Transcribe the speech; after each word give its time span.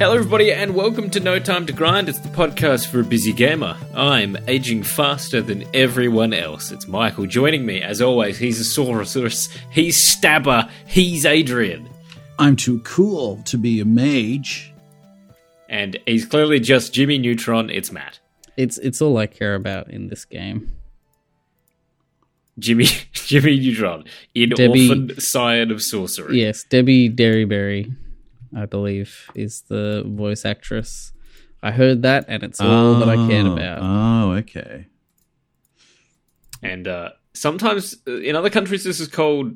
Hello, 0.00 0.14
everybody, 0.14 0.50
and 0.50 0.74
welcome 0.74 1.10
to 1.10 1.20
No 1.20 1.38
Time 1.38 1.66
to 1.66 1.74
Grind. 1.74 2.08
It's 2.08 2.20
the 2.20 2.30
podcast 2.30 2.86
for 2.86 3.00
a 3.00 3.04
busy 3.04 3.34
gamer. 3.34 3.76
I'm 3.94 4.34
aging 4.48 4.82
faster 4.82 5.42
than 5.42 5.66
everyone 5.74 6.32
else. 6.32 6.72
It's 6.72 6.88
Michael 6.88 7.26
joining 7.26 7.66
me. 7.66 7.82
As 7.82 8.00
always, 8.00 8.38
he's 8.38 8.58
a 8.58 8.64
Saurus, 8.64 9.54
he's 9.70 10.02
Stabber, 10.02 10.70
he's 10.86 11.26
Adrian. 11.26 11.86
I'm 12.38 12.56
too 12.56 12.78
cool 12.80 13.42
to 13.42 13.58
be 13.58 13.78
a 13.80 13.84
mage. 13.84 14.72
And 15.68 15.98
he's 16.06 16.24
clearly 16.24 16.60
just 16.60 16.94
Jimmy 16.94 17.18
Neutron, 17.18 17.68
it's 17.68 17.92
Matt. 17.92 18.20
It's 18.56 18.78
it's 18.78 19.02
all 19.02 19.18
I 19.18 19.26
care 19.26 19.54
about 19.54 19.90
in 19.90 20.08
this 20.08 20.24
game. 20.24 20.72
Jimmy 22.58 22.86
Jimmy 23.12 23.60
Neutron, 23.60 24.04
in 24.34 24.48
Debbie- 24.48 24.88
Orphen 24.88 25.20
Scion 25.20 25.70
of 25.70 25.82
Sorcery. 25.82 26.40
Yes, 26.40 26.64
Debbie 26.64 27.10
Derryberry, 27.10 27.94
I 28.56 28.66
believe, 28.66 29.30
is 29.34 29.62
the 29.62 30.02
voice 30.06 30.44
actress. 30.44 31.12
I 31.62 31.70
heard 31.72 32.02
that, 32.02 32.24
and 32.28 32.42
it's 32.42 32.60
all 32.60 32.94
that 32.94 33.08
I 33.08 33.16
cared 33.28 33.46
Oh, 33.46 33.52
about. 33.52 33.78
Oh, 33.82 34.32
okay. 34.38 34.86
And 36.62 36.88
uh, 36.88 37.10
sometimes 37.34 37.96
uh, 38.06 38.16
in 38.18 38.34
other 38.36 38.50
countries, 38.50 38.84
this 38.84 38.98
is 39.00 39.08
called 39.08 39.54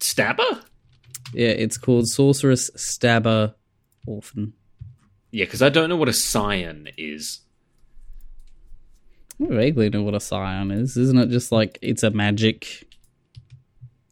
Stabber? 0.00 0.62
yeah, 1.32 1.48
it's 1.48 1.78
called 1.78 2.08
Sorcerous 2.08 2.70
Stabber 2.76 3.54
Orphen. 4.06 4.52
Yeah, 5.30 5.44
because 5.44 5.62
I 5.62 5.68
don't 5.68 5.88
know 5.88 5.96
what 5.96 6.08
a 6.08 6.12
Scion 6.12 6.88
is. 6.98 7.40
I 9.40 9.46
vaguely 9.46 9.88
know 9.88 10.02
what 10.02 10.14
a 10.14 10.20
scion 10.20 10.70
is. 10.70 10.98
Isn't 10.98 11.16
it 11.18 11.30
just 11.30 11.50
like 11.50 11.78
it's 11.80 12.02
a 12.02 12.10
magic 12.10 12.86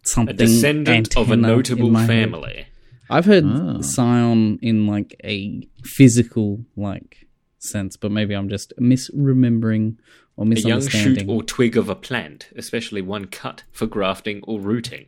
something? 0.02 0.34
A 0.34 0.38
something? 0.38 0.46
descendant 0.46 1.16
of 1.18 1.30
a 1.30 1.36
notable 1.36 1.92
family. 1.92 2.54
head? 2.54 2.66
Family. 3.08 3.18
I've 3.18 3.24
heard 3.24 3.44
Oh. 3.44 3.80
scion 3.80 4.58
in 4.62 4.86
like 4.86 5.16
a 5.24 5.66
physical 5.82 6.64
like 6.76 7.26
sense, 7.58 7.96
but 7.96 8.10
maybe 8.12 8.34
I'm 8.34 8.48
just 8.48 8.72
misremembering 8.78 9.96
or 10.36 10.46
misunderstanding. 10.46 10.64
A 10.64 10.68
young 10.68 10.80
shoot 10.80 10.90
misunderstanding. 10.90 11.30
or 11.36 11.42
twig 11.42 11.76
of 11.76 11.88
a 11.88 11.94
plant, 11.94 12.48
especially 12.56 13.02
one 13.02 13.24
cut 13.26 13.64
for 13.72 13.86
grafting 13.86 14.40
or 14.44 14.60
rooting. 14.60 15.06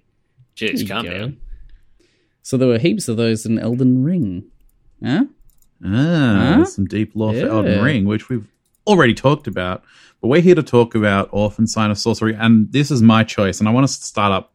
Jeez, 0.57 0.81
you 0.81 0.87
calm 0.89 1.05
go. 1.05 1.11
down. 1.19 1.37
So 2.43 2.57
there 2.57 2.69
were 2.69 2.79
heaps 2.79 3.07
of 3.09 3.17
those 3.17 3.47
in 3.47 3.59
Elden 3.59 4.03
Ring. 4.03 4.45
Huh? 5.05 5.25
Ah, 5.85 6.55
Huh? 6.59 6.65
some 6.65 6.87
deep 6.87 7.13
lore 7.15 7.33
for 7.33 7.39
Yeah. 7.39 7.47
Elden 7.49 7.85
Ring, 7.85 8.05
which 8.07 8.29
we've 8.29 8.47
already 8.87 9.15
talked 9.15 9.47
about. 9.47 9.83
But 10.21 10.29
we're 10.29 10.41
here 10.43 10.55
to 10.55 10.63
talk 10.63 10.95
about 10.95 11.29
Orphen 11.33 11.67
Sign 11.67 11.91
of 11.91 11.99
Sorcery, 11.99 12.35
and 12.35 12.71
this 12.73 12.91
is 12.91 13.01
my 13.01 13.25
choice. 13.25 13.59
And 13.61 13.69
I 13.69 13.73
want 13.73 13.87
to 13.87 13.93
start 13.93 14.33
up 14.33 14.53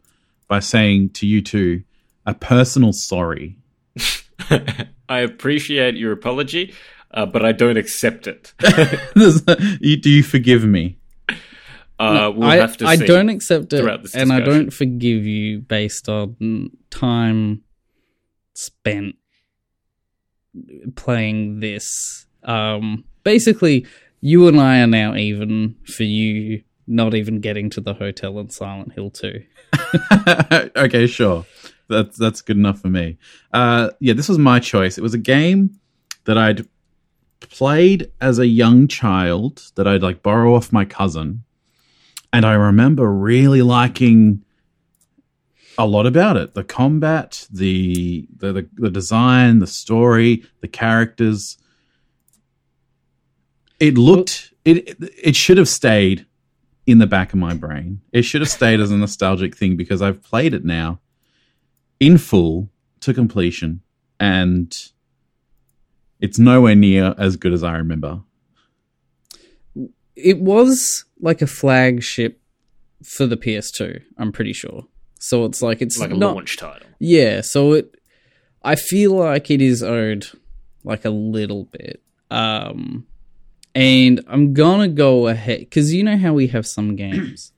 by 0.48 0.60
saying 0.60 1.10
to 1.12 1.26
you 1.26 1.42
two 1.42 1.84
a 2.26 2.34
personal 2.34 2.94
sorry. 2.94 3.58
I 5.10 5.20
appreciate 5.20 5.96
your 5.96 6.12
apology, 6.12 6.74
uh, 7.12 7.26
but 7.26 7.46
I 7.46 7.52
don't 7.52 7.78
accept 7.78 8.28
it. 8.28 8.54
Do 9.80 10.10
you 10.10 10.24
forgive 10.24 10.66
me? 10.66 10.98
Uh, 11.98 12.30
we'll 12.36 12.50
I, 12.50 12.58
have 12.58 12.76
to 12.78 12.86
see 12.86 12.92
I 12.92 12.96
see. 12.98 13.06
don't 13.06 13.30
accept 13.30 13.72
it, 13.72 14.02
this 14.02 14.16
and 14.16 14.34
I 14.34 14.42
don't 14.42 14.70
forgive 14.70 15.26
you 15.26 15.60
based 15.60 16.10
on 16.10 16.72
time 16.90 17.64
spent 18.54 19.16
playing 20.96 21.62
this. 21.62 22.26
Um, 22.44 23.06
basically, 23.24 23.86
you 24.20 24.48
and 24.48 24.60
I 24.60 24.82
are 24.82 24.88
now 24.88 25.16
even 25.16 25.76
for 25.86 26.04
you 26.04 26.64
not 26.88 27.16
even 27.16 27.40
getting 27.40 27.70
to 27.72 27.82
the 27.82 27.94
hotel 27.94 28.40
in 28.40 28.50
Silent 28.50 28.94
Hill 28.94 29.10
2. 29.10 29.44
okay, 30.76 31.08
sure. 31.08 31.46
That's 31.88 32.18
that's 32.18 32.42
good 32.42 32.58
enough 32.58 32.82
for 32.82 32.88
me. 32.88 33.18
Uh, 33.54 33.90
yeah, 34.00 34.14
this 34.14 34.30
was 34.30 34.38
my 34.38 34.60
choice. 34.60 34.98
It 34.98 35.02
was 35.02 35.14
a 35.14 35.20
game 35.20 35.80
that 36.26 36.38
I'd 36.38 36.68
played 37.40 38.12
as 38.20 38.40
a 38.40 38.48
young 38.48 38.88
child 38.88 39.72
that 39.76 39.88
I'd 39.88 40.02
like 40.02 40.24
borrow 40.24 40.56
off 40.56 40.74
my 40.74 40.86
cousin, 40.86 41.44
and 42.34 42.46
I 42.46 42.54
remember 42.54 43.12
really 43.12 43.62
liking 43.62 44.44
a 45.78 45.86
lot 45.86 46.06
about 46.06 46.38
it. 46.38 46.54
The 46.54 46.64
combat, 46.64 47.48
the 47.52 48.28
the 48.36 48.54
the, 48.54 48.70
the 48.76 48.90
design, 48.90 49.60
the 49.60 49.68
story, 49.68 50.44
the 50.62 50.68
characters. 50.68 51.58
It 53.80 53.98
looked 53.98 54.54
it 54.64 54.98
it 55.00 55.36
should 55.36 55.58
have 55.58 55.70
stayed 55.70 56.26
in 56.88 57.00
the 57.00 57.08
back 57.08 57.34
of 57.34 57.40
my 57.40 57.54
brain. 57.54 58.02
It 58.12 58.24
should 58.24 58.42
have 58.42 58.50
stayed 58.50 58.80
as 58.80 58.92
a 58.92 58.98
nostalgic 58.98 59.56
thing 59.56 59.76
because 59.76 60.02
I've 60.02 60.24
played 60.24 60.54
it 60.54 60.64
now 60.64 61.00
in 62.00 62.18
full 62.18 62.70
to 63.02 63.14
completion 63.14 63.82
and 64.20 64.92
it's 66.20 66.40
nowhere 66.40 66.76
near 66.76 67.14
as 67.18 67.36
good 67.36 67.54
as 67.54 67.64
I 67.64 67.76
remember. 67.76 68.22
It 70.16 70.40
was 70.40 71.06
like 71.20 71.42
a 71.42 71.48
flagship 71.48 72.40
for 73.04 73.26
the 73.26 73.38
PS2, 73.38 74.02
I'm 74.18 74.32
pretty 74.32 74.54
sure. 74.54 74.88
So 75.20 75.46
it's 75.46 75.62
like 75.62 75.82
it's 75.82 76.00
like 76.00 76.12
a 76.12 76.16
not 76.16 76.36
launch 76.36 76.58
title. 76.58 76.88
Yeah, 77.00 77.42
so 77.42 77.74
it 77.74 77.96
I 78.64 78.76
feel 78.76 79.14
like 79.14 79.52
it 79.52 79.62
is 79.62 79.84
owed 79.84 80.28
like 80.84 81.06
a 81.06 81.10
little 81.10 81.66
bit. 81.66 82.02
Um 82.32 83.08
and 83.74 84.24
I'm 84.28 84.54
gonna 84.54 84.88
go 84.88 85.28
ahead 85.28 85.70
cuz 85.70 85.94
you 85.94 86.04
know 86.04 86.18
how 86.18 86.34
we 86.34 86.48
have 86.48 86.66
some 86.66 86.96
games 86.96 87.52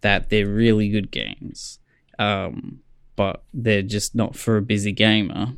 that 0.00 0.30
they're 0.30 0.46
really 0.46 0.88
good 0.88 1.10
games. 1.10 1.78
Um 2.18 2.80
but 3.20 3.42
they're 3.52 3.82
just 3.82 4.14
not 4.14 4.34
for 4.34 4.56
a 4.56 4.62
busy 4.62 4.92
gamer. 4.92 5.52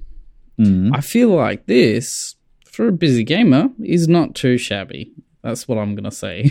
Mm. 0.59 0.91
I 0.93 1.01
feel 1.01 1.29
like 1.29 1.67
this 1.67 2.35
for 2.67 2.89
a 2.89 2.93
busy 2.93 3.23
gamer 3.23 3.69
is 3.81 4.09
not 4.09 4.35
too 4.35 4.59
shabby. 4.59 5.13
That's 5.43 5.69
what 5.69 5.79
I'm 5.79 5.95
going 5.95 6.03
to 6.03 6.11
say. 6.11 6.51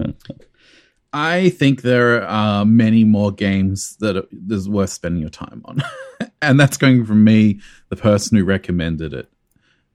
I 1.12 1.50
think 1.50 1.82
there 1.82 2.26
are 2.26 2.64
many 2.64 3.04
more 3.04 3.30
games 3.30 3.98
that 4.00 4.26
is 4.48 4.70
worth 4.70 4.88
spending 4.88 5.20
your 5.20 5.28
time 5.28 5.60
on, 5.66 5.82
and 6.40 6.58
that's 6.58 6.78
going 6.78 7.04
from 7.04 7.22
me, 7.24 7.60
the 7.90 7.96
person 7.96 8.38
who 8.38 8.44
recommended 8.44 9.12
it. 9.12 9.30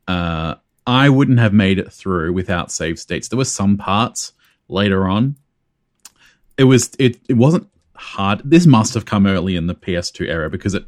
Uh, 0.07 0.53
I 0.85 1.09
wouldn't 1.09 1.39
have 1.39 1.51
made 1.53 1.79
it 1.79 1.91
through 1.91 2.33
without 2.33 2.71
save 2.71 2.99
states. 2.99 3.29
There 3.29 3.37
were 3.37 3.45
some 3.45 3.75
parts 3.75 4.33
later 4.67 5.07
on. 5.07 5.37
It 6.59 6.65
was 6.65 6.91
it 6.99 7.17
it 7.27 7.37
wasn't 7.37 7.67
hard. 7.97 8.41
This 8.43 8.65
must 8.65 8.93
have 8.93 9.05
come 9.05 9.25
early 9.27 9.55
in 9.55 9.67
the 9.67 9.75
PS2 9.75 10.27
era 10.27 10.49
because 10.49 10.73
it 10.73 10.85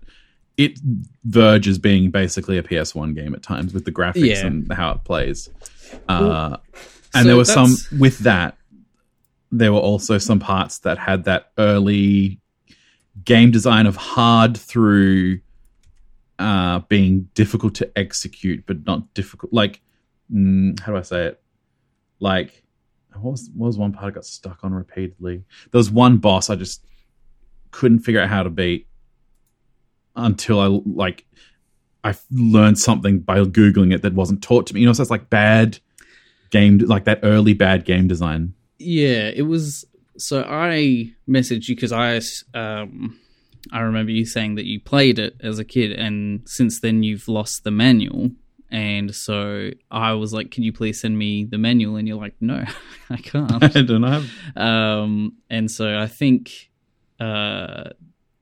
it 0.57 0.77
verges 1.23 1.77
being 1.77 2.11
basically 2.11 2.57
a 2.57 2.63
PS1 2.63 3.15
game 3.15 3.33
at 3.33 3.41
times 3.41 3.73
with 3.73 3.85
the 3.85 3.91
graphics 3.91 4.25
Yeah. 4.41 4.45
and 4.45 4.71
how 4.73 4.91
it 4.91 5.03
plays. 5.05 5.49
Uh, 6.09 6.57
and 7.13 7.23
so 7.23 7.23
there 7.23 7.37
were 7.37 7.45
some 7.45 7.75
with 7.97 8.19
that. 8.19 8.57
There 9.51 9.71
were 9.71 9.79
also 9.79 10.17
some 10.17 10.39
parts 10.39 10.79
that 10.79 10.97
had 10.97 11.23
that 11.23 11.51
early 11.57 12.39
game 13.23 13.51
design 13.51 13.85
of 13.87 13.95
hard 13.95 14.57
through 14.57 15.39
uh, 16.37 16.79
being 16.89 17.29
difficult 17.33 17.75
to 17.75 17.91
execute, 17.97 18.65
but 18.65 18.85
not 18.85 19.13
difficult. 19.13 19.51
Like, 19.53 19.81
mm, 20.31 20.79
how 20.79 20.91
do 20.91 20.97
I 20.97 21.01
say 21.01 21.25
it? 21.27 21.41
Like, 22.19 22.63
what 23.13 23.31
was, 23.31 23.49
what 23.55 23.67
was 23.67 23.77
one 23.77 23.91
part 23.91 24.05
I 24.05 24.11
got 24.11 24.25
stuck 24.25 24.59
on 24.63 24.73
repeatedly? 24.73 25.43
There 25.71 25.79
was 25.79 25.89
one 25.89 26.17
boss 26.17 26.49
I 26.49 26.55
just 26.55 26.85
couldn't 27.72 28.00
figure 28.00 28.22
out 28.22 28.30
how 28.30 28.44
to 28.44 28.50
beat 28.50 28.88
until 30.16 30.60
I 30.60 30.68
like 30.68 31.25
I 32.04 32.16
learned 32.31 32.80
something 32.80 33.19
by 33.19 33.39
googling 33.39 33.94
it 33.94 34.01
that 34.04 34.13
wasn't 34.13 34.42
taught 34.42 34.68
to 34.68 34.74
me. 34.74 34.81
You 34.81 34.88
know, 34.88 34.94
so 34.94 35.01
it's 35.01 35.12
like 35.12 35.30
bad 35.30 35.80
game, 36.50 36.77
like 36.80 37.06
that 37.06 37.19
early 37.24 37.54
bad 37.54 37.86
game 37.86 38.07
design. 38.07 38.54
Yeah, 38.77 39.30
it 39.33 39.44
was. 39.44 39.86
So 40.18 40.44
I 40.48 41.12
messaged 41.27 41.68
you 41.68 41.75
because 41.75 41.92
I, 41.92 42.19
um, 42.54 43.19
I 43.72 43.81
remember 43.81 44.12
you 44.12 44.25
saying 44.25 44.56
that 44.56 44.65
you 44.65 44.80
played 44.80 45.19
it 45.19 45.36
as 45.42 45.60
a 45.60 45.65
kid, 45.65 45.92
and 45.92 46.42
since 46.45 46.80
then 46.80 47.04
you've 47.04 47.27
lost 47.27 47.63
the 47.63 47.72
manual. 47.72 48.31
And 48.72 49.13
so 49.15 49.72
I 49.89 50.13
was 50.13 50.31
like, 50.31 50.51
"Can 50.51 50.63
you 50.63 50.72
please 50.72 51.01
send 51.01 51.18
me 51.18 51.44
the 51.45 51.57
manual?" 51.57 51.95
And 51.95 52.07
you're 52.07 52.18
like, 52.18 52.36
"No, 52.39 52.63
I 53.10 53.18
can't." 53.18 53.63
I 53.75 53.81
don't 53.81 54.01
know. 54.01 54.24
um, 54.62 55.33
and 55.50 55.69
so 55.69 55.98
I 55.98 56.07
think, 56.07 56.69
uh, 57.19 57.89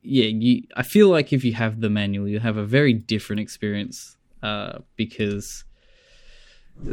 yeah, 0.01 0.25
you. 0.25 0.63
I 0.75 0.83
feel 0.83 1.09
like 1.09 1.33
if 1.33 1.44
you 1.44 1.53
have 1.53 1.81
the 1.81 1.89
manual, 1.89 2.27
you 2.27 2.39
have 2.39 2.57
a 2.57 2.63
very 2.63 2.94
different 2.94 3.39
experience 3.41 4.18
uh, 4.44 4.79
because. 4.95 5.63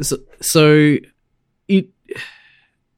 So, 0.01 0.17
so 0.41 0.97
it 1.67 1.89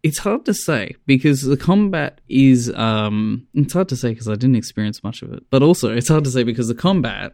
it's 0.04 0.20
hard 0.20 0.46
to 0.46 0.54
say 0.54 0.96
because 1.06 1.42
the 1.42 1.58
combat 1.58 2.22
is 2.30 2.74
um 2.76 3.46
it's 3.54 3.74
hard 3.74 3.90
to 3.90 3.98
say 3.98 4.10
because 4.10 4.30
I 4.30 4.36
didn't 4.36 4.56
experience 4.56 5.04
much 5.04 5.22
of 5.22 5.34
it, 5.34 5.44
but 5.50 5.62
also 5.62 5.94
it's 5.94 6.08
hard 6.08 6.24
to 6.24 6.32
say 6.32 6.44
because 6.44 6.68
the 6.68 6.76
combat 6.76 7.34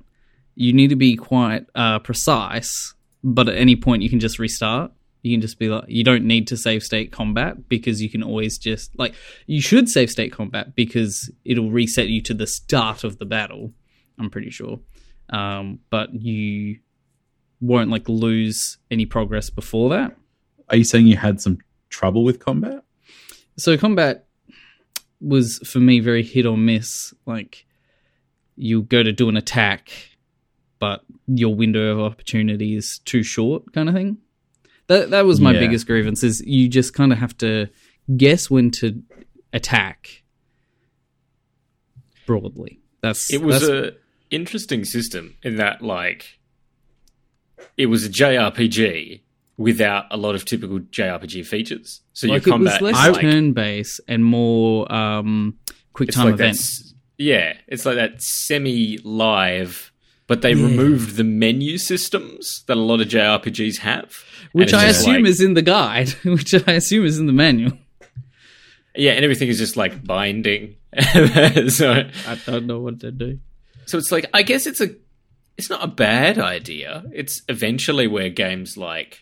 you 0.56 0.74
need 0.74 0.90
to 0.90 0.96
be 0.96 1.16
quite 1.16 1.66
uh, 1.76 2.00
precise, 2.00 2.94
but 3.24 3.50
at 3.50 3.56
any 3.56 3.76
point 3.76 4.04
you 4.04 4.10
can 4.10 4.20
just 4.20 4.40
restart. 4.40 4.92
You 5.24 5.34
can 5.34 5.42
just 5.42 5.58
be 5.58 5.70
like, 5.70 5.86
you 5.88 6.04
don't 6.04 6.26
need 6.26 6.48
to 6.50 6.58
save 6.58 6.84
state 6.84 7.12
combat 7.12 7.70
because 7.70 8.02
you 8.02 8.10
can 8.10 8.22
always 8.22 8.58
just 8.58 8.98
like 9.00 9.16
you 9.48 9.62
should 9.62 9.90
save 9.90 10.10
state 10.10 10.34
combat 10.34 10.76
because 10.76 11.32
it'll 11.46 11.72
reset 11.72 12.10
you 12.10 12.22
to 12.24 12.34
the 12.34 12.46
start 12.46 13.04
of 13.04 13.18
the 13.18 13.26
battle. 13.26 13.72
I'm 14.20 14.30
pretty 14.30 14.50
sure, 14.50 14.80
um, 15.30 15.80
but 15.90 16.14
you 16.14 16.80
won't 17.62 17.90
like 17.90 18.10
lose 18.10 18.78
any 18.92 19.06
progress 19.06 19.50
before 19.50 19.90
that. 19.92 20.16
Are 20.70 20.76
you 20.76 20.84
saying 20.84 21.08
you 21.08 21.18
had 21.18 21.40
some 21.40 21.58
trouble 21.90 22.26
with 22.26 22.40
combat? 22.40 22.84
So 23.58 23.78
combat 23.78 24.26
was 25.22 25.60
for 25.60 25.80
me 25.80 26.02
very 26.02 26.24
hit 26.24 26.46
or 26.46 26.58
miss. 26.58 27.14
Like 27.26 27.66
you 28.58 28.84
go 28.84 29.02
to 29.04 29.14
do 29.14 29.30
an 29.30 29.38
attack, 29.38 29.90
but 30.80 31.02
your 31.28 31.56
window 31.56 31.94
of 31.94 32.00
opportunity 32.00 32.76
is 32.76 33.00
too 33.06 33.24
short, 33.24 33.72
kind 33.74 33.88
of 33.88 33.96
thing. 33.96 34.18
That 34.94 35.10
that 35.12 35.26
was 35.26 35.42
my 35.42 35.54
Yeah. 35.54 35.60
biggest 35.60 35.88
grievance. 35.88 36.24
Is 36.24 36.42
you 36.46 36.68
just 36.70 36.94
kind 36.94 37.12
of 37.12 37.18
have 37.20 37.36
to 37.40 37.68
guess 38.18 38.50
when 38.50 38.70
to 38.72 39.02
attack. 39.52 40.24
Broadly, 42.26 42.80
that's 43.02 43.32
It 43.34 43.42
was 43.42 43.62
that's- 43.62 43.94
a 43.94 44.36
interesting 44.36 44.86
system 44.86 45.36
in 45.44 45.58
that, 45.58 45.82
like, 45.82 46.40
it 47.78 47.88
was 47.88 48.06
a 48.06 48.10
JRPG 48.10 49.22
without 49.58 50.06
a 50.10 50.18
lot 50.18 50.34
of 50.36 50.46
typical 50.46 50.80
JRPG 50.80 51.44
features. 51.46 52.02
So 52.14 52.28
like 52.28 52.46
your 52.46 52.56
it 52.56 52.60
was 52.60 52.70
combat 52.72 52.82
less 52.82 52.96
like, 52.96 53.22
turn 53.22 53.54
based 53.54 54.00
and 54.08 54.24
more 54.26 54.92
um, 54.92 55.60
quick 55.94 56.10
time 56.12 56.26
like 56.26 56.34
events. 56.36 56.94
Yeah, 57.18 57.54
it's 57.68 57.86
like 57.86 57.96
that 57.96 58.22
semi-live, 58.22 59.92
but 60.28 60.42
they 60.42 60.54
Yeah. 60.54 60.66
removed 60.66 61.16
the 61.18 61.24
menu 61.24 61.78
systems 61.78 62.64
that 62.68 62.78
a 62.78 62.80
lot 62.82 63.02
of 63.02 63.08
JRPGs 63.08 63.80
have, 63.80 64.14
Which 64.52 64.74
I 64.74 64.86
assume 64.86 65.24
like- 65.24 65.30
is 65.32 65.42
in 65.42 65.54
the 65.54 65.62
guide, 65.62 66.10
which 66.24 66.54
I 66.68 66.74
assume 66.74 67.06
is 67.06 67.20
in 67.20 67.26
the 67.28 67.34
manual. 67.34 67.78
yeah, 68.96 69.12
and 69.14 69.24
everything 69.24 69.50
is 69.50 69.58
just 69.58 69.76
like 69.78 70.04
binding. 70.06 70.76
so, 71.70 72.04
I 72.28 72.38
don't 72.46 72.66
know 72.68 72.80
what 72.80 73.00
to 73.00 73.12
do. 73.12 73.40
so 73.86 73.98
it's 73.98 74.12
like 74.12 74.28
I 74.34 74.44
guess 74.44 74.68
it's 74.68 74.80
a, 74.80 74.96
it's 75.58 75.70
not 75.70 75.84
a 75.84 75.88
bad 75.88 76.38
idea. 76.38 77.04
It's 77.14 77.42
eventually 77.50 78.06
where 78.08 78.30
games 78.30 78.78
like, 78.78 79.22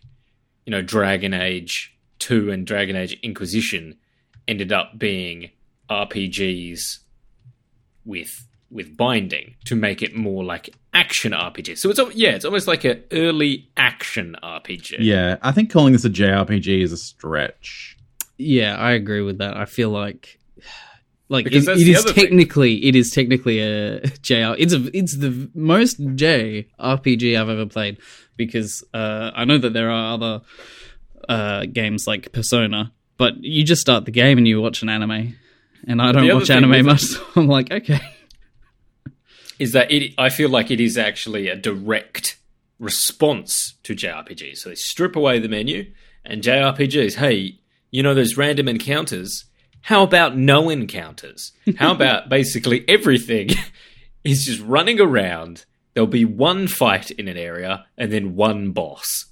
you 0.65 0.71
know, 0.71 0.81
Dragon 0.81 1.33
Age 1.33 1.95
Two 2.19 2.51
and 2.51 2.67
Dragon 2.67 2.95
Age 2.95 3.17
Inquisition 3.23 3.95
ended 4.47 4.71
up 4.73 4.99
being 4.99 5.49
RPGs 5.89 6.99
with 8.05 8.47
with 8.69 8.95
binding 8.97 9.55
to 9.65 9.75
make 9.75 10.01
it 10.01 10.15
more 10.15 10.43
like 10.43 10.69
action 10.93 11.31
RPG. 11.31 11.77
So 11.77 11.89
it's 11.89 11.99
yeah, 12.15 12.31
it's 12.31 12.45
almost 12.45 12.67
like 12.67 12.83
an 12.83 13.03
early 13.11 13.69
action 13.77 14.35
RPG. 14.43 14.97
Yeah, 14.99 15.37
I 15.41 15.51
think 15.51 15.71
calling 15.71 15.93
this 15.93 16.05
a 16.05 16.09
JRPG 16.09 16.81
is 16.83 16.91
a 16.91 16.97
stretch. 16.97 17.97
Yeah, 18.37 18.75
I 18.75 18.91
agree 18.91 19.21
with 19.21 19.37
that. 19.39 19.55
I 19.57 19.65
feel 19.65 19.89
like 19.89 20.39
like 21.29 21.45
Because 21.45 21.63
it, 21.63 21.65
that's 21.67 21.81
it 21.81 21.85
the 21.85 21.91
is 21.93 21.99
other 22.05 22.13
thing. 22.13 22.23
technically 22.25 22.85
it 22.85 22.95
is 22.95 23.11
technically 23.11 23.59
a 23.59 24.01
JR. 24.21 24.55
It's 24.57 24.73
a 24.73 24.89
it's 24.97 25.15
the 25.17 25.49
most 25.53 25.97
J 26.15 26.67
RPG 26.79 27.39
I've 27.39 27.49
ever 27.49 27.65
played 27.67 27.99
because 28.35 28.83
uh, 28.93 29.31
I 29.33 29.45
know 29.45 29.57
that 29.59 29.73
there 29.73 29.89
are 29.91 30.13
other 30.15 30.41
uh, 31.29 31.65
games 31.71 32.05
like 32.07 32.31
Persona, 32.33 32.91
but 33.17 33.35
you 33.43 33.63
just 33.63 33.81
start 33.81 34.05
the 34.05 34.11
game 34.11 34.37
and 34.39 34.47
you 34.47 34.59
watch 34.61 34.81
an 34.81 34.89
anime, 34.89 35.35
and 35.87 36.01
I 36.01 36.11
don't 36.11 36.33
watch 36.33 36.49
anime 36.49 36.71
with- 36.71 36.85
much. 36.85 37.01
So 37.11 37.21
I'm 37.35 37.47
like, 37.47 37.71
okay, 37.71 38.01
is 39.61 39.73
that 39.73 39.91
it 39.91 40.15
I 40.17 40.29
feel 40.29 40.49
like 40.49 40.71
it 40.71 40.79
is 40.79 40.97
actually 40.97 41.47
a 41.47 41.55
direct 41.55 42.39
response 42.79 43.75
to 43.83 43.93
JRPGs. 43.93 44.57
So 44.57 44.69
they 44.69 44.75
strip 44.75 45.15
away 45.15 45.37
the 45.37 45.47
menu 45.47 45.91
and 46.25 46.41
JRPGs, 46.41 47.17
hey, 47.17 47.59
you 47.91 48.01
know 48.01 48.15
those 48.15 48.37
random 48.37 48.67
encounters? 48.67 49.45
How 49.81 50.01
about 50.01 50.35
no 50.35 50.71
encounters? 50.71 51.51
How 51.77 51.91
about 51.95 52.27
basically 52.27 52.83
everything 52.89 53.49
is 54.23 54.45
just 54.45 54.61
running 54.61 54.99
around? 54.99 55.65
There'll 55.93 56.07
be 56.07 56.25
one 56.25 56.67
fight 56.67 57.11
in 57.11 57.27
an 57.27 57.37
area 57.37 57.85
and 57.99 58.11
then 58.11 58.35
one 58.35 58.71
boss. 58.71 59.27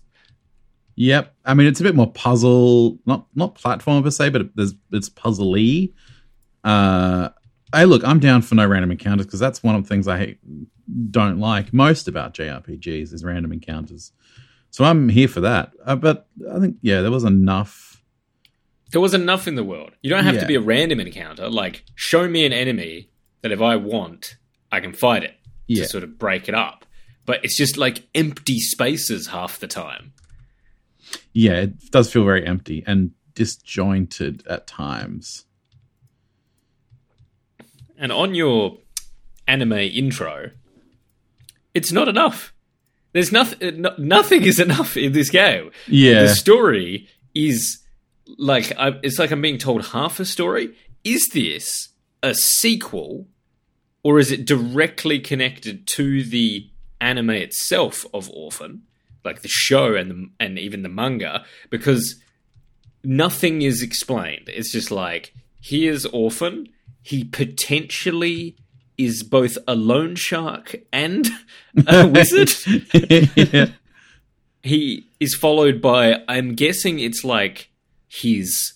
Yep, 0.96 1.34
I 1.44 1.56
mean 1.56 1.66
it's 1.66 1.80
a 1.80 1.84
bit 1.84 1.96
more 1.96 2.12
puzzle, 2.12 3.00
not 3.08 3.26
not 3.34 3.56
platform 3.56 4.04
per 4.04 4.12
se, 4.12 4.30
but 4.30 4.56
there's 4.56 4.76
it's 4.92 5.10
puzzly. 5.10 5.92
Uh, 6.64 7.30
hey, 7.74 7.86
look, 7.86 8.04
I'm 8.04 8.20
down 8.20 8.42
for 8.42 8.56
no 8.56 8.66
random 8.68 8.92
encounters 8.92 9.26
because 9.26 9.40
that's 9.40 9.62
one 9.64 9.76
of 9.76 9.84
the 9.84 9.88
things 9.90 10.08
I 10.08 10.18
hate, 10.18 10.40
don't 11.12 11.40
like 11.40 11.72
most 11.74 12.08
about 12.08 12.34
JRPGs 12.34 13.14
is 13.14 13.24
random 13.24 13.52
encounters. 13.52 14.12
So 14.72 14.84
I'm 14.86 15.10
here 15.10 15.28
for 15.28 15.42
that. 15.42 15.72
Uh, 15.86 15.96
but 15.96 16.28
I 16.54 16.60
think 16.60 16.78
yeah, 16.82 17.02
there 17.02 17.12
was 17.12 17.24
enough. 17.24 18.02
There 18.92 19.02
was 19.02 19.14
enough 19.14 19.48
in 19.48 19.56
the 19.56 19.64
world. 19.64 19.92
You 20.02 20.10
don't 20.10 20.24
have 20.24 20.36
Yeah. 20.36 20.42
to 20.42 20.48
be 20.48 20.56
a 20.56 20.62
random 20.62 21.00
encounter. 21.00 21.48
Like, 21.50 21.84
show 21.96 22.28
me 22.28 22.46
an 22.46 22.54
enemy 22.54 23.10
that 23.42 23.52
if 23.52 23.62
I 23.62 23.76
want, 23.76 24.38
I 24.72 24.80
can 24.80 24.94
fight 24.94 25.24
it 25.24 25.36
Yeah, 25.68 25.84
to 25.84 25.90
sort 25.90 26.04
of 26.04 26.18
break 26.18 26.50
it 26.50 26.56
up. 26.56 26.86
But 27.26 27.44
it's 27.46 27.56
just 27.58 27.78
like 27.78 28.08
empty 28.16 28.60
spaces 28.60 29.28
half 29.28 29.60
the 29.60 29.68
time. 29.68 30.14
yeah, 31.34 31.54
it 31.62 31.92
does 31.92 32.12
feel 32.12 32.24
very 32.26 32.46
empty 32.46 32.84
and 32.88 33.12
disjointed 33.36 34.44
at 34.48 34.66
times. 34.68 35.46
And 38.00 38.12
on 38.12 38.34
your 38.34 38.78
anime 39.48 39.74
intro, 39.74 40.52
it's 41.74 41.92
not 41.92 42.08
enough. 42.08 42.54
There's 43.12 43.32
nothing. 43.32 43.68
Uh, 43.68 43.72
no, 43.76 43.96
nothing 43.98 44.44
is 44.44 44.60
enough 44.60 44.96
in 44.96 45.12
this 45.12 45.30
game. 45.30 45.72
Yeah, 45.88 46.24
The 46.24 46.30
story 46.30 47.08
is 47.36 47.80
like 48.38 48.72
I, 48.78 49.00
it's 49.04 49.20
like 49.20 49.32
I'm 49.32 49.42
being 49.42 49.58
told 49.58 49.88
half 49.88 50.20
a 50.20 50.26
story. 50.26 50.76
Is 51.04 51.28
this 51.34 51.90
a 52.24 52.34
sequel, 52.34 53.28
or 54.04 54.20
is 54.20 54.32
it 54.32 54.46
directly 54.46 55.20
connected 55.20 55.88
to 55.88 56.24
the 56.24 56.70
anime 57.02 57.32
itself 57.32 58.06
of 58.14 58.30
Orphen, 58.30 58.84
like 59.26 59.42
the 59.42 59.48
show 59.48 59.96
and 59.96 60.12
the, 60.12 60.30
and 60.40 60.60
even 60.60 60.84
the 60.84 60.90
manga? 60.90 61.44
Because 61.70 62.22
nothing 63.04 63.62
is 63.62 63.82
explained. 63.82 64.48
It's 64.48 64.72
just 64.72 64.92
like 64.92 65.34
here's 65.62 66.06
Orphen. 66.06 66.68
He 67.02 67.24
potentially 67.24 68.56
is 68.98 69.24
both 69.24 69.58
a 69.68 69.76
loan 69.76 70.16
shark 70.16 70.76
and 70.92 71.28
a 71.88 72.06
wizard 72.14 72.52
yeah. 72.94 73.68
he 74.62 75.08
is 75.22 75.34
followed 75.34 75.82
by 75.82 76.22
i'm 76.28 76.54
guessing 76.54 77.00
it's 77.00 77.24
like 77.24 77.70
his 78.10 78.74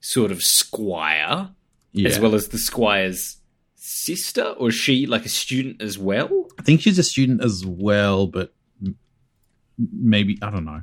sort 0.00 0.30
of 0.30 0.42
squire 0.42 1.50
yeah. 1.92 2.08
as 2.08 2.18
well 2.18 2.34
as 2.34 2.48
the 2.48 2.58
squire's 2.58 3.36
sister 3.74 4.44
or 4.56 4.68
is 4.68 4.74
she 4.74 5.04
like 5.04 5.26
a 5.26 5.28
student 5.28 5.82
as 5.82 5.98
well 5.98 6.44
I 6.58 6.62
think 6.62 6.80
she's 6.80 6.98
a 6.98 7.02
student 7.02 7.44
as 7.44 7.64
well, 7.66 8.26
but 8.26 8.54
maybe 9.78 10.38
I 10.40 10.50
don't 10.50 10.64
know. 10.64 10.80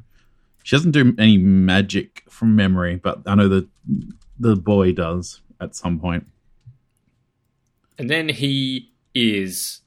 She 0.64 0.76
doesn't 0.76 0.92
do 0.92 1.16
any 1.18 1.38
magic 1.38 2.24
from 2.30 2.56
memory, 2.56 2.98
but 2.98 3.24
I 3.26 3.34
know 3.34 3.48
that 3.48 3.68
the 4.40 4.56
boy 4.56 4.92
does 4.92 5.42
at 5.60 5.76
some 5.76 6.00
point. 6.00 6.28
And 8.02 8.10
then 8.10 8.30
he 8.30 8.90
is 9.14 9.82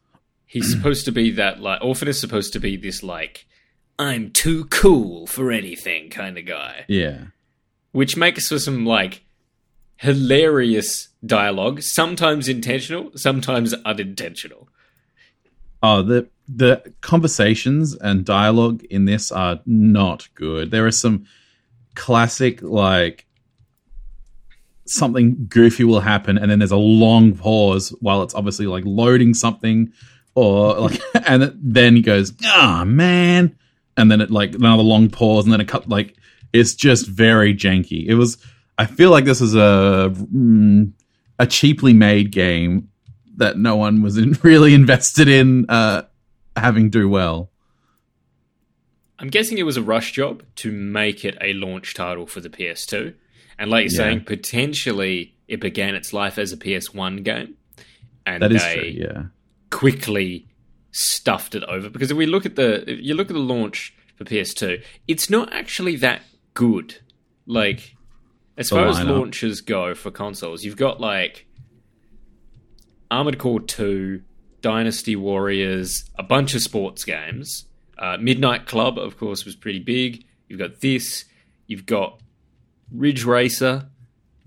he's 0.47 0.71
supposed 0.71 1.05
to 1.07 1.11
be 1.11 1.33
that 1.33 1.61
like 1.61 1.83
orphen 1.83 2.07
is 2.07 2.21
supposed 2.21 2.53
to 2.53 2.61
be 2.61 2.77
this 2.77 3.03
like 3.03 3.45
i'm 3.99 4.31
too 4.31 4.67
cool 4.67 5.27
for 5.27 5.51
anything 5.51 6.11
kind 6.11 6.39
of 6.39 6.47
guy. 6.47 6.85
Yeah, 6.87 7.25
which 7.91 8.17
makes 8.17 8.47
for 8.47 8.61
some 8.61 8.87
like 8.87 9.25
hilarious 9.97 11.09
dialogue 11.27 11.83
sometimes 11.83 12.47
intentional 12.47 13.11
sometimes 13.17 13.75
unintentional. 13.85 14.69
Oh, 15.83 16.03
the 16.03 16.29
the 16.47 16.95
conversations 17.01 17.97
and 17.97 18.25
dialogue 18.25 18.85
in 18.85 19.07
this 19.07 19.33
are 19.33 19.59
not 19.67 20.29
good. 20.37 20.71
There 20.71 20.87
are 20.87 20.93
some 20.93 21.27
classic 21.97 22.63
like 22.63 23.27
something 24.87 25.47
goofy 25.49 25.85
will 25.85 26.01
happen 26.01 26.37
and 26.37 26.51
then 26.51 26.59
there's 26.59 26.71
a 26.71 26.77
long 26.77 27.35
pause 27.35 27.89
while 28.01 28.23
it's 28.23 28.35
obviously 28.35 28.67
like 28.67 28.85
loading 28.87 29.33
something 29.33 29.93
or 30.35 30.75
like 30.81 31.01
and 31.27 31.53
then 31.61 31.97
he 31.97 32.03
goes, 32.03 32.33
"Ah, 32.45 32.85
man." 32.87 33.57
And 33.97 34.11
then 34.11 34.21
it 34.21 34.31
like 34.31 34.55
another 34.55 34.83
long 34.83 35.09
pause 35.09 35.45
and 35.45 35.53
then 35.53 35.61
it 35.61 35.69
cut 35.69 35.89
like 35.89 36.17
it's 36.53 36.75
just 36.75 37.07
very 37.09 37.55
janky. 37.55 38.07
It 38.07 38.15
was 38.15 38.39
I 38.77 38.87
feel 38.87 39.11
like 39.11 39.25
this 39.25 39.41
is 39.41 39.55
a 39.55 40.13
mm, 40.15 40.93
a 41.39 41.47
cheaply 41.47 41.93
made 41.93 42.31
game 42.31 42.89
that 43.37 43.59
no 43.59 43.77
one 43.77 44.03
was 44.03 44.17
in, 44.17 44.33
really 44.43 44.75
invested 44.75 45.29
in 45.29 45.67
uh, 45.69 46.03
having 46.57 46.91
do 46.91 47.09
well. 47.09 47.51
I'm 49.19 49.29
guessing 49.29 49.59
it 49.59 49.63
was 49.63 49.77
a 49.77 49.83
rush 49.83 50.13
job 50.13 50.43
to 50.57 50.73
make 50.73 51.25
it 51.25 51.39
a 51.41 51.53
launch 51.55 51.95
title 51.95 52.27
for 52.27 52.41
the 52.41 52.51
PS2. 52.51 53.15
And 53.59 53.71
like 53.71 53.85
you're 53.91 53.93
Yeah. 53.93 54.11
saying, 54.11 54.25
potentially 54.25 55.35
it 55.49 55.61
began 55.61 55.95
its 55.95 56.13
life 56.13 56.39
as 56.39 56.53
a 56.53 56.57
PS1 56.57 57.23
game. 57.23 57.55
And 58.27 58.43
That 58.43 58.53
is 58.53 58.63
they 58.63 58.75
true. 58.75 58.89
Yeah, 58.89 59.23
quickly 59.71 60.47
stuffed 60.91 61.55
it 61.55 61.63
over. 61.65 61.91
Because 61.91 62.11
if 62.11 62.17
we 62.17 62.27
look 62.27 62.47
at 62.47 62.57
the 62.57 62.89
if 62.91 63.01
you 63.01 63.15
look 63.15 63.29
at 63.31 63.35
the 63.35 63.41
launch 63.41 63.95
for 64.17 64.25
PS2, 64.25 64.83
it's 65.09 65.29
not 65.29 65.53
actually 65.53 65.97
that 65.97 66.23
good. 66.55 66.99
Like 67.47 67.95
as 68.57 68.69
The 68.69 68.77
far 68.77 68.87
as 68.87 69.03
launches 69.05 69.61
go 69.61 69.95
for 69.95 70.11
consoles, 70.11 70.65
you've 70.65 70.77
got 70.77 71.01
like 71.01 71.47
Armored 73.11 73.39
Core 73.39 73.61
2, 73.61 74.23
Dynasty 74.61 75.15
Warriors, 75.17 76.05
a 76.17 76.23
bunch 76.23 76.55
of 76.55 76.63
sports 76.63 77.05
games, 77.05 77.67
Uh, 77.99 78.17
Midnight 78.21 78.67
Club, 78.67 78.99
of 78.99 79.17
course, 79.19 79.45
was 79.45 79.55
pretty 79.55 79.79
big. 79.79 80.25
You've 80.49 80.59
got 80.59 80.81
this. 80.81 81.27
You've 81.69 81.87
got 81.87 82.21
Ridge 82.91 83.25
Racer. 83.25 83.89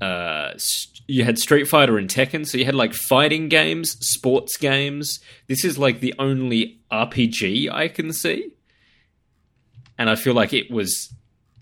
Uh, 0.02 0.52
st- 0.58 1.02
you 1.08 1.24
had 1.24 1.40
Street 1.40 1.68
Fighter 1.68 1.98
and 1.98 2.10
Tekken, 2.10 2.46
so 2.46 2.58
you 2.58 2.66
had 2.66 2.76
like 2.76 2.94
fighting 2.94 3.48
games, 3.50 3.92
sports 4.02 4.58
games. 4.58 5.20
This 5.48 5.64
is 5.66 5.78
like 5.78 6.02
the 6.02 6.14
only 6.20 6.80
RPG 6.92 7.72
I 7.72 7.88
can 7.88 8.12
see, 8.14 8.52
and 9.98 10.10
I 10.10 10.16
feel 10.16 10.34
like 10.34 10.54
it 10.54 10.70
was. 10.70 11.14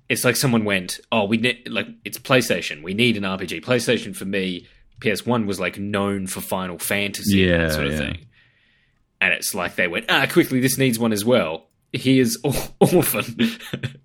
It's 0.10 0.24
like 0.26 0.36
someone 0.36 0.66
went, 0.66 1.00
"Oh, 1.12 1.26
we 1.26 1.38
need 1.38 1.68
like 1.70 1.88
it's 2.04 2.18
PlayStation. 2.18 2.84
We 2.84 2.94
need 2.94 3.18
an 3.18 3.24
RPG." 3.24 3.64
PlayStation 3.64 4.16
for 4.16 4.26
me, 4.26 4.68
PS 5.00 5.26
One 5.26 5.46
was 5.46 5.60
like 5.60 5.80
known 5.80 6.28
for 6.28 6.42
Final 6.42 6.78
Fantasy, 6.78 7.44
and 7.44 7.52
Yeah, 7.52 7.66
that 7.68 7.74
sort 7.74 7.86
of 7.88 7.92
yeah. 7.94 7.98
thing. 8.00 8.18
And 9.22 9.34
it's 9.34 9.56
like 9.56 9.76
they 9.76 9.88
went, 9.88 10.06
"Ah, 10.10 10.28
quickly, 10.30 10.60
this 10.60 10.78
needs 10.78 11.00
one 11.00 11.14
as 11.14 11.24
well." 11.24 11.68
Here's 11.94 12.36
Orphen. 12.80 13.38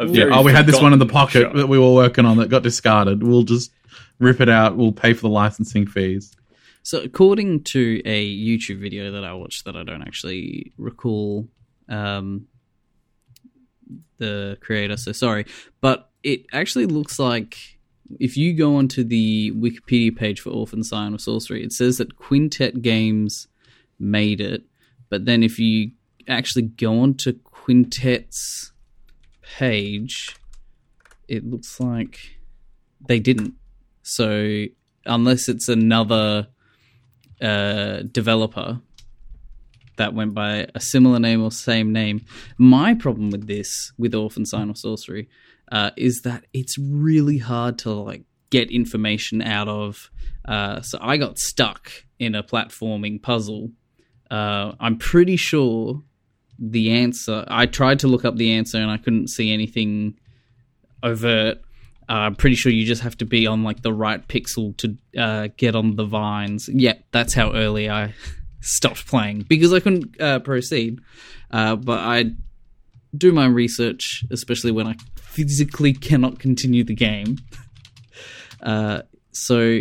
Yeah. 0.00 0.28
Oh, 0.30 0.42
we 0.42 0.52
had 0.52 0.66
this 0.66 0.80
one 0.80 0.92
in 0.92 0.98
the 0.98 1.06
pocket 1.06 1.42
shot. 1.42 1.54
that 1.54 1.66
we 1.66 1.78
were 1.78 1.92
working 1.92 2.24
on 2.24 2.38
that 2.38 2.48
got 2.48 2.62
discarded. 2.62 3.22
We'll 3.22 3.42
just 3.42 3.72
rip 4.18 4.40
it 4.40 4.48
out. 4.48 4.76
We'll 4.76 4.92
pay 4.92 5.12
for 5.12 5.22
the 5.22 5.28
licensing 5.28 5.86
fees. 5.86 6.34
So, 6.82 7.00
according 7.00 7.64
to 7.64 8.02
a 8.04 8.36
YouTube 8.36 8.80
video 8.80 9.12
that 9.12 9.24
I 9.24 9.34
watched, 9.34 9.64
that 9.66 9.76
I 9.76 9.84
don't 9.84 10.02
actually 10.02 10.72
recall 10.78 11.46
um, 11.88 12.48
the 14.18 14.58
creator, 14.60 14.96
so 14.96 15.12
sorry, 15.12 15.46
but 15.80 16.10
it 16.22 16.46
actually 16.52 16.86
looks 16.86 17.18
like 17.18 17.78
if 18.18 18.36
you 18.36 18.52
go 18.54 18.76
onto 18.76 19.04
the 19.04 19.52
Wikipedia 19.52 20.14
page 20.14 20.40
for 20.40 20.50
Orphen 20.50 20.82
Sign 20.82 21.14
of 21.14 21.20
Sorcery, 21.20 21.62
it 21.64 21.72
says 21.72 21.98
that 21.98 22.16
Quintet 22.16 22.82
Games 22.82 23.48
made 23.98 24.40
it, 24.40 24.64
but 25.08 25.24
then 25.24 25.42
if 25.42 25.58
you 25.58 25.92
actually 26.28 26.62
go 26.62 27.00
onto 27.00 27.32
Quintet's 27.32 28.71
page, 29.58 30.34
it 31.28 31.44
looks 31.44 31.78
like 31.80 32.18
they 33.06 33.18
didn't. 33.18 33.54
So, 34.02 34.64
unless 35.06 35.48
it's 35.48 35.68
another 35.68 36.48
uh, 37.40 38.02
developer 38.10 38.80
that 39.96 40.14
went 40.14 40.34
by 40.34 40.66
a 40.74 40.80
similar 40.80 41.18
name 41.18 41.42
or 41.42 41.50
same 41.50 41.92
name. 41.92 42.24
My 42.56 42.94
problem 42.94 43.30
with 43.30 43.46
this, 43.46 43.92
with 43.98 44.14
Orphen 44.14 44.46
Sign 44.46 44.70
or 44.70 44.76
Sorcery, 44.76 45.28
uh, 45.70 45.90
is 45.96 46.22
that 46.22 46.46
it's 46.52 46.78
really 46.78 47.38
hard 47.38 47.78
to 47.78 47.90
like 47.90 48.24
get 48.50 48.70
information 48.70 49.42
out 49.42 49.68
of. 49.68 50.10
Uh, 50.44 50.80
so 50.80 50.98
I 51.00 51.16
got 51.16 51.38
stuck 51.38 51.90
in 52.18 52.34
a 52.34 52.42
platforming 52.42 53.22
puzzle. 53.22 53.70
Uh, 54.30 54.72
I'm 54.80 54.96
pretty 54.96 55.36
sure 55.36 56.02
the 56.58 56.90
answer. 56.92 57.44
I 57.48 57.66
tried 57.66 58.00
to 58.00 58.08
look 58.08 58.24
up 58.24 58.36
the 58.36 58.52
answer 58.52 58.78
and 58.78 58.90
I 58.90 58.96
couldn't 58.96 59.28
see 59.28 59.52
anything 59.52 60.18
overt. 61.02 61.58
Uh, 62.08 62.12
I'm 62.12 62.34
pretty 62.34 62.56
sure 62.56 62.72
you 62.72 62.84
just 62.84 63.02
have 63.02 63.16
to 63.18 63.24
be 63.24 63.46
on 63.46 63.62
like 63.62 63.82
the 63.82 63.92
right 63.92 64.26
pixel 64.26 64.76
to 64.78 64.96
uh, 65.18 65.48
get 65.56 65.74
on 65.74 65.96
the 65.96 66.04
vines. 66.04 66.68
Yeah, 66.72 66.94
that's 67.10 67.34
how 67.34 67.52
early 67.52 67.88
I 67.88 68.14
stopped 68.60 69.06
playing 69.06 69.46
because 69.48 69.72
I 69.72 69.80
couldn't 69.80 70.20
uh, 70.20 70.40
proceed. 70.40 71.00
Uh, 71.50 71.76
but 71.76 71.98
I 71.98 72.32
do 73.16 73.32
my 73.32 73.46
research, 73.46 74.24
especially 74.30 74.72
when 74.72 74.86
I 74.86 74.96
physically 75.16 75.92
cannot 75.92 76.38
continue 76.38 76.84
the 76.84 76.94
game. 76.94 77.38
Uh, 78.62 79.02
so 79.32 79.80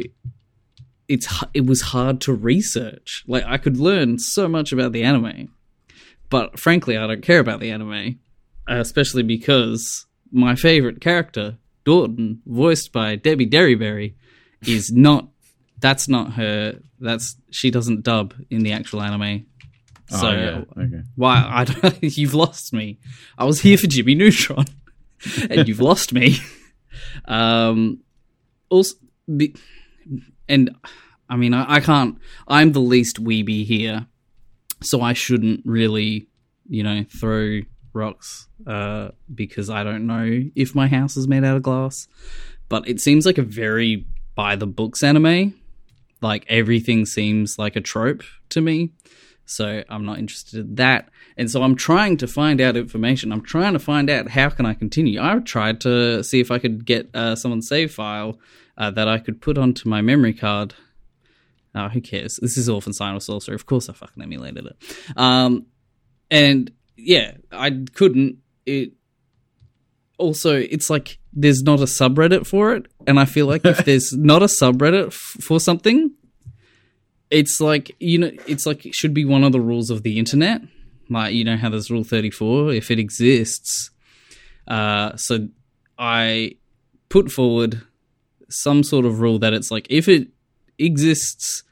it's 1.08 1.44
it 1.54 1.66
was 1.66 1.82
hard 1.82 2.22
to 2.22 2.34
research. 2.34 3.24
Like 3.28 3.44
I 3.46 3.58
could 3.58 3.78
learn 3.78 4.18
so 4.18 4.48
much 4.48 4.72
about 4.72 4.92
the 4.92 5.04
anime, 5.04 5.54
but 6.32 6.58
frankly, 6.58 6.98
I 6.98 7.06
don't 7.06 7.22
care 7.22 7.40
about 7.40 7.60
the 7.60 7.70
anime, 7.70 8.20
uh, 8.68 8.80
especially 8.80 9.22
because 9.22 10.08
my 10.32 10.56
favorite 10.56 11.02
character, 11.02 11.58
Dorton, 11.86 12.40
voiced 12.46 12.92
by 12.94 13.18
Debbie 13.18 13.48
Derryberry, 13.48 14.16
is 14.66 14.92
not. 14.96 15.28
That's 15.80 16.08
not 16.08 16.34
her. 16.34 16.80
That's 17.00 17.36
she 17.52 17.70
doesn't 17.70 18.04
dub 18.04 18.34
in 18.50 18.64
the 18.64 18.72
actual 18.72 19.02
anime. 19.02 19.46
So 20.08 20.28
oh, 20.28 20.32
yeah. 20.32 20.84
Okay. 20.84 21.04
why 21.16 21.44
I 21.48 21.64
don't, 21.66 21.98
you've 22.18 22.34
lost 22.34 22.74
me. 22.74 23.00
I 23.38 23.46
was 23.46 23.62
here 23.62 23.78
for 23.78 23.88
Jimmy 23.88 24.16
Neutron, 24.16 24.66
and 25.50 25.68
you've 25.68 25.80
lost 25.80 26.14
me. 26.14 26.38
Um, 27.26 28.02
also, 28.70 28.96
be, 29.36 29.56
and 30.48 30.76
I 31.30 31.36
mean, 31.36 31.54
I, 31.54 31.76
I 31.76 31.80
can't. 31.82 32.18
I'm 32.48 32.72
the 32.72 32.80
least 32.80 33.24
weeby 33.24 33.66
here, 33.66 34.08
so 34.82 35.02
I 35.02 35.14
shouldn't 35.14 35.62
really, 35.66 36.28
you 36.68 36.84
know, 36.84 37.06
throw 37.10 37.62
rocks 37.94 38.48
uh, 38.66 39.10
because 39.34 39.70
I 39.70 39.84
don't 39.84 40.08
know 40.08 40.44
if 40.56 40.76
my 40.76 40.88
house 40.88 41.18
is 41.18 41.28
made 41.28 41.44
out 41.44 41.58
of 41.58 41.64
glass. 41.64 42.08
But 42.70 42.88
it 42.88 43.02
seems 43.02 43.26
like 43.26 43.38
a 43.38 43.44
very 43.44 44.08
by 44.36 44.56
the 44.56 44.68
books 44.68 45.04
anime. 45.04 45.54
Like 46.22 46.46
everything 46.48 47.06
seems 47.06 47.60
like 47.60 47.76
a 47.76 47.82
trope 47.82 48.24
to 48.50 48.62
me. 48.62 48.92
So 49.46 49.84
I'm 49.90 50.06
not 50.06 50.20
interested 50.20 50.60
in 50.60 50.76
that. 50.76 51.10
And 51.36 51.50
so 51.50 51.64
I'm 51.64 51.76
trying 51.76 52.18
to 52.18 52.28
find 52.28 52.62
out 52.62 52.78
information. 52.78 53.32
I'm 53.32 53.42
trying 53.42 53.74
to 53.74 53.80
find 53.80 54.10
out 54.10 54.30
how 54.30 54.50
can 54.50 54.66
I 54.66 54.74
continue. 54.74 55.20
I've 55.20 55.44
tried 55.44 55.82
to 55.82 56.24
see 56.24 56.40
if 56.40 56.52
I 56.52 56.60
could 56.60 56.86
get 56.86 57.10
uh, 57.14 57.36
someone's 57.36 57.68
save 57.68 57.94
file 57.94 58.40
uh, 58.78 58.92
that 58.92 59.08
I 59.08 59.18
could 59.18 59.42
put 59.42 59.58
onto 59.58 59.90
my 59.90 60.02
memory 60.02 60.34
card. 60.34 60.74
Oh, 61.74 61.88
who 61.88 62.02
cares? 62.02 62.38
This 62.42 62.58
is 62.58 62.68
Orphen 62.68 62.94
Sign 62.94 63.16
of 63.16 63.24
Sorcery. 63.24 63.56
Of 63.56 63.66
course 63.66 63.90
I 63.90 63.94
fucking 63.94 64.22
emulated 64.22 64.66
it. 64.66 64.78
Um, 65.16 65.68
and 66.30 66.72
yeah, 66.98 67.34
I 67.52 67.86
couldn't. 67.94 68.38
It 68.66 68.92
also, 70.18 70.56
it's 70.56 70.90
like 70.90 71.18
there's 71.34 71.64
not 71.64 71.80
a 71.80 71.86
subreddit 71.86 72.46
for 72.46 72.74
it. 72.74 72.88
And 73.08 73.20
I 73.20 73.26
feel 73.26 73.46
like 73.48 73.66
if 73.66 73.86
there's 73.86 74.14
not 74.14 74.44
a 74.44 74.48
subreddit 74.48 75.08
f- 75.08 75.14
for 75.14 75.60
something, 75.60 76.12
it's 77.32 77.62
like 77.62 77.96
you 78.00 78.18
know 78.18 78.32
it's 78.46 78.66
like 78.66 78.86
it 78.86 78.94
should 78.94 79.14
be 79.14 79.26
one 79.26 79.44
of 79.44 79.54
the 79.54 79.62
rules 79.62 79.90
of 79.90 80.04
the 80.04 80.20
internet 80.20 80.62
like 81.10 81.34
you 81.34 81.44
know 81.44 81.58
how 81.58 81.70
there's 81.70 81.90
rule 81.90 82.04
34 82.04 82.74
if 82.74 82.92
it 82.92 83.00
exists 83.00 83.90
uh 84.68 85.16
so 85.16 85.48
i 85.98 86.52
put 87.10 87.32
forward 87.32 87.82
some 88.50 88.84
sort 88.84 89.06
of 89.06 89.22
rule 89.22 89.40
that 89.40 89.54
it's 89.54 89.72
like 89.72 89.88
if 89.90 90.08
it 90.08 90.28
exists 90.82 91.64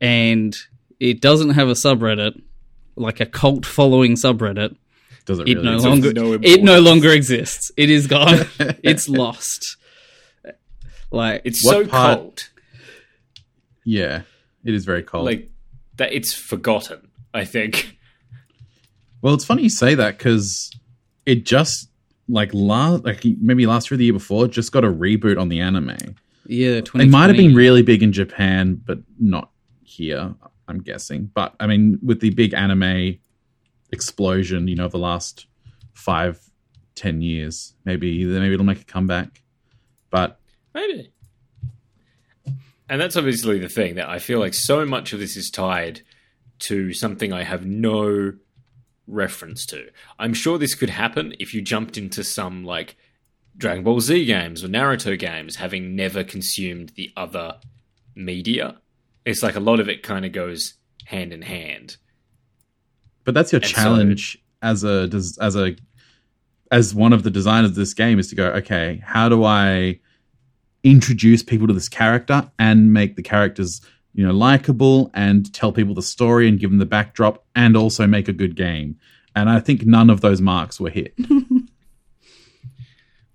and 0.00 0.56
it 1.00 1.20
doesn't 1.20 1.50
have 1.50 1.68
a 1.68 1.72
subreddit 1.72 2.40
like 2.96 3.20
a 3.20 3.26
cult 3.26 3.64
following 3.66 4.12
subreddit 4.14 4.76
Does 5.26 5.38
it 5.40 5.48
it 5.48 5.54
really? 5.56 5.64
no 5.66 5.74
exist? 5.74 5.88
longer 5.88 6.12
no 6.12 6.32
it 6.42 6.62
no 6.62 6.80
longer 6.80 7.10
exists 7.10 7.70
it 7.76 7.90
is 7.90 8.06
gone 8.06 8.46
it's 8.82 9.08
lost 9.08 9.76
like 11.10 11.42
It's 11.44 11.62
so 11.62 11.86
part- 11.86 12.18
cold, 12.18 12.48
Yeah, 13.84 14.22
it 14.64 14.74
is 14.74 14.84
very 14.84 15.02
cold. 15.02 15.26
like 15.26 15.48
that. 15.96 16.12
It's 16.12 16.32
forgotten. 16.34 17.08
I 17.32 17.44
think. 17.44 17.96
well, 19.22 19.34
it's 19.34 19.44
funny 19.44 19.62
you 19.64 19.68
say 19.70 19.94
that 19.94 20.18
because 20.18 20.70
it 21.26 21.44
just 21.44 21.88
like 22.28 22.50
last, 22.52 23.04
like 23.04 23.24
maybe 23.40 23.64
last 23.66 23.90
year, 23.90 23.94
or 23.94 23.98
the 23.98 24.04
year 24.04 24.12
before, 24.12 24.48
just 24.48 24.72
got 24.72 24.84
a 24.84 24.88
reboot 24.90 25.38
on 25.38 25.48
the 25.50 25.60
anime. 25.60 25.96
Yeah 26.46 26.80
It 26.94 27.08
might 27.08 27.28
have 27.28 27.36
been 27.36 27.54
really 27.54 27.82
big 27.82 28.02
in 28.02 28.12
Japan, 28.12 28.80
but 28.84 28.98
not 29.18 29.50
here. 29.82 30.34
I'm 30.66 30.82
guessing. 30.82 31.30
But 31.34 31.54
I 31.60 31.66
mean, 31.66 31.98
with 32.02 32.20
the 32.20 32.30
big 32.30 32.54
anime 32.54 33.18
explosion, 33.92 34.68
you 34.68 34.76
know, 34.76 34.88
the 34.88 34.98
last 34.98 35.46
five, 35.92 36.40
ten 36.94 37.20
years, 37.20 37.74
maybe 37.84 38.24
maybe 38.24 38.54
it'll 38.54 38.64
make 38.64 38.80
a 38.80 38.84
comeback. 38.84 39.42
But 40.10 40.38
Maybe. 40.74 41.12
And 42.88 43.00
that's 43.00 43.16
obviously 43.16 43.58
the 43.58 43.68
thing 43.68 43.94
that 43.94 44.08
I 44.08 44.18
feel 44.18 44.40
like 44.40 44.54
so 44.54 44.84
much 44.84 45.12
of 45.12 45.20
this 45.20 45.36
is 45.36 45.50
tied 45.50 46.02
to 46.60 46.92
something 46.92 47.32
I 47.32 47.44
have 47.44 47.64
no 47.64 48.34
reference 49.06 49.64
to. 49.66 49.88
I'm 50.18 50.34
sure 50.34 50.58
this 50.58 50.74
could 50.74 50.90
happen 50.90 51.34
if 51.38 51.54
you 51.54 51.62
jumped 51.62 51.96
into 51.96 52.24
some 52.24 52.64
like 52.64 52.96
Dragon 53.56 53.84
Ball 53.84 54.00
Z 54.00 54.24
games 54.24 54.64
or 54.64 54.68
Naruto 54.68 55.18
games, 55.18 55.56
having 55.56 55.94
never 55.96 56.24
consumed 56.24 56.90
the 56.96 57.12
other 57.16 57.56
media. 58.14 58.76
It's 59.24 59.42
like 59.42 59.54
a 59.56 59.60
lot 59.60 59.80
of 59.80 59.88
it 59.88 60.02
kind 60.02 60.24
of 60.24 60.32
goes 60.32 60.74
hand 61.06 61.32
in 61.32 61.42
hand. 61.42 61.96
but 63.24 63.34
that's 63.34 63.52
your 63.52 63.60
And 63.60 63.70
so- 63.70 63.74
challenge 63.74 64.38
as 64.62 64.82
a 64.84 65.08
as 65.40 65.56
a 65.56 65.76
as 66.70 66.94
one 66.94 67.12
of 67.12 67.22
the 67.22 67.30
designers 67.30 67.70
of 67.70 67.76
this 67.76 67.92
game 67.94 68.18
is 68.18 68.28
to 68.28 68.34
go 68.34 68.46
okay 68.52 69.02
how 69.04 69.28
do 69.28 69.44
i 69.44 69.98
introduce 70.82 71.42
people 71.42 71.66
to 71.66 71.72
this 71.74 71.88
character 71.88 72.50
and 72.58 72.92
make 72.92 73.16
the 73.16 73.22
characters 73.22 73.82
you 74.14 74.26
know 74.26 74.32
likable 74.32 75.10
and 75.14 75.52
tell 75.52 75.70
people 75.72 75.94
the 75.94 76.02
story 76.02 76.48
and 76.48 76.58
give 76.60 76.70
them 76.70 76.78
the 76.78 76.86
backdrop 76.86 77.44
and 77.54 77.76
also 77.76 78.06
make 78.06 78.28
a 78.28 78.32
good 78.32 78.56
game 78.56 78.96
and 79.36 79.50
i 79.50 79.60
think 79.60 79.84
none 79.84 80.08
of 80.08 80.22
those 80.22 80.40
marks 80.40 80.80
were 80.80 80.88
hit 80.90 81.14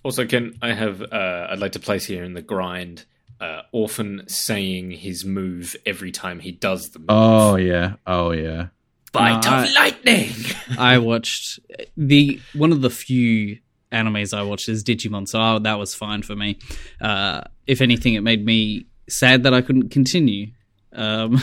Also, 0.10 0.26
can 0.26 0.58
I 0.60 0.74
have? 0.74 1.04
Uh, 1.04 1.48
I'd 1.52 1.60
like 1.60 1.74
to 1.74 1.80
place 1.80 2.04
here 2.04 2.24
in 2.24 2.34
the 2.34 2.42
grind. 2.42 3.06
Uh, 3.40 3.62
Orphen 3.72 4.24
saying 4.28 4.90
his 4.90 5.24
move 5.24 5.76
every 5.86 6.12
time 6.12 6.40
he 6.40 6.52
does 6.52 6.90
the 6.90 6.98
move. 7.00 7.06
oh 7.10 7.56
yeah 7.58 7.94
oh 8.08 8.32
yeah 8.32 8.68
Bite 9.14 9.44
No, 9.46 9.50
of 9.52 9.70
I- 9.70 9.74
lightning. 9.74 10.32
I 10.80 10.98
watched 10.98 11.60
the 11.96 12.42
one 12.54 12.72
of 12.72 12.82
the 12.82 12.90
few 12.90 13.60
animes 13.92 14.36
I 14.36 14.42
watched 14.42 14.68
is 14.68 14.84
Digimon, 14.84 15.28
so 15.28 15.40
I, 15.40 15.60
that 15.60 15.76
was 15.78 15.94
fine 15.94 16.24
for 16.24 16.36
me. 16.36 16.58
Uh, 17.00 17.42
if 17.68 17.82
anything, 17.82 18.16
it 18.16 18.22
made 18.22 18.44
me 18.44 18.88
sad 19.08 19.44
that 19.44 19.54
I 19.54 19.62
couldn't 19.62 19.90
continue. 19.90 20.48
Um, 20.92 21.40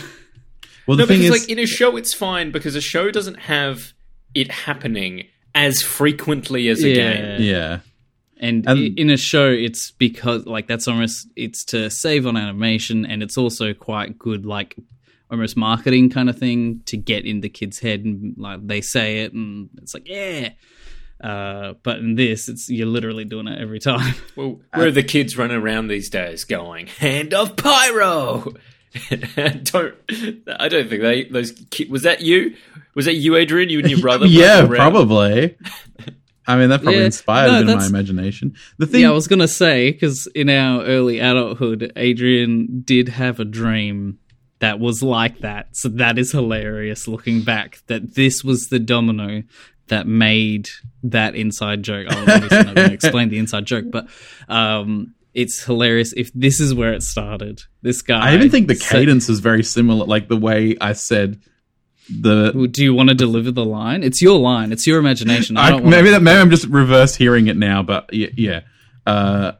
Well, 0.89 0.97
the 0.97 1.05
No, 1.05 1.07
thing 1.07 1.21
because 1.21 1.37
is, 1.37 1.43
like 1.43 1.49
in 1.51 1.59
a 1.61 1.67
show, 1.67 1.97
it's 1.97 2.13
fine 2.13 2.51
because 2.51 2.75
a 2.75 2.81
show 2.81 3.11
doesn't 3.13 3.39
have 3.41 3.93
it 4.35 4.51
happening 4.51 5.29
as 5.55 5.83
frequently 5.83 6.69
as 6.69 6.83
a 6.85 6.89
Yeah. 6.91 6.95
game. 7.15 7.43
yeah, 7.43 7.79
and, 8.39 8.67
And- 8.69 8.79
i- 8.79 8.93
in 8.97 9.11
a 9.11 9.17
show, 9.17 9.51
it's 9.51 9.91
because 9.93 10.47
like 10.47 10.67
that's 10.69 10.89
almost 10.89 11.29
it's 11.37 11.65
to 11.67 11.91
save 11.91 12.27
on 12.27 12.37
animation, 12.37 13.07
and 13.07 13.23
it's 13.23 13.37
also 13.39 13.73
quite 13.75 14.19
good 14.19 14.45
like 14.47 14.77
almost 15.31 15.57
marketing 15.57 16.09
kind 16.11 16.29
of 16.31 16.39
thing 16.39 16.81
to 16.87 16.97
get 16.97 17.25
in 17.27 17.41
the 17.41 17.49
kid's 17.49 17.79
head, 17.79 18.05
and 18.05 18.35
like 18.39 18.67
they 18.67 18.81
say 18.81 19.21
it, 19.25 19.33
and 19.33 19.69
it's 19.83 19.95
like 19.95 20.09
yeah. 20.09 20.51
Uh, 21.19 21.73
but 21.83 21.97
in 21.99 22.15
this, 22.15 22.47
it's 22.49 22.69
you're 22.69 22.87
literally 22.87 23.25
doing 23.25 23.49
it 23.49 23.59
every 23.61 23.79
time. 23.79 24.15
Well, 24.37 24.61
where 24.75 24.89
are 24.89 24.91
the 24.91 25.03
kids 25.03 25.39
running 25.39 25.57
around 25.57 25.89
these 25.89 26.11
days 26.11 26.45
going, 26.45 26.89
hand 26.89 27.33
of 27.33 27.57
pyro? 27.57 28.53
don't 29.63 29.95
I 30.59 30.69
don't 30.69 30.89
think 30.91 31.03
they 31.03 31.25
those 31.25 31.53
ki- 31.71 31.89
was 31.89 32.03
that 32.03 32.21
you? 32.21 32.55
Was 32.95 33.07
that 33.07 33.15
you, 33.15 33.37
Adrian? 33.37 33.69
You 33.71 33.79
and 33.81 33.91
your 33.91 34.01
brother? 34.01 34.27
yeah, 34.29 34.67
probably. 34.67 35.57
I 36.47 36.57
mean, 36.57 36.69
that 36.69 36.83
probably 36.83 37.01
Yeah, 37.01 37.07
inspired 37.07 37.51
no, 37.51 37.67
bit 37.67 37.77
my 37.79 37.87
imagination. 37.87 38.55
The 38.79 38.87
thing, 38.87 39.03
Yeah, 39.03 39.09
I 39.11 39.13
was 39.13 39.27
gonna 39.29 39.49
say 39.49 39.91
because 39.93 40.27
in 40.35 40.49
our 40.49 40.85
early 40.85 41.19
adulthood, 41.19 41.93
Adrian 41.97 42.83
did 42.85 43.09
have 43.09 43.41
a 43.41 43.45
dream 43.45 44.19
that 44.61 44.79
was 44.79 45.03
like 45.03 45.41
that. 45.41 45.77
So 45.77 45.89
that 45.91 46.19
is 46.19 46.33
hilarious 46.33 47.07
looking 47.09 47.43
back. 47.43 47.79
That 47.89 48.15
this 48.15 48.43
was 48.45 48.69
the 48.69 48.79
domino 48.79 49.43
that 49.89 50.07
made 50.07 50.69
that 51.03 51.35
inside 51.35 51.83
joke. 51.83 52.07
I'm 52.09 52.25
not 52.25 52.51
going 52.51 52.75
to 52.75 52.93
explain 52.93 53.29
the 53.29 53.39
inside 53.39 53.67
joke, 53.67 53.85
but 53.91 54.09
um, 54.49 55.15
it's 55.35 55.63
hilarious. 55.63 56.13
If 56.17 56.33
this 56.33 56.59
is 56.61 56.75
where 56.75 56.93
it 56.93 57.03
started, 57.03 57.63
this 57.83 58.03
guy. 58.03 58.21
I 58.31 58.35
even 58.35 58.51
think 58.51 58.69
the 58.69 58.75
said- 58.75 59.01
cadence 59.01 59.29
is 59.29 59.41
very 59.41 59.63
similar. 59.63 60.07
Like 60.07 60.29
the 60.29 60.37
way 60.37 60.77
I 60.81 60.95
said 60.95 61.41
the. 62.09 62.69
Do 62.71 62.83
you 62.83 62.95
want 62.95 63.09
to 63.09 63.15
deliver 63.15 63.51
the 63.51 63.65
line? 63.65 64.03
It's 64.03 64.23
your 64.23 64.39
line. 64.39 64.73
It's 64.73 64.87
your 64.87 64.99
imagination. 64.99 65.57
I 65.57 65.67
I, 65.67 65.71
don't 65.71 65.87
maybe 65.87 66.11
that 66.11 66.23
maybe 66.23 66.39
I'm 66.39 66.51
just 66.51 66.67
reverse 66.67 67.15
hearing 67.15 67.47
it 67.47 67.57
now, 67.57 67.83
but 67.83 68.13
yeah, 68.13 68.29
yeah. 68.37 68.61
Uh, 69.07 69.53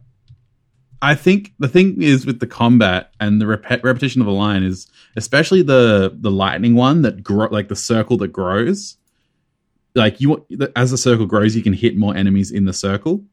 I 1.01 1.15
think 1.15 1.53
the 1.59 1.69
thing 1.69 2.03
is 2.03 2.27
with 2.27 2.41
the 2.41 2.47
combat 2.47 3.13
and 3.21 3.41
the 3.41 3.47
rep- 3.47 3.85
repetition 3.85 4.21
of 4.23 4.27
a 4.27 4.33
line 4.33 4.63
is 4.63 4.89
especially 5.17 5.63
the 5.63 6.15
the 6.15 6.31
lightning 6.31 6.75
one 6.75 7.03
that 7.03 7.23
grow 7.23 7.49
like 7.49 7.69
the 7.69 7.77
circle 7.77 8.17
that 8.19 8.29
grows. 8.29 8.97
Like 9.95 10.21
you, 10.21 10.31
want- 10.31 10.45
as 10.77 10.91
the 10.91 10.99
circle 10.99 11.27
grows, 11.27 11.57
you 11.57 11.63
can 11.63 11.73
hit 11.73 11.97
more 11.97 12.15
enemies 12.15 12.51
in 12.51 12.67
the 12.67 12.73
circle. 12.73 13.25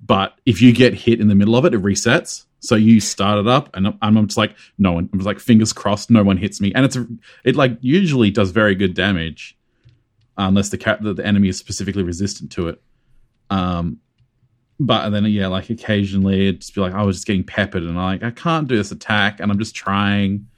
But 0.00 0.38
if 0.46 0.62
you 0.62 0.72
get 0.72 0.94
hit 0.94 1.20
in 1.20 1.28
the 1.28 1.34
middle 1.34 1.56
of 1.56 1.64
it, 1.64 1.74
it 1.74 1.82
resets. 1.82 2.44
So 2.60 2.74
you 2.74 3.00
start 3.00 3.38
it 3.38 3.46
up, 3.46 3.74
and 3.76 3.86
I'm, 3.86 3.98
I'm 4.02 4.26
just 4.26 4.36
like, 4.36 4.56
no 4.78 4.92
one. 4.92 5.08
I'm 5.12 5.18
just 5.20 5.26
like, 5.26 5.38
fingers 5.38 5.72
crossed, 5.72 6.10
no 6.10 6.24
one 6.24 6.36
hits 6.36 6.60
me, 6.60 6.72
and 6.74 6.84
it's 6.84 6.96
a, 6.96 7.06
it 7.44 7.54
like 7.56 7.78
usually 7.80 8.30
does 8.32 8.50
very 8.50 8.74
good 8.74 8.94
damage, 8.94 9.56
unless 10.36 10.68
the 10.70 10.78
cat 10.78 11.00
the, 11.02 11.14
the 11.14 11.24
enemy 11.24 11.48
is 11.48 11.56
specifically 11.56 12.02
resistant 12.02 12.50
to 12.52 12.68
it. 12.68 12.82
Um, 13.50 13.98
but 14.80 15.10
then 15.10 15.24
yeah, 15.26 15.46
like 15.48 15.70
occasionally 15.70 16.48
it'd 16.48 16.60
just 16.62 16.74
be 16.74 16.80
like 16.80 16.94
I 16.94 17.02
was 17.02 17.16
just 17.16 17.26
getting 17.26 17.44
peppered, 17.44 17.82
and 17.84 17.90
I'm 17.90 17.96
like, 17.96 18.22
I 18.24 18.30
can't 18.32 18.66
do 18.66 18.76
this 18.76 18.90
attack, 18.90 19.38
and 19.40 19.52
I'm 19.52 19.58
just 19.58 19.74
trying. 19.76 20.48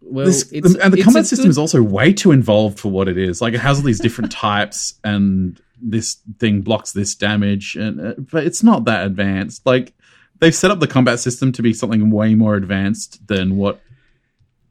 Well, 0.00 0.26
This- 0.26 0.50
it's- 0.52 0.72
the- 0.74 0.82
and 0.84 0.92
the 0.92 0.98
it's 0.98 1.04
combat 1.04 1.26
system 1.26 1.44
good- 1.44 1.50
is 1.50 1.58
also 1.58 1.82
way 1.82 2.12
too 2.12 2.32
involved 2.32 2.78
for 2.78 2.90
what 2.90 3.08
it 3.08 3.18
is. 3.18 3.40
Like 3.42 3.54
it 3.54 3.60
has 3.60 3.78
all 3.78 3.84
these 3.84 4.00
different 4.00 4.30
types, 4.32 4.94
and 5.04 5.60
this 5.82 6.16
thing 6.38 6.60
blocks 6.62 6.92
this 6.92 7.14
damage, 7.14 7.76
and 7.76 8.00
uh, 8.00 8.14
but 8.18 8.44
it's 8.44 8.62
not 8.62 8.84
that 8.86 9.06
advanced. 9.06 9.66
Like 9.66 9.92
they've 10.40 10.54
set 10.54 10.70
up 10.70 10.80
the 10.80 10.86
combat 10.86 11.20
system 11.20 11.52
to 11.52 11.62
be 11.62 11.72
something 11.72 12.10
way 12.10 12.34
more 12.34 12.54
advanced 12.54 13.26
than 13.26 13.56
what 13.56 13.80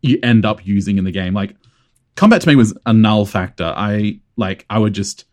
you 0.02 0.20
end 0.24 0.46
up 0.46 0.66
using 0.66 0.98
in 0.98 1.04
the 1.04 1.12
game. 1.12 1.34
Like 1.34 1.56
combat 2.16 2.42
to 2.42 2.48
me 2.48 2.56
was 2.56 2.78
a 2.86 2.94
null 2.94 3.26
factor. 3.26 3.74
I 3.76 4.20
like 4.36 4.66
I 4.70 4.80
would 4.80 4.94
just 4.94 5.26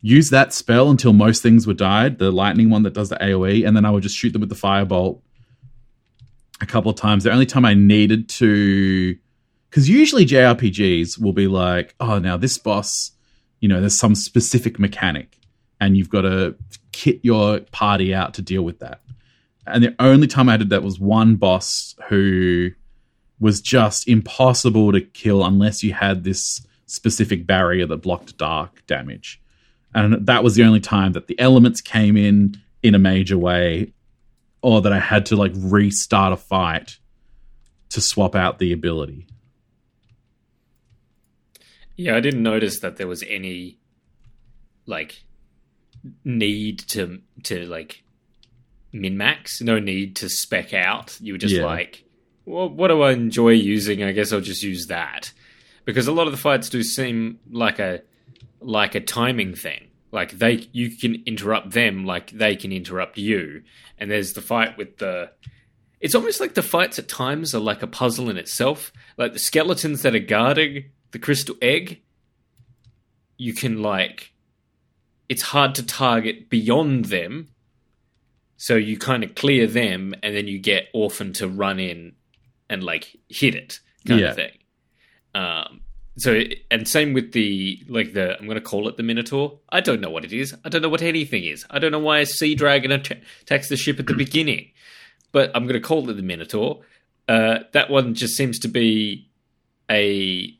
use 0.00 0.30
that 0.30 0.52
spell 0.52 0.90
until 0.90 1.12
most 1.12 1.42
things 1.42 1.66
were 1.66 1.74
died, 1.74 2.18
the 2.18 2.32
lightning 2.32 2.70
one 2.70 2.82
that 2.82 2.94
does 2.94 3.08
the 3.08 3.16
AoE, 3.16 3.66
and 3.66 3.76
then 3.76 3.84
I 3.84 3.90
would 3.90 4.02
just 4.02 4.16
shoot 4.16 4.32
them 4.32 4.40
with 4.40 4.48
the 4.48 4.56
firebolt 4.56 5.20
a 6.60 6.66
couple 6.66 6.90
of 6.90 6.96
times. 6.96 7.24
The 7.24 7.32
only 7.32 7.46
time 7.46 7.64
I 7.64 7.74
needed 7.74 8.28
to 8.30 9.16
because 9.70 9.88
usually 9.88 10.26
JRPGs 10.26 11.18
will 11.18 11.32
be 11.32 11.46
like, 11.46 11.94
oh, 11.98 12.18
now 12.18 12.36
this 12.36 12.58
boss, 12.58 13.12
you 13.60 13.68
know, 13.70 13.80
there's 13.80 13.98
some 13.98 14.14
specific 14.14 14.78
mechanic, 14.78 15.38
and 15.80 15.96
you've 15.96 16.10
got 16.10 16.22
to 16.22 16.56
kit 16.92 17.20
your 17.22 17.60
party 17.72 18.14
out 18.14 18.34
to 18.34 18.42
deal 18.42 18.62
with 18.62 18.80
that. 18.80 19.00
And 19.66 19.84
the 19.84 19.94
only 19.98 20.26
time 20.26 20.48
I 20.48 20.56
did 20.56 20.70
that 20.70 20.82
was 20.82 20.98
one 20.98 21.36
boss 21.36 21.94
who 22.08 22.70
was 23.38 23.60
just 23.60 24.08
impossible 24.08 24.92
to 24.92 25.00
kill 25.00 25.44
unless 25.44 25.82
you 25.82 25.92
had 25.92 26.24
this 26.24 26.66
specific 26.86 27.46
barrier 27.46 27.86
that 27.86 27.98
blocked 27.98 28.36
dark 28.36 28.84
damage. 28.86 29.40
And 29.94 30.26
that 30.26 30.42
was 30.42 30.54
the 30.54 30.64
only 30.64 30.80
time 30.80 31.12
that 31.12 31.26
the 31.26 31.38
elements 31.38 31.80
came 31.80 32.16
in 32.16 32.60
in 32.82 32.94
a 32.94 32.98
major 32.98 33.38
way, 33.38 33.92
or 34.62 34.80
that 34.82 34.92
I 34.92 34.98
had 34.98 35.26
to 35.26 35.36
like 35.36 35.52
restart 35.54 36.32
a 36.32 36.36
fight 36.36 36.98
to 37.90 38.00
swap 38.00 38.34
out 38.34 38.58
the 38.58 38.72
ability. 38.72 39.26
Yeah, 41.96 42.16
I 42.16 42.20
didn't 42.20 42.42
notice 42.42 42.80
that 42.80 42.96
there 42.96 43.06
was 43.06 43.22
any 43.28 43.78
like 44.86 45.24
need 46.24 46.80
to 46.80 47.20
to 47.44 47.66
like 47.66 48.01
min 48.92 49.16
max. 49.16 49.60
No 49.60 49.78
need 49.78 50.16
to 50.16 50.28
spec 50.28 50.72
out. 50.74 51.18
You 51.20 51.34
were 51.34 51.38
just 51.38 51.54
Yeah. 51.54 51.64
like, 51.64 52.04
well, 52.44 52.68
what 52.68 52.88
do 52.88 53.02
I 53.02 53.12
enjoy 53.12 53.50
using? 53.50 54.02
I 54.02 54.12
guess 54.12 54.32
I'll 54.32 54.40
just 54.40 54.62
use 54.62 54.86
that 54.86 55.32
because 55.84 56.06
a 56.08 56.12
lot 56.12 56.26
of 56.26 56.32
the 56.32 56.38
fights 56.38 56.68
do 56.68 56.82
seem 56.82 57.38
like 57.50 57.78
a 57.78 58.02
like 58.60 58.94
a 58.94 59.00
timing 59.00 59.54
thing. 59.54 59.88
Like 60.12 60.32
they, 60.32 60.68
you 60.72 60.90
can 60.96 61.22
interrupt 61.26 61.70
them, 61.70 62.04
like 62.04 62.30
they 62.32 62.54
can 62.54 62.70
interrupt 62.70 63.16
you. 63.18 63.62
And 63.98 64.10
there's 64.10 64.34
the 64.34 64.42
fight 64.42 64.76
with 64.76 64.98
the. 64.98 65.30
It's 66.00 66.14
almost 66.14 66.40
like 66.40 66.54
the 66.54 66.62
fights 66.62 66.98
at 66.98 67.08
times 67.08 67.54
are 67.54 67.60
like 67.60 67.82
a 67.82 67.86
puzzle 67.86 68.28
in 68.28 68.36
itself. 68.36 68.92
Like 69.16 69.32
the 69.32 69.38
skeletons 69.38 70.02
that 70.02 70.14
are 70.14 70.18
guarding 70.18 70.86
the 71.12 71.18
crystal 71.18 71.54
egg, 71.62 72.02
you 73.38 73.54
can 73.54 73.82
like. 73.82 74.32
It's 75.28 75.42
hard 75.42 75.74
to 75.76 75.86
target 75.86 76.50
beyond 76.50 77.06
them, 77.06 77.48
so 78.64 78.76
you 78.76 78.96
kind 78.96 79.24
of 79.24 79.34
clear 79.34 79.66
them, 79.66 80.14
and 80.22 80.36
then 80.36 80.46
you 80.46 80.56
get 80.60 80.86
Orphen 80.94 81.32
to 81.34 81.48
run 81.48 81.80
in 81.80 82.12
and 82.70 82.84
like 82.84 83.16
hit 83.28 83.56
it, 83.56 83.80
kind 84.06 84.20
Yeah. 84.20 84.28
of 84.30 84.36
thing. 84.36 84.52
Um, 85.34 85.80
so 86.16 86.42
and 86.70 86.86
same 86.86 87.12
with 87.12 87.32
the 87.32 87.82
like 87.88 88.12
the 88.12 88.38
I'm 88.38 88.44
going 88.44 88.54
to 88.54 88.60
call 88.60 88.86
it 88.86 88.96
the 88.96 89.02
Minotaur. 89.02 89.58
I 89.70 89.80
don't 89.80 90.00
know 90.00 90.10
what 90.10 90.24
it 90.24 90.32
is. 90.32 90.54
I 90.64 90.68
don't 90.68 90.80
know 90.82 90.88
what 90.90 91.02
anything 91.02 91.42
is. 91.44 91.64
I 91.70 91.80
don't 91.80 91.90
know 91.90 91.98
why 91.98 92.18
a 92.20 92.26
sea 92.26 92.54
dragon 92.54 92.92
atta- 92.92 93.20
attacks 93.40 93.68
the 93.68 93.76
ship 93.76 93.98
at 93.98 94.06
the 94.06 94.14
beginning, 94.14 94.70
but 95.32 95.50
I'm 95.56 95.64
going 95.64 95.80
to 95.82 95.88
call 95.88 96.08
it 96.08 96.14
the 96.14 96.22
Minotaur. 96.22 96.82
Uh, 97.26 97.60
that 97.72 97.90
one 97.90 98.14
just 98.14 98.36
seems 98.36 98.58
to 98.60 98.68
be 98.68 99.28
a 99.90 100.54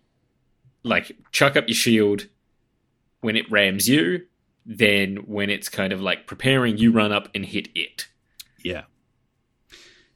like 0.83 1.13
chuck 1.31 1.55
up 1.57 1.69
your 1.69 1.77
shield 1.77 2.27
when 3.21 3.37
it 3.37 3.49
rams 3.51 3.87
you. 3.89 4.23
Then 4.65 5.17
when 5.27 5.51
it's 5.51 5.69
kind 5.69 5.93
of 5.93 6.01
like 6.01 6.27
preparing, 6.27 6.79
you 6.79 6.93
run 6.93 7.13
up 7.13 7.29
and 7.35 7.45
hit 7.45 7.69
it. 7.75 8.09
Yeah. 8.65 8.83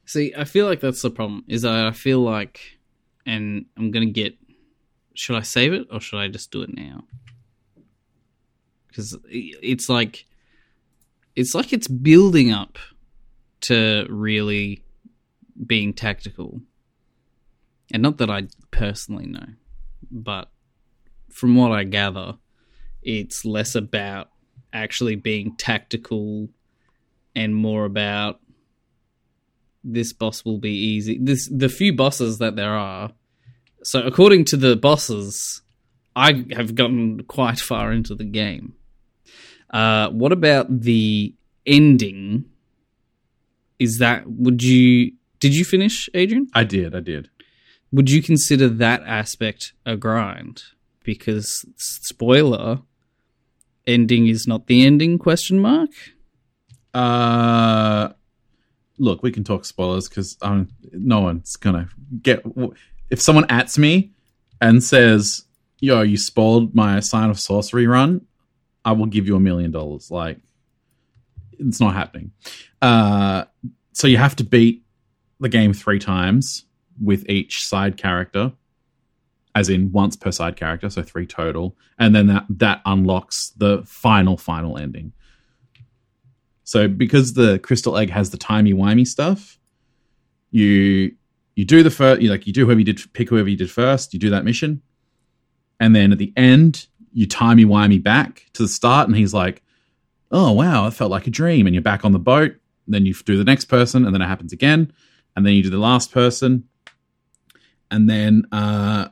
See, 0.05 0.33
I 0.37 0.45
feel 0.45 0.65
like 0.65 0.79
that's 0.79 1.01
the 1.01 1.09
problem. 1.09 1.43
Is 1.47 1.63
that 1.63 1.85
I 1.85 1.91
feel 1.91 2.21
like, 2.21 2.79
and 3.25 3.65
I'm 3.75 3.91
gonna 3.91 4.05
get. 4.05 4.37
Should 5.15 5.35
I 5.35 5.41
save 5.41 5.73
it 5.73 5.87
or 5.91 5.99
should 5.99 6.19
I 6.19 6.27
just 6.27 6.51
do 6.51 6.61
it 6.61 6.73
now? 6.73 7.03
Because 8.87 9.17
it's 9.29 9.89
like, 9.89 10.25
it's 11.35 11.53
like 11.53 11.73
it's 11.73 11.87
building 11.87 12.51
up 12.51 12.77
to 13.61 14.05
really 14.09 14.83
being 15.65 15.91
tactical, 15.91 16.61
and 17.91 18.01
not 18.01 18.17
that 18.19 18.29
I 18.29 18.47
personally 18.71 19.25
know, 19.25 19.47
but 20.09 20.49
from 21.31 21.55
what 21.55 21.71
I 21.71 21.83
gather, 21.83 22.37
it's 23.01 23.43
less 23.43 23.75
about 23.75 24.29
actually 24.73 25.15
being 25.15 25.55
tactical 25.55 26.49
and 27.35 27.55
more 27.55 27.85
about 27.85 28.39
this 29.83 30.11
boss 30.11 30.43
will 30.43 30.57
be 30.57 30.71
easy. 30.71 31.17
This 31.19 31.49
the 31.49 31.69
few 31.69 31.93
bosses 31.93 32.39
that 32.39 32.55
there 32.55 32.73
are. 32.73 33.11
So 33.83 34.01
according 34.01 34.45
to 34.45 34.57
the 34.57 34.75
bosses, 34.75 35.61
I 36.15 36.45
have 36.51 36.75
gotten 36.75 37.23
quite 37.23 37.59
far 37.59 37.91
into 37.91 38.15
the 38.15 38.25
game. 38.25 38.73
Uh, 39.69 40.09
what 40.09 40.31
about 40.31 40.81
the 40.81 41.33
ending? 41.65 42.45
Is 43.79 43.99
that 43.99 44.23
would 44.27 44.63
you 44.63 45.13
did 45.39 45.55
you 45.55 45.63
finish, 45.63 46.09
Adrian? 46.13 46.47
I 46.53 46.63
did. 46.63 46.95
I 46.95 46.99
did. 46.99 47.29
would 47.91 48.09
you 48.09 48.21
consider 48.21 48.67
that 48.67 49.03
aspect 49.05 49.73
a 49.85 49.95
grind? 49.95 50.63
Because 51.03 51.65
spoiler, 51.77 52.81
ending 53.87 54.27
is 54.27 54.47
not 54.47 54.67
the 54.67 54.85
ending? 54.85 55.17
Question 55.17 55.59
mark. 55.59 55.89
Uh, 56.93 58.09
look, 58.97 59.23
we 59.23 59.31
can 59.31 59.43
talk 59.43 59.65
spoilers 59.65 60.07
because 60.07 60.37
um, 60.41 60.69
no 60.91 61.21
one's 61.21 61.55
gonna 61.55 61.89
get. 62.21 62.43
If 63.09 63.21
someone 63.21 63.45
ats 63.49 63.77
me 63.77 64.11
and 64.61 64.83
says, 64.83 65.43
"Yo, 65.79 66.01
you 66.01 66.17
spoiled 66.17 66.75
my 66.75 66.99
sign 66.99 67.29
of 67.29 67.39
sorcery 67.39 67.87
run," 67.87 68.25
I 68.83 68.91
will 68.91 69.05
give 69.05 69.27
you 69.27 69.35
a 69.35 69.39
million 69.39 69.71
dollars. 69.71 70.11
Like, 70.11 70.39
it's 71.59 71.79
not 71.79 71.93
happening. 71.93 72.31
Uh, 72.81 73.45
so 73.93 74.07
you 74.07 74.17
have 74.17 74.35
to 74.37 74.43
beat 74.43 74.83
the 75.39 75.49
game 75.49 75.73
three 75.73 75.99
times 75.99 76.65
with 77.01 77.29
each 77.29 77.65
side 77.67 77.97
character, 77.97 78.53
as 79.57 79.69
in 79.69 79.91
once 79.91 80.15
per 80.15 80.31
side 80.31 80.55
character, 80.55 80.87
so 80.87 81.01
three 81.01 81.25
total, 81.25 81.75
and 81.97 82.15
then 82.15 82.27
that 82.27 82.45
that 82.47 82.79
unlocks 82.85 83.49
the 83.57 83.81
final 83.87 84.37
final 84.37 84.77
ending. 84.77 85.13
So 86.63 86.87
because 86.87 87.33
the 87.33 87.57
crystal 87.57 87.97
egg 87.97 88.11
has 88.11 88.29
the 88.29 88.37
timey 88.37 88.73
wimey 88.73 89.07
stuff, 89.07 89.57
you 90.51 91.15
you 91.55 91.65
do 91.65 91.81
the 91.81 91.89
first, 91.89 92.21
you 92.21 92.29
like 92.29 92.45
you 92.45 92.53
do 92.53 92.65
whoever 92.65 92.79
you 92.79 92.85
did 92.85 93.01
pick 93.13 93.29
whoever 93.29 93.49
you 93.49 93.57
did 93.57 93.71
first, 93.71 94.13
you 94.13 94.19
do 94.19 94.29
that 94.29 94.45
mission, 94.45 94.83
and 95.79 95.95
then 95.95 96.11
at 96.11 96.19
the 96.19 96.31
end 96.37 96.85
you 97.11 97.25
timey 97.25 97.65
wimey 97.65 98.01
back 98.01 98.45
to 98.53 98.61
the 98.61 98.69
start, 98.69 99.07
and 99.07 99.17
he's 99.17 99.33
like, 99.33 99.63
"Oh 100.29 100.51
wow, 100.51 100.85
it 100.85 100.93
felt 100.93 101.09
like 101.09 101.25
a 101.25 101.31
dream," 101.31 101.65
and 101.65 101.73
you're 101.73 101.81
back 101.81 102.05
on 102.05 102.11
the 102.11 102.19
boat. 102.19 102.53
Then 102.87 103.07
you 103.07 103.15
do 103.15 103.37
the 103.39 103.43
next 103.43 103.65
person, 103.65 104.05
and 104.05 104.13
then 104.13 104.21
it 104.21 104.27
happens 104.27 104.53
again, 104.53 104.93
and 105.35 105.43
then 105.47 105.53
you 105.55 105.63
do 105.63 105.71
the 105.71 105.79
last 105.79 106.11
person, 106.11 106.65
and 107.89 108.07
then 108.07 108.45
uh, 108.51 109.07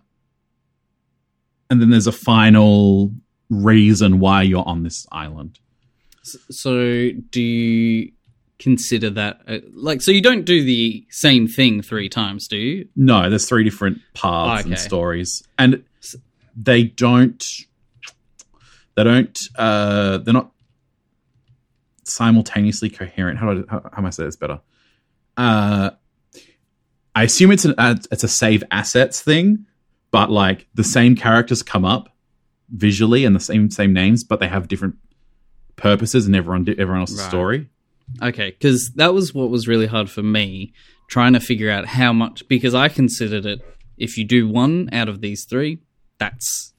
and 1.69 1.81
then 1.81 1.89
there's 1.89 2.07
a 2.07 2.11
final 2.11 3.11
reason 3.49 4.19
why 4.19 4.41
you're 4.43 4.67
on 4.67 4.83
this 4.83 5.05
island. 5.11 5.59
So, 6.23 7.11
do 7.29 7.41
you 7.41 8.11
consider 8.57 9.09
that 9.11 9.41
uh, 9.47 9.59
like 9.73 10.01
so? 10.01 10.11
You 10.11 10.21
don't 10.21 10.45
do 10.45 10.63
the 10.63 11.05
same 11.09 11.47
thing 11.47 11.81
three 11.81 12.09
times, 12.09 12.47
do 12.47 12.57
you? 12.57 12.87
No, 12.95 13.29
there's 13.29 13.47
three 13.47 13.63
different 13.63 13.99
paths 14.13 14.61
Okay. 14.61 14.69
and 14.71 14.79
stories, 14.79 15.43
and 15.59 15.83
they 16.55 16.83
don't. 16.83 17.45
They 18.95 19.03
don't. 19.03 19.39
Uh, 19.57 20.17
they're 20.19 20.33
not 20.33 20.51
simultaneously 22.03 22.89
coherent. 22.89 23.37
How 23.39 23.53
do 23.53 23.65
I, 23.67 23.71
how, 23.71 23.81
how 23.81 23.97
am 23.97 24.05
I 24.05 24.09
say 24.09 24.23
this 24.25 24.35
better? 24.35 24.61
Uh, 25.37 25.91
I 27.13 27.23
assume 27.23 27.51
it's 27.51 27.65
an 27.65 27.75
uh, 27.77 27.95
it's 28.11 28.23
a 28.23 28.27
save 28.27 28.63
assets 28.71 29.21
thing, 29.21 29.65
but 30.15 30.31
like 30.31 30.65
the 30.73 30.83
same 30.83 31.13
characters 31.13 31.61
come 31.61 31.83
up 31.83 32.07
visually 32.69 33.25
and 33.25 33.35
the 33.35 33.39
same 33.41 33.69
same 33.69 33.91
names, 33.91 34.23
but 34.23 34.39
they 34.39 34.47
have 34.47 34.69
different 34.69 34.95
purposes 35.75 36.25
and 36.25 36.33
everyone 36.33 36.65
everyone 36.69 37.01
else's 37.01 37.19
Right. 37.19 37.27
story. 37.27 37.69
Okay, 38.21 38.51
because 38.51 38.91
that 38.95 39.13
was 39.13 39.33
what 39.33 39.49
was 39.49 39.67
really 39.67 39.87
hard 39.87 40.09
for 40.09 40.23
me 40.23 40.71
trying 41.09 41.33
to 41.33 41.41
figure 41.41 41.69
out 41.69 41.85
how 41.85 42.13
much 42.13 42.47
because 42.47 42.73
I 42.73 42.87
considered 42.87 43.45
it 43.45 43.59
if 43.97 44.17
you 44.17 44.23
do 44.23 44.47
one 44.47 44.87
out 44.93 45.09
of 45.09 45.19
these 45.19 45.43
three, 45.43 45.79
that's 46.17 46.73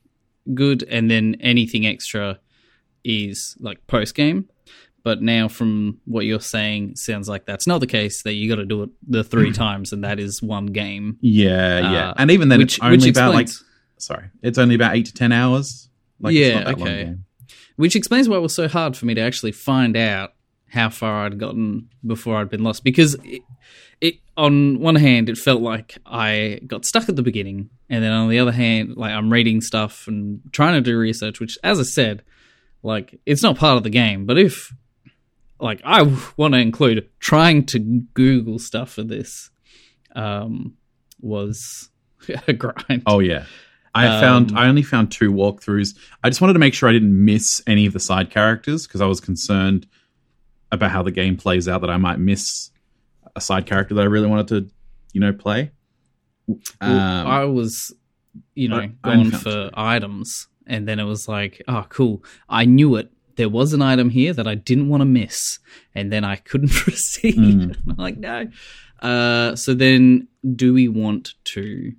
good, 0.55 0.83
and 0.85 1.11
then 1.11 1.37
anything 1.41 1.87
extra 1.87 2.39
is 3.05 3.55
like 3.61 3.87
post 3.87 4.15
game. 4.15 4.49
But 5.07 5.23
now, 5.23 5.47
from 5.47 6.01
what 6.05 6.25
you're 6.25 6.41
saying, 6.41 6.97
sounds 6.97 7.29
like 7.29 7.47
that's 7.47 7.69
not 7.69 7.79
the 7.79 7.87
case. 7.87 8.25
That 8.25 8.33
you 8.33 8.49
got 8.49 8.57
to 8.57 8.65
do 8.65 8.83
it 8.83 8.91
the 9.07 9.23
three 9.23 9.53
times, 9.53 9.93
and 9.93 10.03
that 10.03 10.19
is 10.19 10.43
one 10.43 10.67
game. 10.67 11.17
Yeah, 11.21 11.93
yeah, 11.93 12.11
Uh, 12.11 12.15
and 12.17 12.33
even 12.33 12.49
then, 12.49 12.59
which 12.59 12.79
it's 12.79 12.83
only 12.85 12.97
which 12.97 13.07
about 13.11 13.33
like 13.33 13.49
sorry, 13.99 14.31
it's 14.43 14.59
only 14.59 14.75
about 14.75 14.97
eight 14.97 15.07
to 15.07 15.13
ten 15.15 15.31
hours. 15.31 15.89
Like, 16.19 16.35
it's 16.35 16.41
Yeah, 16.49 16.55
not 16.59 16.65
that 16.67 16.79
long 16.81 16.89
okay. 16.89 17.15
which 17.77 17.95
explains 17.95 18.29
why 18.29 18.37
it 18.37 18.41
was 18.41 18.53
so 18.53 18.67
hard 18.67 18.97
for 18.97 19.07
me 19.07 19.15
to 19.15 19.21
actually 19.21 19.53
find 19.53 19.97
out 19.97 20.33
how 20.71 20.89
far 20.91 21.27
I'd 21.27 21.39
gotten 21.39 21.89
before 22.05 22.39
I'd 22.39 22.51
been 22.51 22.65
lost. 22.65 22.83
Because 22.83 23.15
it, 23.23 23.43
it, 24.01 24.15
on 24.37 24.81
one 24.81 24.97
hand, 24.97 25.29
it 25.29 25.39
felt 25.39 25.63
like 25.63 25.99
I 26.05 26.61
got 26.67 26.85
stuck 26.85 27.09
at 27.09 27.15
the 27.15 27.23
beginning, 27.23 27.71
and 27.89 28.03
then 28.03 28.11
on 28.11 28.29
the 28.29 28.41
other 28.41 28.51
hand, 28.51 28.97
like 28.97 29.13
I'm 29.13 29.33
reading 29.33 29.61
stuff 29.61 30.09
and 30.09 30.41
trying 30.51 30.75
to 30.75 30.81
do 30.81 30.99
research. 30.99 31.39
Which, 31.39 31.57
as 31.63 31.79
I 31.79 31.85
said, 31.85 32.25
like 32.83 33.21
it's 33.25 33.45
not 33.45 33.57
part 33.57 33.77
of 33.77 33.85
the 33.85 33.91
game. 33.91 34.27
But 34.27 34.37
if 34.37 34.75
like 35.61 35.81
I 35.85 36.03
want 36.37 36.55
to 36.55 36.61
include 36.61 37.09
trying 37.19 37.65
to 37.67 37.79
Google 37.79 38.59
stuff 38.59 38.93
for 38.93 39.03
this, 39.03 39.51
um, 40.15 40.77
was 41.21 41.91
a 42.49 42.53
grind. 42.53 43.03
Oh 43.07 43.21
yeah. 43.21 43.45
I 43.95 44.09
Um, 44.09 44.21
found 44.21 44.59
I 44.59 44.69
only 44.69 44.83
found 44.83 45.11
two 45.11 45.33
walkthroughs. 45.33 45.97
I 46.23 46.29
just 46.29 46.41
wanted 46.43 46.53
to 46.53 46.59
make 46.59 46.75
sure 46.75 46.89
I 46.89 46.93
didn't 46.93 47.25
miss 47.25 47.63
any 47.67 47.87
of 47.87 47.93
the 47.95 48.01
side 48.01 48.29
characters 48.31 48.87
because 48.87 49.01
I 49.01 49.07
was 49.07 49.21
concerned 49.21 49.87
about 50.71 50.91
how 50.91 51.03
the 51.03 51.11
game 51.11 51.37
plays 51.37 51.67
out 51.69 51.81
that 51.81 51.91
I 51.91 51.97
might 51.97 52.19
miss 52.19 52.71
a 53.35 53.41
side 53.41 53.65
character 53.67 53.95
that 53.95 54.03
I 54.03 54.05
really 54.07 54.27
wanted 54.29 54.49
to, 54.49 54.71
you 55.13 55.21
know, 55.21 55.33
play. 55.33 55.71
Well, 56.47 56.59
Um, 56.81 57.27
I 57.27 57.45
was, 57.47 57.95
you 58.55 58.69
know, 58.69 58.89
going 59.03 59.31
for 59.31 59.51
two. 59.51 59.71
items, 59.75 60.49
and 60.67 60.87
then 60.87 60.99
it 60.99 61.05
was 61.05 61.27
like, 61.29 61.63
oh, 61.69 61.87
cool. 61.89 62.23
I 62.49 62.65
knew 62.67 62.97
it. 62.97 63.11
There 63.37 63.49
was 63.49 63.73
an 63.73 63.83
item 63.83 64.11
here 64.11 64.33
that 64.33 64.47
I 64.47 64.55
didn't 64.55 64.89
want 64.89 65.03
to 65.03 65.05
miss, 65.07 65.59
and 65.95 66.13
then 66.13 66.25
I 66.25 66.37
couldn't 66.37 66.71
proceed. 66.73 67.37
Mm. 67.37 67.77
I'm 67.91 67.97
like, 67.97 68.17
no. 68.19 68.49
Uh, 69.01 69.55
so 69.57 69.75
then, 69.75 70.29
do 70.55 70.73
we 70.75 70.89
want 70.89 71.35
to 71.45 71.93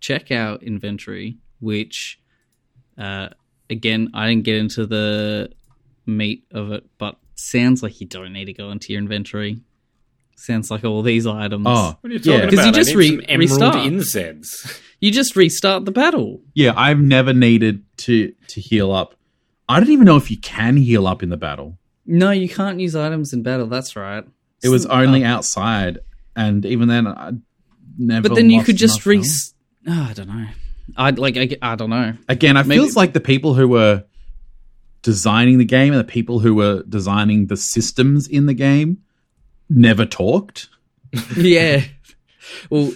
check 0.00 0.30
our 0.30 0.56
inventory? 0.56 1.38
Which, 1.60 2.18
uh, 2.96 3.28
again, 3.68 4.10
I 4.14 4.28
didn't 4.28 4.44
get 4.44 4.56
into 4.56 4.86
the 4.86 5.50
meat 6.06 6.44
of 6.52 6.72
it, 6.72 6.84
but 6.98 7.16
sounds 7.34 7.82
like 7.82 8.00
you 8.00 8.06
don't 8.06 8.32
need 8.32 8.46
to 8.46 8.52
go 8.52 8.70
into 8.70 8.92
your 8.92 9.02
inventory. 9.02 9.60
Sounds 10.36 10.70
like 10.70 10.84
all 10.84 11.02
these 11.02 11.26
items. 11.26 11.66
oh, 11.68 11.98
What 12.00 12.10
are 12.10 12.12
you 12.14 12.18
talking 12.18 12.32
yeah, 12.32 12.44
'Cause 12.46 12.54
about? 12.54 12.66
you 12.66 12.72
just 12.72 12.94
re- 12.94 13.36
restart. 13.36 13.84
incense. 13.86 14.80
You 15.00 15.10
just 15.10 15.36
restart 15.36 15.84
the 15.84 15.92
battle. 15.92 16.40
yeah. 16.54 16.72
I've 16.76 17.00
never 17.00 17.32
needed 17.34 17.84
to 17.98 18.32
to 18.48 18.60
heal 18.60 18.90
up. 18.92 19.14
I 19.70 19.78
don't 19.78 19.90
even 19.90 20.04
know 20.04 20.16
if 20.16 20.30
you 20.32 20.36
can 20.38 20.76
heal 20.76 21.06
up 21.06 21.22
in 21.22 21.28
the 21.28 21.36
battle. 21.36 21.78
No, 22.04 22.32
you 22.32 22.48
can't 22.48 22.80
use 22.80 22.96
items 22.96 23.32
in 23.32 23.44
battle. 23.44 23.66
That's 23.68 23.94
right. 23.94 24.24
It 24.64 24.68
was 24.68 24.84
only 24.86 25.24
uh, 25.24 25.32
outside, 25.32 26.00
and 26.34 26.66
even 26.66 26.88
then, 26.88 27.06
I 27.06 27.32
never. 27.96 28.28
but 28.28 28.34
then 28.34 28.50
you 28.50 28.56
lost 28.58 28.66
could 28.66 28.76
just 28.76 28.96
enough 28.96 29.06
re. 29.06 29.16
health. 29.18 29.54
Oh, 29.86 30.06
I 30.10 30.12
don't 30.12 30.28
know. 30.28 30.46
I'd 30.96 31.18
like. 31.20 31.36
I, 31.36 31.56
I 31.62 31.76
don't 31.76 31.90
know. 31.90 32.14
Again, 32.28 32.56
it 32.56 32.66
Maybe- 32.66 32.80
feels 32.80 32.96
like 32.96 33.12
the 33.12 33.20
people 33.20 33.54
who 33.54 33.68
were 33.68 34.04
designing 35.02 35.58
the 35.58 35.64
game 35.64 35.92
and 35.92 36.00
the 36.00 36.12
people 36.12 36.40
who 36.40 36.54
were 36.54 36.82
designing 36.82 37.46
the 37.46 37.56
systems 37.56 38.26
in 38.26 38.46
the 38.46 38.54
game 38.54 38.98
never 39.68 40.04
talked. 40.04 40.68
yeah. 41.36 41.84
Well, 42.70 42.92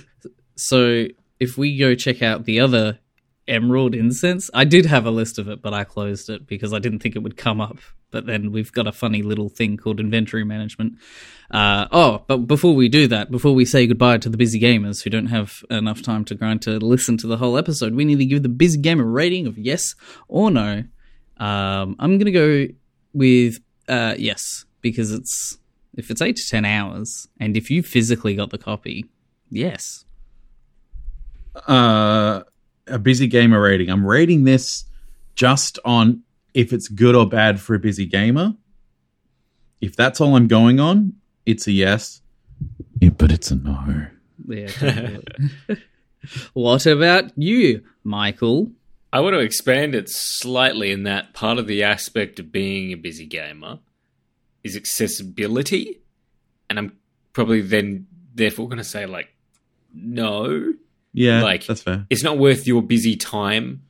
so 0.57 1.07
if 1.39 1.57
we 1.57 1.79
go 1.79 1.95
check 1.95 2.21
out 2.21 2.45
the 2.45 2.59
other 2.59 2.99
emerald 3.47 3.95
incense, 3.95 4.51
I 4.55 4.65
did 4.65 4.87
have 4.87 5.07
a 5.07 5.11
list 5.11 5.39
of 5.39 5.49
it, 5.49 5.61
but 5.63 5.75
I 5.75 5.85
closed 5.85 6.31
it 6.31 6.47
because 6.47 6.73
I 6.73 6.79
didn't 6.79 7.01
think 7.01 7.17
it 7.17 7.23
would 7.23 7.37
come 7.37 7.61
up. 7.61 7.79
But 8.11 8.27
then 8.27 8.53
we've 8.53 8.73
got 8.73 8.87
a 8.87 8.93
funny 8.93 9.23
little 9.23 9.49
thing 9.49 9.77
called 9.77 9.99
inventory 9.99 10.45
management. 10.45 10.95
Uh, 11.51 11.87
oh, 11.91 12.25
but 12.27 12.47
before 12.47 12.75
we 12.75 12.89
do 12.89 13.07
that, 13.09 13.31
before 13.31 13.53
we 13.53 13.65
say 13.65 13.87
goodbye 13.87 14.19
to 14.19 14.29
the 14.29 14.37
busy 14.37 14.61
gamers 14.61 15.03
who 15.03 15.11
don't 15.11 15.27
have 15.27 15.65
enough 15.71 16.01
time 16.01 16.25
to 16.27 16.35
grind 16.35 16.63
to 16.63 16.79
listen 16.79 17.17
to 17.19 17.27
the 17.27 17.37
whole 17.37 17.59
episode, 17.59 17.95
we 17.95 18.05
need 18.05 18.19
to 18.19 18.25
give 18.25 18.43
the 18.43 18.49
busy 18.49 18.79
gamer 18.79 19.05
rating 19.05 19.47
of 19.47 19.59
yes 19.59 19.95
or 20.29 20.51
no. 20.51 20.85
Um, 21.39 21.97
I'm 21.99 22.19
gonna 22.19 22.31
go 22.31 22.69
with 23.13 23.59
uh, 23.89 24.15
yes 24.17 24.65
because 24.81 25.11
it's 25.11 25.59
if 25.97 26.11
it's 26.11 26.23
eight 26.23 26.37
to 26.37 26.49
ten 26.49 26.65
hours, 26.65 27.29
and 27.41 27.57
if 27.57 27.71
you 27.71 27.83
physically 27.83 28.37
got 28.37 28.51
the 28.51 28.59
copy, 28.59 29.07
yes. 29.51 30.05
Uh, 31.67 32.43
a 32.87 32.99
busy 32.99 33.27
gamer 33.27 33.61
rating. 33.61 33.91
I'm 33.91 34.07
rating 34.07 34.45
this 34.45 34.85
just 35.35 35.79
on 35.85 36.23
if 36.53 36.73
it's 36.73 36.89
good 36.89 37.15
or 37.15 37.29
bad 37.29 37.61
for 37.61 37.75
a 37.75 37.79
busy 37.79 38.07
gamer. 38.07 38.55
If 39.81 39.97
that's 39.97 40.21
all 40.21 40.37
I'm 40.37 40.49
going 40.49 40.81
on, 40.81 41.15
it's 41.45 41.67
a 41.67 41.73
yes. 41.73 42.21
Yeah, 43.01 43.11
but 43.11 43.33
it's 43.33 43.51
a 43.51 43.57
no. 43.57 44.07
Yeah. 44.47 44.67
don't 44.79 45.07
do 45.07 45.23
it. 45.69 45.79
what 46.53 46.87
about 46.87 47.37
you, 47.37 47.83
Michael? 48.03 48.71
I 49.13 49.21
want 49.21 49.35
to 49.35 49.41
expand 49.41 49.95
it 49.95 50.09
slightly 50.09 50.91
in 50.91 51.05
that 51.05 51.35
part 51.35 51.59
of 51.59 51.67
the 51.67 51.83
aspect 51.83 52.41
of 52.41 52.51
being 52.51 52.93
a 52.93 52.97
busy 52.97 53.27
gamer 53.27 53.79
is 54.65 54.77
accessibility. 54.77 56.01
And 56.69 56.79
I'm 56.79 56.97
probably 57.33 57.61
then, 57.61 58.07
therefore, 58.35 58.69
going 58.69 58.79
to 58.79 58.85
say, 58.85 59.07
like, 59.07 59.29
no. 59.93 60.75
Yeah, 61.15 61.43
Like- 61.43 61.65
that's 61.65 61.81
fair. 61.83 62.07
It's 62.11 62.23
not 62.25 62.37
worth 62.39 62.67
your 62.67 62.83
busy 62.83 63.17
time 63.17 63.83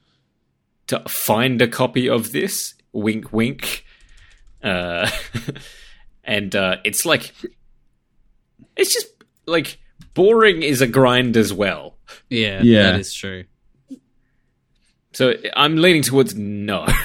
to 0.88 1.02
find 1.08 1.60
a 1.62 1.66
copy 1.66 2.08
of 2.08 2.30
this. 2.32 2.74
Wink, 2.92 3.32
wink. 3.32 3.84
Uh, 4.62 5.10
and 6.24 6.54
uh, 6.54 6.76
it's 6.84 7.04
like, 7.06 7.32
it's 8.76 8.92
just 8.92 9.06
like 9.46 9.78
boring 10.12 10.62
is 10.62 10.80
a 10.82 10.86
grind 10.86 11.36
as 11.36 11.52
well. 11.52 11.96
Yeah, 12.28 12.60
Yeah. 12.62 12.92
that 12.92 13.00
is 13.00 13.12
true. 13.14 13.44
So 15.12 15.34
I'm 15.56 15.76
leaning 15.76 16.02
towards 16.02 16.34
no. 16.36 16.86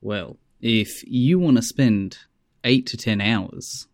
Well, 0.00 0.36
if 0.60 1.02
you 1.08 1.40
want 1.40 1.56
to 1.56 1.62
spend 1.62 2.18
eight 2.62 2.86
to 2.86 2.96
ten 2.96 3.20
hours, 3.20 3.88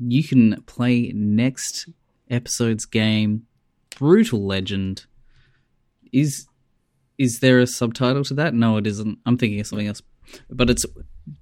you 0.00 0.24
can 0.24 0.62
play 0.62 1.12
next 1.14 1.88
episode's 2.30 2.84
game, 2.86 3.42
Brutal 3.98 4.44
Legend. 4.44 5.04
Is 6.12 6.46
is 7.18 7.40
there 7.40 7.58
a 7.60 7.66
subtitle 7.66 8.24
to 8.24 8.34
that? 8.34 8.54
No, 8.54 8.76
it 8.76 8.86
isn't. 8.86 9.18
I'm 9.26 9.36
thinking 9.38 9.60
of 9.60 9.66
something 9.66 9.86
else, 9.86 10.02
but 10.50 10.70
it's 10.70 10.84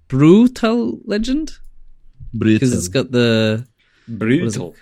Brutal 0.09 1.01
Legend 1.05 1.53
because 2.37 2.73
it's 2.73 2.89
got 2.89 3.11
the 3.13 3.67
Brutal. 4.09 4.75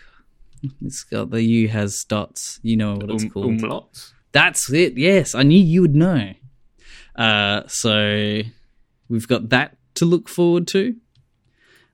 it's 0.85 1.05
got 1.05 1.31
the 1.31 1.43
U 1.43 1.69
has 1.69 2.05
dots. 2.05 2.59
You 2.63 2.77
know 2.77 2.97
what 2.97 3.11
it's 3.11 3.25
Um, 3.25 3.31
called. 3.31 3.47
umlauts. 3.61 4.13
That's 4.33 4.71
it. 4.73 4.97
Yes, 4.99 5.35
I 5.35 5.43
knew 5.43 5.63
you 5.63 5.83
would 5.83 5.95
know. 5.95 6.33
Uh, 7.17 7.63
so 7.67 8.43
we've 9.09 9.27
got 9.29 9.49
that 9.51 9.77
to 9.95 10.05
look 10.05 10.29
forward 10.29 10.67
to. 10.69 10.97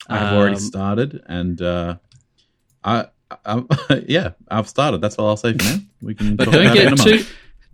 I've 0.09 0.33
already 0.35 0.57
Um, 0.57 0.61
started, 0.61 1.23
and 1.27 1.63
uh, 1.63 1.97
I, 2.83 3.07
I, 3.45 3.63
yeah, 4.09 4.31
I've 4.49 4.69
started. 4.69 5.01
That's 5.01 5.17
all 5.17 5.29
I'll 5.29 5.37
say 5.37 5.53
for 5.53 5.63
now. 5.65 5.77
We 6.03 6.15
can, 6.15 6.37
But 6.37 6.45
talk 6.47 6.55
don't 6.55 6.67
about 6.67 6.77
it 6.77 6.87
in 6.87 6.95
get 6.97 7.05
too 7.05 7.25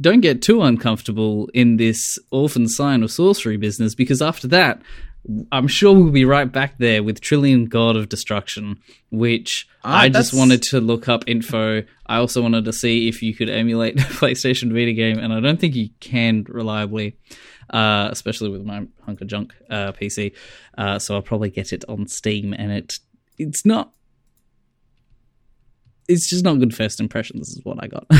don't 0.01 0.21
get 0.21 0.41
too 0.41 0.63
uncomfortable 0.63 1.51
in 1.53 1.77
this 1.77 2.19
orphen 2.31 2.69
sign 2.69 3.03
of 3.03 3.11
sorcery 3.11 3.59
business 3.59 3.95
because 3.95 4.23
after 4.23 4.49
that, 4.49 4.81
I'm 5.53 5.69
sure 5.69 5.95
we'll 5.95 6.11
be 6.11 6.25
right 6.25 6.51
back 6.51 6.79
there 6.79 7.03
with 7.03 7.21
Trillion 7.21 7.67
God 7.67 7.97
of 7.97 8.09
Destruction, 8.09 8.79
which 9.11 9.69
Ah, 9.85 10.01
I 10.01 10.09
just 10.09 10.31
that's- 10.33 10.33
wanted 10.33 10.63
to 10.71 10.81
look 10.81 11.09
up 11.09 11.25
info. 11.27 11.83
I 12.07 12.17
also 12.17 12.41
wanted 12.41 12.65
to 12.65 12.73
see 12.73 13.09
if 13.09 13.23
you 13.23 13.35
could 13.35 13.51
emulate 13.51 13.97
the 13.99 14.03
PlayStation 14.05 14.73
Vita 14.73 14.95
game, 14.95 15.19
and 15.19 15.33
I 15.35 15.41
don't 15.41 15.61
think 15.61 15.75
you 15.77 15.91
can 16.01 16.45
reliably, 16.49 17.19
uh, 17.69 18.09
especially 18.11 18.49
with 18.49 18.63
my 18.65 18.87
hunk 19.05 19.21
of 19.21 19.27
junk 19.27 19.55
uh, 19.69 19.93
PC. 19.93 20.33
Uh, 20.79 20.99
so 20.99 21.15
I'll 21.15 21.23
probably 21.23 21.51
get 21.51 21.75
it 21.75 21.85
on 21.89 22.07
Steam, 22.09 22.55
and 22.55 22.73
it 22.73 22.99
it's 23.37 23.67
not. 23.67 23.93
It's 26.11 26.29
just 26.29 26.45
not 26.45 26.59
good 26.59 26.75
first 26.75 27.01
impressions, 27.01 27.49
this 27.49 27.57
is 27.59 27.65
what 27.65 27.83
I 27.83 27.87
got. 27.87 28.07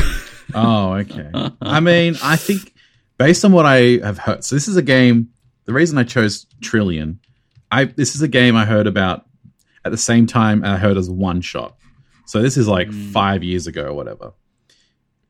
Oh, 0.53 0.93
okay. 0.95 1.29
I 1.61 1.79
mean, 1.79 2.17
I 2.21 2.35
think 2.35 2.73
based 3.17 3.45
on 3.45 3.53
what 3.53 3.65
I 3.65 3.99
have 4.03 4.17
heard, 4.17 4.43
so 4.43 4.53
this 4.55 4.67
is 4.67 4.75
a 4.75 4.81
game. 4.81 5.29
The 5.63 5.71
reason 5.71 5.97
I 5.97 6.03
chose 6.03 6.45
Trillion, 6.61 7.19
I 7.71 7.85
this 7.85 8.15
is 8.15 8.21
a 8.21 8.27
game 8.27 8.57
I 8.57 8.65
heard 8.65 8.85
about 8.85 9.25
at 9.85 9.91
the 9.91 9.97
same 9.97 10.27
time 10.27 10.65
I 10.65 10.75
heard 10.77 10.97
as 10.97 11.09
One 11.09 11.39
Shot. 11.39 11.77
So 12.25 12.41
this 12.41 12.57
is 12.57 12.67
like 12.67 12.87
Hmm. 12.89 13.11
five 13.11 13.43
years 13.45 13.65
ago 13.65 13.85
or 13.85 13.93
whatever. 13.93 14.33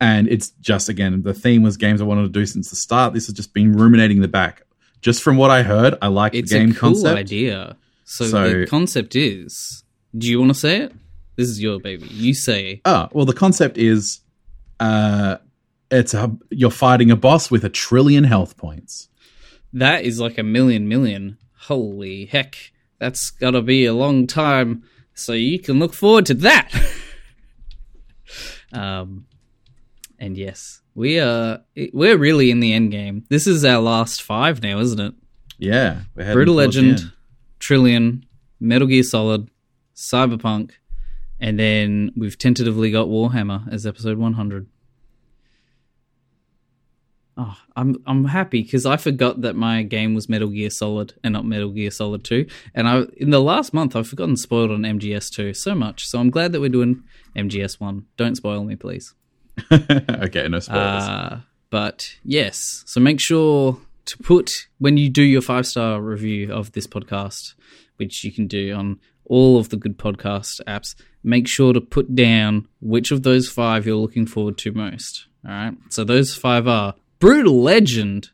And 0.00 0.26
it's 0.26 0.50
just 0.60 0.88
again 0.88 1.22
the 1.22 1.34
theme 1.34 1.62
was 1.62 1.76
games 1.76 2.00
I 2.00 2.04
wanted 2.04 2.22
to 2.22 2.28
do 2.40 2.44
since 2.44 2.70
the 2.70 2.76
start. 2.76 3.14
This 3.14 3.26
has 3.26 3.34
just 3.34 3.54
been 3.54 3.72
ruminating 3.74 4.16
in 4.16 4.22
the 4.22 4.28
back. 4.28 4.62
Just 5.02 5.22
from 5.22 5.36
what 5.36 5.52
I 5.52 5.62
heard, 5.62 5.94
I 6.02 6.08
like 6.08 6.34
it's 6.34 6.50
the 6.50 6.58
game 6.58 6.70
a 6.72 6.74
cool 6.74 6.90
concept. 6.94 7.16
idea. 7.18 7.76
So, 8.04 8.24
So- 8.26 8.60
the 8.60 8.66
concept 8.66 9.14
is. 9.14 9.84
Do 10.18 10.28
you 10.28 10.40
want 10.40 10.50
to 10.50 10.58
say 10.58 10.78
it? 10.82 10.92
This 11.36 11.48
is 11.48 11.62
your 11.62 11.80
baby. 11.80 12.06
You 12.08 12.34
say. 12.34 12.80
Oh, 12.84 13.08
well, 13.12 13.24
the 13.24 13.32
concept 13.32 13.78
is 13.78 14.20
uh 14.80 15.36
it's 15.90 16.14
a 16.14 16.34
you're 16.50 16.70
fighting 16.70 17.10
a 17.10 17.16
boss 17.16 17.50
with 17.50 17.64
a 17.64 17.68
trillion 17.68 18.24
health 18.24 18.56
points. 18.56 19.08
That 19.72 20.04
is 20.04 20.20
like 20.20 20.38
a 20.38 20.42
million 20.42 20.88
million. 20.88 21.38
Holy 21.56 22.26
heck! 22.26 22.56
That's 22.98 23.30
gotta 23.30 23.62
be 23.62 23.86
a 23.86 23.94
long 23.94 24.26
time. 24.26 24.84
So 25.14 25.32
you 25.32 25.58
can 25.58 25.78
look 25.78 25.92
forward 25.94 26.26
to 26.26 26.34
that. 26.34 26.70
um, 28.72 29.26
and 30.18 30.36
yes, 30.36 30.80
we 30.94 31.20
are. 31.20 31.62
We're 31.92 32.16
really 32.16 32.50
in 32.50 32.60
the 32.60 32.72
end 32.72 32.90
game. 32.90 33.24
This 33.28 33.46
is 33.46 33.64
our 33.64 33.80
last 33.80 34.22
five 34.22 34.62
now, 34.62 34.78
isn't 34.78 35.00
it? 35.00 35.14
Yeah. 35.58 36.00
Brutal 36.14 36.54
Legend. 36.54 37.12
Trillion, 37.62 38.26
Metal 38.58 38.88
Gear 38.88 39.04
Solid, 39.04 39.48
Cyberpunk, 39.94 40.72
and 41.42 41.58
then 41.58 42.12
we've 42.16 42.38
tentatively 42.38 42.92
got 42.92 43.08
Warhammer 43.08 43.70
as 43.70 43.84
episode 43.84 44.16
100. 44.16 44.68
Oh, 47.36 47.56
I'm 47.74 47.96
I'm 48.06 48.26
happy 48.26 48.62
because 48.62 48.86
I 48.86 48.96
forgot 48.96 49.40
that 49.40 49.56
my 49.56 49.82
game 49.82 50.14
was 50.14 50.28
Metal 50.28 50.48
Gear 50.48 50.70
Solid 50.70 51.14
and 51.24 51.32
not 51.32 51.44
Metal 51.44 51.70
Gear 51.70 51.90
Solid 51.90 52.22
2. 52.22 52.46
And 52.74 52.88
I 52.88 53.06
in 53.16 53.30
the 53.30 53.40
last 53.40 53.74
month 53.74 53.96
I've 53.96 54.06
forgotten 54.06 54.36
spoiled 54.36 54.70
on 54.70 54.82
MGS 54.82 55.30
2 55.32 55.52
so 55.52 55.74
much. 55.74 56.06
So 56.06 56.20
I'm 56.20 56.30
glad 56.30 56.52
that 56.52 56.60
we're 56.60 56.68
doing 56.68 57.02
MGS 57.34 57.80
1. 57.80 58.06
Don't 58.16 58.36
spoil 58.36 58.62
me, 58.62 58.76
please. 58.76 59.14
okay, 59.72 60.46
no 60.46 60.60
spoilers. 60.60 61.02
Uh, 61.02 61.40
but 61.70 62.16
yes, 62.22 62.84
so 62.86 63.00
make 63.00 63.18
sure 63.20 63.78
to 64.04 64.18
put 64.18 64.68
when 64.78 64.96
you 64.96 65.08
do 65.08 65.22
your 65.22 65.42
five 65.42 65.66
star 65.66 66.00
review 66.00 66.52
of 66.52 66.70
this 66.72 66.86
podcast, 66.86 67.54
which 67.96 68.22
you 68.22 68.30
can 68.30 68.46
do 68.46 68.74
on 68.74 69.00
all 69.26 69.58
of 69.58 69.68
the 69.68 69.76
good 69.76 69.98
podcast 69.98 70.60
apps. 70.66 70.94
Make 71.24 71.48
sure 71.48 71.72
to 71.72 71.80
put 71.80 72.14
down 72.14 72.68
which 72.80 73.10
of 73.10 73.22
those 73.22 73.48
five 73.48 73.86
you're 73.86 73.96
looking 73.96 74.26
forward 74.26 74.58
to 74.58 74.72
most. 74.72 75.26
All 75.44 75.52
right, 75.52 75.74
so 75.88 76.04
those 76.04 76.34
five 76.34 76.66
are 76.68 76.94
Brutal 77.18 77.62
Legend, 77.62 78.30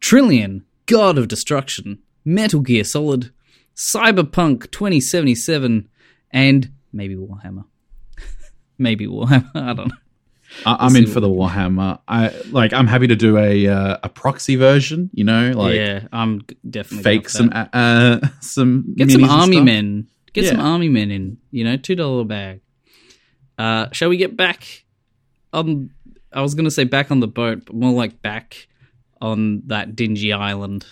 Trillion, 0.00 0.64
God 0.86 1.18
of 1.18 1.28
Destruction, 1.28 2.00
Metal 2.24 2.60
Gear 2.60 2.84
Solid, 2.84 3.32
Cyberpunk 3.74 4.70
2077, 4.70 5.88
and 6.30 6.70
maybe 6.92 7.14
Warhammer. 7.14 7.64
maybe 8.78 9.06
Warhammer. 9.06 9.50
I 9.54 9.72
don't 9.74 9.88
know. 9.88 9.96
I, 10.64 10.76
I'm 10.80 10.90
see 10.90 10.98
in 10.98 11.06
for 11.06 11.20
the 11.20 11.28
Warhammer. 11.28 12.00
I 12.08 12.28
like. 12.50 12.72
I'm 12.72 12.86
happy 12.86 13.08
to 13.08 13.16
do 13.16 13.36
a 13.36 13.66
uh, 13.66 13.98
a 14.02 14.08
proxy 14.08 14.56
version. 14.56 15.10
You 15.12 15.24
know, 15.24 15.52
like 15.52 15.74
yeah, 15.74 16.06
I'm 16.12 16.42
definitely 16.68 17.02
fake 17.02 17.28
some 17.28 17.50
uh, 17.52 18.20
some 18.40 18.94
get 18.96 19.10
some 19.10 19.24
army 19.24 19.60
men. 19.60 20.08
Get 20.42 20.50
some 20.50 20.60
army 20.60 20.88
men 20.88 21.10
in. 21.10 21.38
You 21.50 21.64
know, 21.64 21.76
two 21.76 21.94
dollar 21.94 22.24
bag. 22.24 22.60
Uh, 23.58 23.88
shall 23.92 24.08
we 24.08 24.16
get 24.16 24.36
back 24.36 24.84
on? 25.52 25.90
I 26.32 26.42
was 26.42 26.54
gonna 26.54 26.70
say 26.70 26.84
back 26.84 27.10
on 27.10 27.20
the 27.20 27.26
boat, 27.26 27.64
but 27.64 27.74
more 27.74 27.92
like 27.92 28.20
back 28.22 28.68
on 29.20 29.62
that 29.66 29.96
dingy 29.96 30.32
island. 30.32 30.86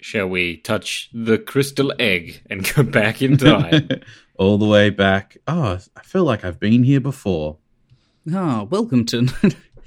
Shall 0.00 0.26
we 0.26 0.56
touch 0.56 1.10
the 1.12 1.38
crystal 1.38 1.92
egg 1.98 2.42
and 2.50 2.68
go 2.74 2.82
back 2.98 3.22
in 3.22 3.36
time? 3.36 3.88
all 4.36 4.58
the 4.58 4.66
way 4.66 4.90
back. 4.90 5.36
Oh, 5.46 5.78
I 5.96 6.02
feel 6.02 6.24
like 6.24 6.44
I've 6.44 6.58
been 6.58 6.82
here 6.82 7.00
before. 7.00 7.58
Ah, 8.34 8.64
welcome 8.64 9.04
to. 9.06 9.28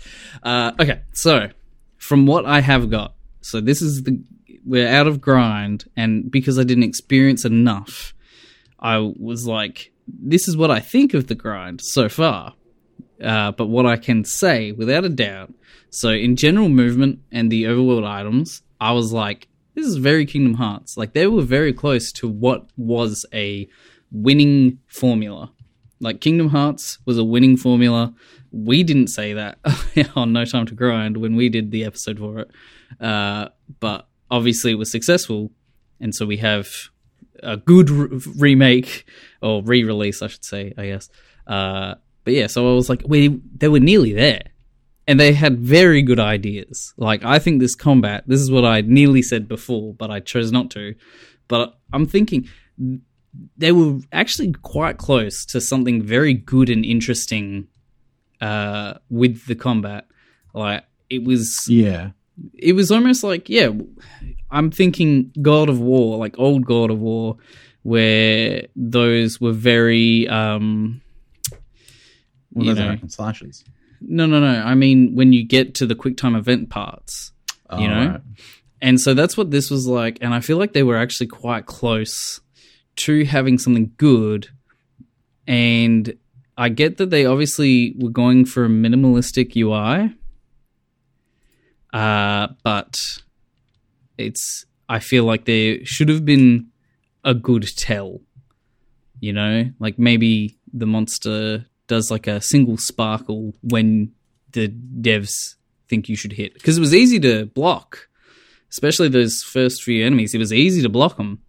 uh, 0.44 0.72
okay, 0.80 1.02
so 1.12 1.50
from 1.98 2.26
what 2.26 2.46
I 2.46 2.62
have 2.62 2.90
got, 2.90 3.14
so 3.42 3.60
this 3.60 3.82
is 3.82 4.04
the 4.04 4.24
we're 4.66 4.88
out 4.88 5.06
of 5.08 5.22
grind, 5.22 5.86
and 5.96 6.32
because 6.32 6.58
I 6.58 6.64
didn't 6.64 6.84
experience 6.84 7.46
enough, 7.46 8.15
I 8.80 8.98
was 9.00 9.48
like, 9.48 9.92
this 10.08 10.48
is 10.48 10.58
what 10.58 10.72
I 10.72 10.80
think 10.80 11.14
of 11.14 11.28
the 11.28 11.36
grind 11.36 11.82
so 11.82 12.10
far. 12.10 12.54
Uh, 13.24 13.52
but 13.52 13.68
what 13.68 13.86
I 13.86 13.98
can 13.98 14.26
say 14.26 14.72
without 14.72 15.06
a 15.06 15.10
doubt, 15.10 15.54
so 15.90 16.10
in 16.10 16.36
general 16.36 16.70
movement 16.70 17.20
and 17.32 17.52
the 17.52 17.64
overworld 17.64 18.06
items, 18.06 18.62
I 18.80 18.92
was 18.92 19.14
like, 19.14 19.48
this 19.74 19.86
is 19.86 19.98
very 19.98 20.26
Kingdom 20.26 20.56
Hearts. 20.56 20.98
Like 20.98 21.14
they 21.14 21.28
were 21.28 21.42
very 21.42 21.74
close 21.74 22.12
to 22.14 22.28
what 22.28 22.68
was 22.78 23.26
a 23.34 23.68
winning 24.12 24.80
formula. 24.88 25.52
Like 26.00 26.22
Kingdom 26.22 26.50
Hearts 26.50 27.00
was 27.06 27.18
a 27.18 27.24
winning 27.24 27.58
formula. 27.58 28.14
We 28.52 28.84
didn't 28.84 29.08
say 29.08 29.34
that 29.34 29.60
on 30.16 30.34
No 30.34 30.46
Time 30.46 30.66
to 30.68 30.76
Grind 30.76 31.18
when 31.18 31.36
we 31.36 31.50
did 31.50 31.72
the 31.72 31.86
episode 31.86 32.20
for 32.20 32.40
it, 32.40 32.52
uh, 33.02 33.50
but 33.80 34.08
obviously 34.32 34.72
it 34.72 34.76
was 34.76 34.92
successful, 34.92 35.52
and 36.00 36.16
so 36.16 36.26
we 36.26 36.38
have 36.38 36.68
a 37.46 37.58
good 37.58 37.90
re- 37.90 38.20
remake 38.38 39.06
or 39.42 39.64
re-release, 39.64 40.22
I 40.22 40.28
should 40.28 40.46
say, 40.46 40.74
I 40.78 40.88
guess. 40.88 41.10
Uh, 41.48 41.96
but 42.24 42.34
yeah, 42.34 42.48
so 42.48 42.72
I 42.72 42.76
was 42.76 42.90
like, 42.90 43.04
we 43.06 43.40
they 43.56 43.68
were 43.68 43.80
nearly 43.80 44.14
there, 44.14 44.42
and 45.08 45.20
they 45.20 45.34
had 45.34 45.60
very 45.60 46.02
good 46.02 46.20
ideas. 46.20 46.94
Like 46.98 47.24
I 47.24 47.40
think 47.40 47.62
this 47.62 47.76
combat, 47.76 48.24
this 48.28 48.42
is 48.42 48.52
what 48.52 48.66
I 48.66 48.82
nearly 48.82 49.22
said 49.22 49.48
before, 49.48 49.94
but 49.94 50.10
I 50.12 50.20
chose 50.20 50.52
not 50.52 50.72
to. 50.72 50.96
But 51.48 51.78
I'm 51.94 52.08
thinking 52.08 52.50
they 53.58 53.72
were 53.72 54.00
actually 54.12 54.54
quite 54.54 54.98
close 54.98 55.46
to 55.46 55.62
something 55.62 56.02
very 56.02 56.34
good 56.34 56.70
and 56.70 56.84
interesting 56.84 57.68
uh, 58.42 58.96
with 59.10 59.46
the 59.46 59.56
combat. 59.56 60.08
Like 60.54 60.86
it 61.10 61.24
was 61.24 61.66
Yeah, 61.70 62.12
it 62.54 62.74
was 62.74 62.92
almost 62.92 63.24
like 63.24 63.50
yeah 63.50 63.70
i'm 64.56 64.72
thinking 64.72 65.32
god 65.42 65.70
of 65.70 65.80
war 65.80 66.18
like 66.18 66.36
old 66.40 66.66
god 66.66 66.90
of 66.90 67.00
war 67.00 67.38
where 67.84 68.64
those 68.76 69.40
were 69.40 69.52
very 69.52 70.28
um 70.30 71.02
well, 72.54 72.66
You 72.66 72.74
those 72.74 72.84
are 72.84 72.96
know. 72.96 73.08
slashes. 73.08 73.64
no 74.02 74.26
no 74.26 74.40
no 74.40 74.62
i 74.64 74.74
mean 74.74 75.14
when 75.16 75.34
you 75.34 75.44
get 75.46 75.76
to 75.76 75.86
the 75.86 75.96
quick 75.96 76.18
time 76.18 76.36
event 76.36 76.70
parts 76.70 77.32
You 77.72 77.86
Oh, 77.86 77.88
know? 77.88 78.08
right. 78.12 78.22
and 78.82 79.00
so 79.00 79.14
that's 79.14 79.36
what 79.38 79.52
this 79.52 79.70
was 79.70 79.86
like 79.88 80.18
and 80.22 80.34
i 80.34 80.40
feel 80.40 80.58
like 80.58 80.74
they 80.74 80.84
were 80.84 80.98
actually 80.98 81.28
quite 81.28 81.66
close 81.66 82.40
to 82.98 83.26
having 83.26 83.58
something 83.60 83.92
good 83.98 84.50
and 85.48 86.14
I 86.58 86.70
get 86.70 86.96
that 87.00 87.10
they 87.10 87.26
obviously 87.26 87.94
were 88.00 88.10
going 88.10 88.46
for 88.46 88.64
a 88.64 88.70
minimalistic 88.70 89.58
UI, 89.58 90.16
uh, 91.94 92.48
but 92.64 92.98
it's. 94.18 94.66
I 94.88 95.00
feel 95.00 95.24
like 95.24 95.46
there 95.46 95.84
should 95.84 96.10
have 96.10 96.26
been 96.26 96.68
a 97.24 97.34
good 97.34 97.68
tell. 97.76 98.22
You 99.20 99.34
know, 99.34 99.72
like 99.80 99.98
maybe 99.98 100.58
the 100.72 100.86
monster 100.86 101.66
does 101.88 102.12
like 102.12 102.28
a 102.28 102.42
single 102.42 102.78
sparkle 102.78 103.54
when 103.62 104.12
the 104.52 104.68
devs 104.70 105.56
think 105.88 106.10
you 106.10 106.16
should 106.16 106.34
hit 106.34 106.54
because 106.54 106.78
it 106.78 106.82
was 106.82 106.94
easy 106.94 107.20
to 107.20 107.46
block, 107.46 108.08
especially 108.70 109.08
those 109.08 109.42
first 109.44 109.84
few 109.84 110.06
enemies. 110.06 110.34
It 110.34 110.40
was 110.40 110.54
easy 110.54 110.82
to 110.82 110.90
block 110.90 111.18
them, 111.18 111.42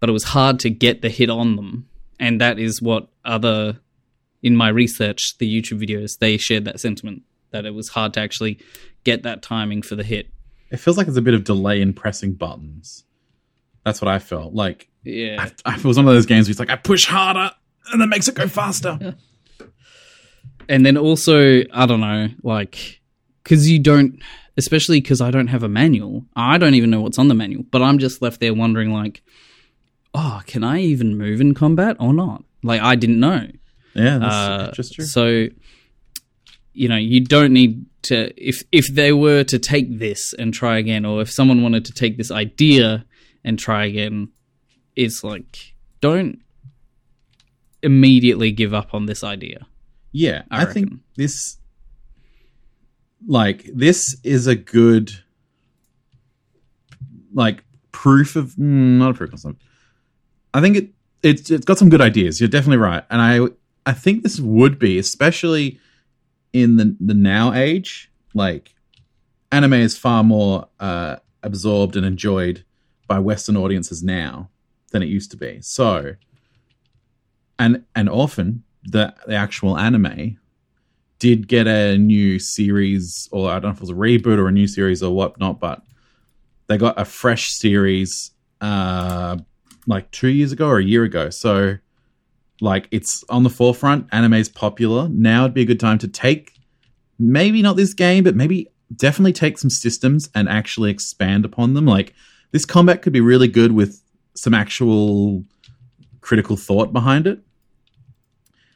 but 0.00 0.08
it 0.08 0.12
was 0.12 0.24
hard 0.24 0.60
to 0.60 0.70
get 0.70 1.02
the 1.02 1.08
hit 1.08 1.30
on 1.30 1.56
them, 1.56 1.88
and 2.20 2.40
that 2.40 2.58
is 2.58 2.82
what 2.82 3.08
other 3.24 3.80
in 4.42 4.54
my 4.54 4.68
research, 4.68 5.36
the 5.38 5.60
YouTube 5.60 5.84
videos 5.84 6.18
they 6.18 6.36
shared 6.36 6.64
that 6.66 6.78
sentiment 6.78 7.22
that 7.50 7.64
it 7.64 7.74
was 7.74 7.88
hard 7.88 8.14
to 8.14 8.20
actually 8.20 8.58
get 9.04 9.22
that 9.22 9.42
timing 9.42 9.82
for 9.82 9.96
the 9.96 10.04
hit. 10.04 10.28
It 10.70 10.78
feels 10.78 10.96
like 10.96 11.06
there's 11.06 11.16
a 11.16 11.22
bit 11.22 11.34
of 11.34 11.44
delay 11.44 11.80
in 11.80 11.92
pressing 11.92 12.34
buttons. 12.34 13.04
That's 13.84 14.00
what 14.02 14.08
I 14.08 14.18
felt 14.18 14.52
like. 14.52 14.88
Yeah, 15.04 15.48
I, 15.64 15.72
I, 15.72 15.76
it 15.76 15.84
was 15.84 15.96
one 15.96 16.08
of 16.08 16.14
those 16.14 16.26
games 16.26 16.46
where 16.48 16.50
it's 16.50 16.58
like 16.58 16.70
I 16.70 16.76
push 16.76 17.06
harder 17.06 17.52
and 17.92 18.00
that 18.00 18.08
makes 18.08 18.26
it 18.26 18.34
go 18.34 18.48
faster. 18.48 19.14
and 20.68 20.84
then 20.84 20.96
also 20.96 21.62
I 21.72 21.86
don't 21.86 22.00
know, 22.00 22.28
like 22.42 23.00
because 23.42 23.70
you 23.70 23.78
don't, 23.78 24.20
especially 24.56 25.00
because 25.00 25.20
I 25.20 25.30
don't 25.30 25.46
have 25.46 25.62
a 25.62 25.68
manual. 25.68 26.24
I 26.34 26.58
don't 26.58 26.74
even 26.74 26.90
know 26.90 27.00
what's 27.00 27.18
on 27.18 27.28
the 27.28 27.34
manual, 27.34 27.64
but 27.70 27.82
I'm 27.82 27.98
just 27.98 28.20
left 28.22 28.40
there 28.40 28.52
wondering, 28.52 28.90
like, 28.92 29.22
oh, 30.14 30.40
can 30.46 30.64
I 30.64 30.80
even 30.80 31.16
move 31.16 31.40
in 31.40 31.54
combat 31.54 31.96
or 32.00 32.12
not? 32.12 32.42
Like 32.64 32.80
I 32.80 32.96
didn't 32.96 33.20
know. 33.20 33.46
Yeah, 33.94 34.18
that's 34.18 34.34
Uh, 34.34 34.72
just 34.74 34.94
true. 34.94 35.04
So, 35.04 35.46
you 36.76 36.88
know, 36.88 36.96
you 36.96 37.20
don't 37.20 37.52
need 37.52 37.86
to. 38.02 38.32
If 38.36 38.62
if 38.70 38.86
they 38.88 39.12
were 39.12 39.44
to 39.44 39.58
take 39.58 39.98
this 39.98 40.34
and 40.34 40.52
try 40.52 40.76
again, 40.76 41.06
or 41.06 41.22
if 41.22 41.30
someone 41.30 41.62
wanted 41.62 41.86
to 41.86 41.92
take 41.92 42.18
this 42.18 42.30
idea 42.30 43.06
and 43.42 43.58
try 43.58 43.86
again, 43.86 44.28
it's 44.94 45.24
like 45.24 45.74
don't 46.00 46.40
immediately 47.82 48.52
give 48.52 48.74
up 48.74 48.92
on 48.92 49.06
this 49.06 49.24
idea. 49.24 49.66
Yeah, 50.12 50.42
I 50.50 50.62
I, 50.62 50.64
think 50.66 50.92
this 51.16 51.56
like 53.26 53.64
this 53.74 54.20
is 54.22 54.46
a 54.46 54.54
good 54.54 55.12
like 57.32 57.64
proof 57.90 58.36
of 58.36 58.50
mm, 58.50 58.98
not 58.98 59.12
a 59.12 59.14
proof 59.14 59.32
of 59.32 59.40
something. 59.40 59.66
I 60.52 60.60
think 60.60 60.76
it 60.76 60.90
it's 61.22 61.50
it's 61.50 61.64
got 61.64 61.78
some 61.78 61.88
good 61.88 62.02
ideas. 62.02 62.38
You're 62.38 62.50
definitely 62.50 62.78
right, 62.78 63.04
and 63.08 63.22
I 63.22 63.46
I 63.86 63.94
think 63.94 64.22
this 64.22 64.38
would 64.38 64.78
be 64.78 64.98
especially 64.98 65.80
in 66.52 66.76
the 66.76 66.96
the 67.00 67.14
now 67.14 67.52
age. 67.52 68.10
Like 68.34 68.74
anime 69.50 69.74
is 69.74 69.96
far 69.96 70.22
more 70.22 70.68
uh, 70.80 71.16
absorbed 71.42 71.96
and 71.96 72.04
enjoyed 72.04 72.64
by 73.06 73.18
Western 73.18 73.56
audiences 73.56 74.02
now 74.02 74.50
than 74.90 75.02
it 75.02 75.06
used 75.06 75.30
to 75.30 75.36
be. 75.36 75.60
So, 75.62 76.14
and 77.58 77.84
and 77.94 78.08
often 78.08 78.64
the 78.84 79.14
the 79.26 79.34
actual 79.34 79.78
anime 79.78 80.38
did 81.18 81.48
get 81.48 81.66
a 81.66 81.96
new 81.96 82.38
series, 82.38 83.28
or 83.32 83.50
I 83.50 83.54
don't 83.54 83.64
know 83.64 83.70
if 83.70 83.76
it 83.76 83.80
was 83.80 83.90
a 83.90 83.94
reboot 83.94 84.38
or 84.38 84.48
a 84.48 84.52
new 84.52 84.66
series 84.66 85.02
or 85.02 85.14
whatnot, 85.14 85.60
but 85.60 85.82
they 86.66 86.76
got 86.76 87.00
a 87.00 87.04
fresh 87.04 87.50
series 87.50 88.32
uh 88.60 89.36
like 89.86 90.10
two 90.10 90.28
years 90.28 90.52
ago 90.52 90.66
or 90.68 90.78
a 90.78 90.84
year 90.84 91.04
ago. 91.04 91.30
So 91.30 91.76
like 92.60 92.88
it's 92.90 93.24
on 93.28 93.42
the 93.42 93.50
forefront, 93.50 94.08
anime's 94.12 94.48
popular. 94.48 95.08
Now 95.08 95.44
It'd 95.44 95.54
be 95.54 95.62
a 95.62 95.66
good 95.66 95.80
time 95.80 95.98
to 95.98 96.08
take 96.08 96.52
maybe 97.18 97.62
not 97.62 97.76
this 97.76 97.94
game, 97.94 98.24
but 98.24 98.34
maybe 98.34 98.68
definitely 98.94 99.32
take 99.32 99.58
some 99.58 99.70
systems 99.70 100.30
and 100.34 100.48
actually 100.48 100.90
expand 100.90 101.44
upon 101.44 101.74
them. 101.74 101.86
Like 101.86 102.14
this 102.52 102.64
combat 102.64 103.02
could 103.02 103.12
be 103.12 103.20
really 103.20 103.48
good 103.48 103.72
with 103.72 104.02
some 104.34 104.54
actual 104.54 105.44
critical 106.20 106.56
thought 106.56 106.92
behind 106.92 107.26
it. 107.26 107.40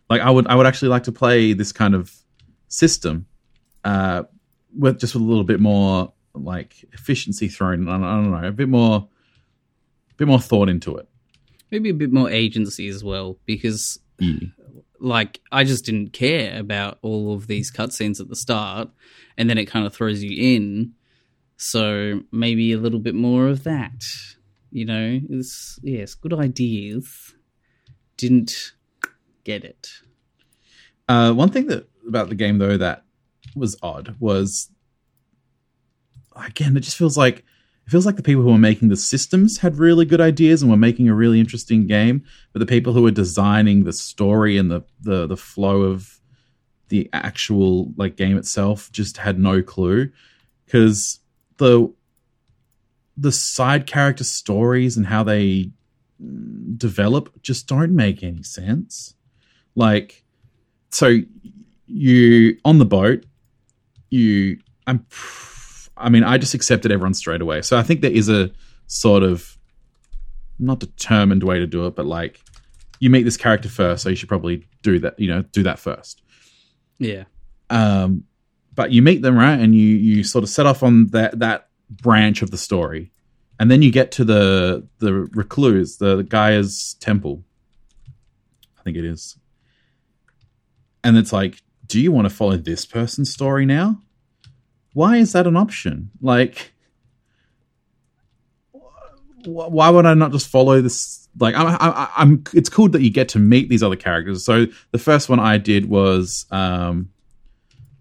Like 0.08 0.20
I 0.20 0.30
would 0.30 0.46
I 0.46 0.54
would 0.54 0.66
actually 0.66 0.88
like 0.88 1.04
to 1.04 1.12
play 1.12 1.52
this 1.52 1.72
kind 1.72 1.94
of 1.94 2.14
system 2.68 3.26
uh 3.84 4.22
with 4.76 5.00
just 5.00 5.14
with 5.14 5.22
a 5.22 5.26
little 5.26 5.44
bit 5.44 5.58
more 5.58 6.12
like 6.34 6.84
efficiency 6.92 7.48
thrown 7.48 7.88
I 7.88 7.92
don't, 7.92 8.04
I 8.04 8.14
don't 8.14 8.30
know 8.30 8.48
a 8.48 8.52
bit 8.52 8.68
more 8.68 9.08
a 10.10 10.14
bit 10.16 10.28
more 10.28 10.38
thought 10.38 10.68
into 10.68 10.96
it 10.96 11.08
Maybe 11.70 11.90
a 11.90 11.94
bit 11.94 12.12
more 12.12 12.30
agency 12.30 12.88
as 12.88 13.04
well, 13.04 13.38
because 13.46 13.98
yeah. 14.18 14.48
like 14.98 15.40
I 15.52 15.64
just 15.64 15.85
didn't 15.85 16.12
care 16.12 16.59
about 16.59 16.98
all 17.02 17.35
of 17.35 17.46
these 17.46 17.72
cutscenes 17.72 18.20
at 18.20 18.28
the 18.28 18.37
start, 18.37 18.88
and 19.37 19.48
then 19.48 19.59
it 19.59 19.66
kind 19.66 19.87
of 19.87 19.94
throws 19.94 20.22
you 20.22 20.56
in. 20.56 20.94
So 21.56 22.22
maybe 22.33 22.72
a 22.72 22.78
little 22.78 23.00
bit 23.00 23.14
more 23.14 23.48
of 23.48 23.64
that. 23.64 24.02
You 24.72 24.85
know, 24.85 25.20
it's 25.28 25.78
yes, 25.83 26.14
good 26.14 26.33
ideas. 26.33 27.35
Didn't 28.16 28.72
get 29.44 29.64
it. 29.64 29.88
Uh, 31.09 31.33
one 31.33 31.50
thing 31.50 31.66
that 31.66 31.88
about 32.06 32.28
the 32.28 32.35
game 32.35 32.59
though 32.59 32.76
that 32.76 33.04
was 33.56 33.76
odd 33.83 34.14
was 34.20 34.70
again 36.37 36.76
it 36.76 36.80
just 36.80 36.96
feels 36.96 37.16
like 37.16 37.44
it 37.90 37.92
feels 37.92 38.07
like 38.07 38.14
the 38.14 38.22
people 38.22 38.44
who 38.44 38.53
were 38.53 38.57
making 38.57 38.88
the 38.88 38.96
systems 38.96 39.59
had 39.59 39.76
really 39.76 40.05
good 40.05 40.20
ideas 40.20 40.62
and 40.62 40.70
were 40.70 40.76
making 40.76 41.09
a 41.09 41.14
really 41.14 41.40
interesting 41.40 41.88
game, 41.88 42.22
but 42.53 42.61
the 42.61 42.66
people 42.66 42.92
who 42.92 43.03
were 43.03 43.11
designing 43.11 43.83
the 43.83 43.92
story 43.92 44.57
and 44.57 44.70
the 44.70 44.83
the, 45.00 45.26
the 45.26 45.37
flow 45.37 45.83
of 45.83 46.20
the 46.87 47.11
actual 47.12 47.92
like 47.96 48.14
game 48.14 48.37
itself 48.37 48.92
just 48.92 49.16
had 49.16 49.40
no 49.40 49.61
clue. 49.61 50.09
Because 50.66 51.18
the 51.57 51.92
the 53.16 53.33
side 53.33 53.88
character 53.88 54.22
stories 54.22 54.96
and 54.96 55.07
how 55.07 55.24
they 55.24 55.72
develop 56.76 57.42
just 57.42 57.66
don't 57.66 57.90
make 57.90 58.22
any 58.22 58.44
sense. 58.44 59.14
Like 59.74 60.22
so 60.90 61.18
you 61.87 62.57
on 62.64 62.79
the 62.79 62.85
boat 62.85 63.26
you 64.11 64.59
i'm 64.87 65.05
i 66.00 66.08
mean 66.08 66.24
i 66.24 66.38
just 66.38 66.54
accepted 66.54 66.90
everyone 66.90 67.14
straight 67.14 67.40
away. 67.40 67.62
So 67.62 67.76
i 67.76 67.82
think 67.82 68.00
there 68.00 68.10
is 68.10 68.28
a 68.28 68.50
sort 68.86 69.22
of 69.22 69.56
not 70.58 70.80
determined 70.80 71.42
way 71.42 71.58
to 71.58 71.66
do 71.66 71.86
it 71.86 71.94
but 71.94 72.06
like 72.06 72.40
you 72.98 73.08
meet 73.08 73.22
this 73.22 73.36
character 73.36 73.68
first 73.68 74.02
so 74.02 74.10
you 74.10 74.16
should 74.16 74.28
probably 74.28 74.66
do 74.82 74.98
that 74.98 75.18
you 75.18 75.28
know 75.28 75.42
do 75.42 75.62
that 75.62 75.78
first. 75.78 76.22
Yeah. 76.98 77.24
um 77.70 78.24
but 78.74 78.92
you 78.92 79.02
meet 79.02 79.20
them 79.22 79.36
right? 79.36 79.58
And 79.58 79.74
you 79.74 79.86
you 79.86 80.24
sort 80.24 80.44
of 80.44 80.48
set 80.48 80.66
off 80.66 80.82
on 80.82 81.08
that 81.08 81.38
that 81.38 81.68
branch 81.90 82.42
of 82.42 82.50
the 82.50 82.58
story. 82.58 83.12
And 83.58 83.70
then 83.70 83.82
you 83.82 83.90
get 83.90 84.12
to 84.12 84.24
the 84.24 84.86
the 84.98 85.12
recluse 85.12 85.98
the 85.98 86.22
gaia's 86.22 86.96
temple. 87.00 87.44
I 88.78 88.82
think 88.82 88.96
it 88.96 89.04
is. 89.04 89.36
And 91.04 91.16
it's 91.16 91.32
like 91.32 91.62
do 91.86 92.00
you 92.00 92.12
want 92.12 92.28
to 92.28 92.34
follow 92.34 92.56
this 92.56 92.86
person's 92.86 93.32
story 93.32 93.66
now 93.66 94.00
why 94.92 95.16
is 95.16 95.33
that 95.33 95.46
an 95.46 95.57
option? 95.57 96.11
Like 96.20 96.72
wh- 98.72 99.70
why 99.70 99.88
would 99.90 100.07
i 100.07 100.14
not 100.14 100.33
just 100.33 100.48
follow 100.48 100.81
this 100.81 101.29
like 101.38 101.54
I'm, 101.54 101.77
I'm, 101.81 102.08
I'm 102.17 102.44
it's 102.52 102.69
cool 102.69 102.88
that 102.90 103.02
you 103.02 103.10
get 103.10 103.29
to 103.31 103.38
meet 103.38 103.69
these 103.69 103.83
other 103.83 103.96
characters. 103.96 104.44
So 104.44 104.67
the 104.90 104.98
first 104.98 105.29
one 105.29 105.38
i 105.40 105.58
did 105.58 105.88
was 105.88 106.44
um 106.50 107.10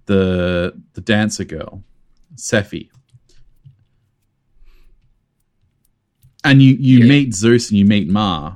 the 0.08 0.74
the 0.94 1.02
dancer 1.02 1.44
girl 1.44 1.84
sephi 2.36 2.90
and 6.44 6.62
you 6.62 6.74
you 6.80 7.00
Yeah. 7.00 7.06
meet 7.10 7.34
zeus 7.34 7.70
and 7.70 7.78
you 7.78 7.86
meet 7.86 8.08
ma 8.10 8.56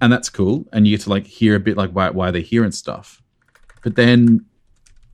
and 0.00 0.12
that's 0.12 0.28
cool. 0.28 0.66
And 0.72 0.86
you 0.86 0.94
get 0.96 1.04
to 1.04 1.10
like 1.10 1.26
hear 1.26 1.54
a 1.54 1.60
bit 1.60 1.76
like 1.78 1.92
why, 1.92 2.10
why 2.10 2.30
they're 2.30 2.42
here 2.42 2.62
and 2.62 2.74
stuff. 2.74 3.22
But 3.82 3.96
then 3.96 4.44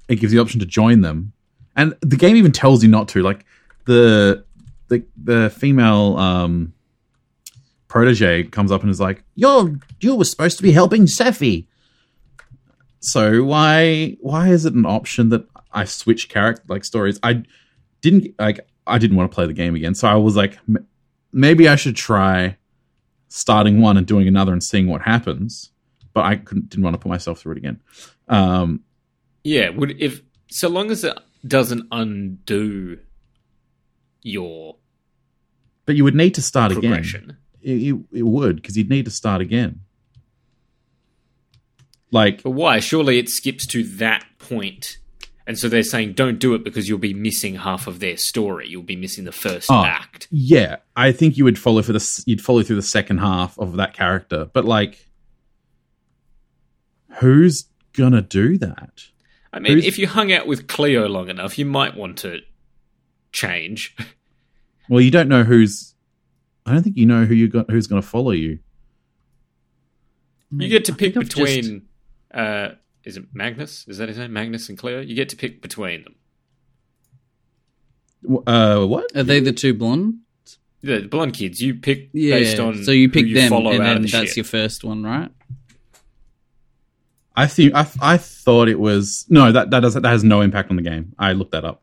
it 0.09 0.17
gives 0.17 0.33
you 0.33 0.39
the 0.39 0.43
option 0.43 0.59
to 0.61 0.67
join 0.67 1.03
them 1.03 1.33
and 1.77 1.95
the 2.01 2.17
game 2.17 2.37
even 2.37 2.53
tells 2.53 2.83
you 2.83 2.89
not 2.89 3.09
to 3.09 3.23
like 3.23 3.45
the 3.87 4.45
the 4.89 5.05
the 5.23 5.51
female 5.51 6.17
um 6.17 6.73
protege 7.89 8.45
comes 8.45 8.71
up 8.71 8.83
and 8.83 8.91
is 8.91 9.01
like 9.01 9.25
you're 9.35 9.75
you 10.01 10.15
were 10.15 10.25
supposed 10.25 10.57
to 10.57 10.63
be 10.63 10.73
helping 10.73 11.07
sephi 11.07 11.67
so 13.01 13.43
why 13.43 14.17
why 14.21 14.49
is 14.49 14.67
it 14.67 14.75
an 14.75 14.87
option 14.87 15.31
that 15.31 15.47
i 15.73 15.85
switch 15.85 16.29
character 16.29 16.63
like 16.69 16.85
stories? 16.85 17.19
I 17.23 17.43
didn't 18.03 18.35
like 18.39 18.61
i 18.87 18.99
didn't 18.99 19.17
want 19.17 19.31
to 19.31 19.35
play 19.35 19.47
the 19.47 19.53
game 19.53 19.75
again. 19.75 19.95
So 19.95 20.07
i 20.07 20.15
was 20.15 20.37
like 20.37 20.59
maybe 21.33 21.69
i 21.69 21.77
should 21.77 21.97
try 21.97 22.57
starting 23.29 23.81
one 23.81 23.97
and 23.97 24.07
doing 24.07 24.29
another 24.29 24.53
and 24.53 24.63
seeing 24.63 24.87
what 24.87 25.03
happens. 25.03 25.71
But 26.13 26.25
i 26.27 26.37
couldn't 26.37 26.69
didn't 26.69 26.85
want 26.85 26.95
to 26.95 26.99
put 26.99 27.09
myself 27.09 27.41
through 27.41 27.53
it 27.53 27.59
again. 27.59 27.81
Um 28.29 28.85
Yeah, 29.45 29.71
would 29.71 30.01
if 30.01 30.21
so 30.49 30.69
long 30.69 30.91
as 30.91 31.05
doesn't 31.47 31.87
undo 31.91 32.99
your 34.23 34.77
but 35.87 35.97
you 35.97 36.05
would 36.05 36.15
need 36.15 36.35
to 36.35 36.43
start 36.43 36.71
again 36.73 37.37
it, 37.63 37.71
it, 37.71 37.97
it 38.13 38.23
would 38.23 38.57
because 38.57 38.77
you'd 38.77 38.91
need 38.91 39.05
to 39.07 39.11
start 39.11 39.41
again 39.41 39.81
Like, 42.13 42.43
But 42.43 42.51
why? 42.51 42.81
Surely 42.81 43.19
it 43.19 43.29
skips 43.29 43.67
to 43.69 43.85
that. 43.99 44.25
And 45.47 45.57
so 45.59 45.69
they're 45.69 45.83
saying 45.85 46.15
don't 46.15 46.39
do 46.41 46.55
it 46.55 46.65
because 46.65 46.89
you'll 46.89 46.99
be 46.99 47.15
missing 47.15 47.55
half 47.57 47.87
of 47.87 48.01
their 48.01 48.17
story. 48.17 48.69
You'll 48.69 48.83
be 48.83 48.97
missing 48.97 49.25
the 49.25 49.33
first 49.33 49.71
Oh. 49.71 49.85
act. 49.85 50.27
yeah, 50.31 50.77
I 50.97 51.13
think 51.13 51.37
you 51.37 51.45
would 51.45 51.59
follow 51.59 51.83
for 51.83 51.93
the 51.93 52.23
you'd 52.27 52.41
follow 52.41 52.63
through 52.63 52.77
the 52.77 52.83
second 52.83 53.19
half 53.19 53.57
of 53.59 53.77
that 53.77 53.95
character, 53.95 54.49
but 54.53 54.65
like, 54.65 55.07
who's 57.21 57.67
gonna 57.93 58.23
do 58.23 58.59
that? 58.59 59.05
I 59.53 59.59
mean, 59.59 59.73
Who's- 59.73 59.87
if 59.87 59.99
you 59.99 60.07
hung 60.07 60.33
out 60.33 60.47
with 60.47 60.69
Cleo 60.69 61.09
long 61.09 61.29
enough, 61.29 61.59
you 61.59 61.65
might 61.67 61.97
want 61.97 62.19
to 62.19 62.39
change. 63.33 63.97
Well, 64.89 65.01
you 65.01 65.11
don't 65.11 65.29
know 65.29 65.45
who's. 65.45 65.95
I 66.67 66.73
don't 66.73 66.83
think 66.83 66.97
you 66.97 67.07
know 67.07 67.25
who 67.25 67.35
you 67.35 67.49
got 67.49 67.71
who's 67.71 67.87
going 67.87 68.03
to 68.03 68.07
follow 68.09 68.33
you. 68.33 68.59
You 70.57 70.69
get 70.69 70.85
to 70.87 70.93
pick 70.93 71.15
think 71.15 71.17
I've 71.27 71.31
just- 71.31 71.37
between. 71.37 71.83
Uh, 72.33 72.71
is 73.05 73.17
it 73.17 73.25
Magnus? 73.33 73.87
Is 73.89 73.99
that 73.99 74.09
his 74.09 74.19
name? 74.19 74.33
Magnus 74.33 74.69
and 74.69 74.77
Cleo? 74.77 75.01
You 75.01 75.15
get 75.15 75.29
to 75.31 75.37
pick 75.37 75.63
between 75.63 76.05
them. 76.05 76.15
Uh, 78.47 78.85
what? 78.87 79.15
Are 79.17 79.23
they 79.23 79.41
the 79.41 79.53
two 79.53 79.75
blonde? 79.75 80.19
The 80.83 81.03
blonde 81.03 81.35
kids, 81.35 81.61
you 81.61 81.75
pick 81.75 82.09
Yeah. 82.13 82.37
based 82.39 82.59
on. 82.59 82.85
so 82.85 82.91
you 82.91 83.09
who 83.09 83.13
pick 83.13 83.33
them, 83.35 83.49
follow 83.51 83.71
and 83.73 83.85
then 83.85 84.03
the 84.03 84.09
that's 84.09 84.29
ship. 84.31 84.37
your 84.37 84.45
first 84.45 84.83
one, 84.85 85.03
right? 85.03 85.31
I 87.37 87.47
think 87.47 87.75
I, 87.75 87.87
I 88.01 88.17
thought 88.17 88.69
it 88.69 88.79
was 88.81 89.27
no 89.29 89.53
that 89.53 89.71
that 89.71 89.81
does 89.81 89.95
that 89.95 90.05
has 90.05 90.25
no 90.25 90.41
impact 90.41 90.71
on 90.71 90.77
the 90.77 90.83
game. 90.83 91.15
I 91.19 91.33
looked 91.33 91.53
that 91.53 91.65
up. 91.65 91.83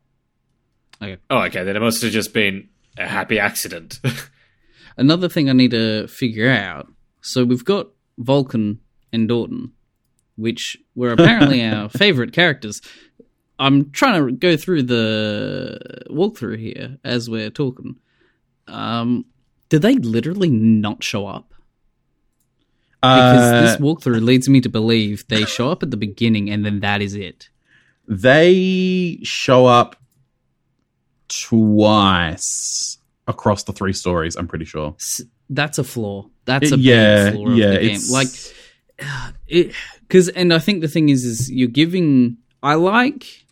Oh, 1.30 1.42
okay. 1.42 1.64
Then 1.64 1.76
it 1.76 1.80
must 1.80 2.02
have 2.02 2.12
just 2.12 2.34
been 2.34 2.68
a 2.96 3.06
happy 3.06 3.38
accident. 3.38 4.00
Another 4.96 5.28
thing 5.28 5.48
I 5.48 5.52
need 5.52 5.70
to 5.70 6.08
figure 6.08 6.50
out. 6.50 6.88
So 7.20 7.44
we've 7.44 7.64
got 7.64 7.88
Volkan 8.20 8.78
and 9.12 9.28
Dortin, 9.28 9.70
which 10.36 10.76
were 10.94 11.12
apparently 11.12 11.64
our 11.66 11.88
favorite 11.88 12.32
characters. 12.32 12.80
I'm 13.60 13.90
trying 13.90 14.26
to 14.26 14.32
go 14.32 14.56
through 14.56 14.84
the 14.84 15.78
walkthrough 16.10 16.58
here 16.58 16.98
as 17.04 17.28
we're 17.30 17.50
talking. 17.50 17.96
Um, 18.66 19.24
did 19.68 19.82
they 19.82 19.96
literally 19.96 20.50
not 20.50 21.02
show 21.02 21.26
up? 21.26 21.54
Because 23.00 23.52
Uh, 23.52 23.62
this 23.62 23.76
walkthrough 23.76 24.22
leads 24.22 24.48
me 24.48 24.60
to 24.60 24.68
believe 24.68 25.26
they 25.28 25.44
show 25.44 25.70
up 25.70 25.82
at 25.82 25.90
the 25.90 25.96
beginning 25.96 26.50
and 26.50 26.64
then 26.64 26.80
that 26.80 27.00
is 27.00 27.14
it. 27.14 27.48
they 28.06 29.18
show 29.22 29.66
up 29.66 29.96
twice 31.28 32.98
across 33.26 33.64
the 33.64 33.72
three 33.72 33.92
stories. 33.92 34.34
I'm 34.34 34.48
pretty 34.48 34.64
sure. 34.64 34.96
That's 35.50 35.78
a 35.78 35.84
flaw. 35.84 36.26
That's 36.46 36.72
a 36.72 36.78
yeah, 36.78 37.30
big 37.30 37.34
flaw 37.34 37.48
of 37.48 37.56
yeah. 37.56 37.70
the 37.70 37.78
game. 37.80 38.00
Like 38.10 38.28
it 39.46 39.74
because 40.00 40.28
and 40.28 40.52
i 40.52 40.58
think 40.58 40.80
the 40.80 40.88
thing 40.88 41.08
is 41.08 41.24
is 41.24 41.50
you're 41.50 41.68
giving 41.68 42.36
i 42.62 42.74
like 42.74 43.46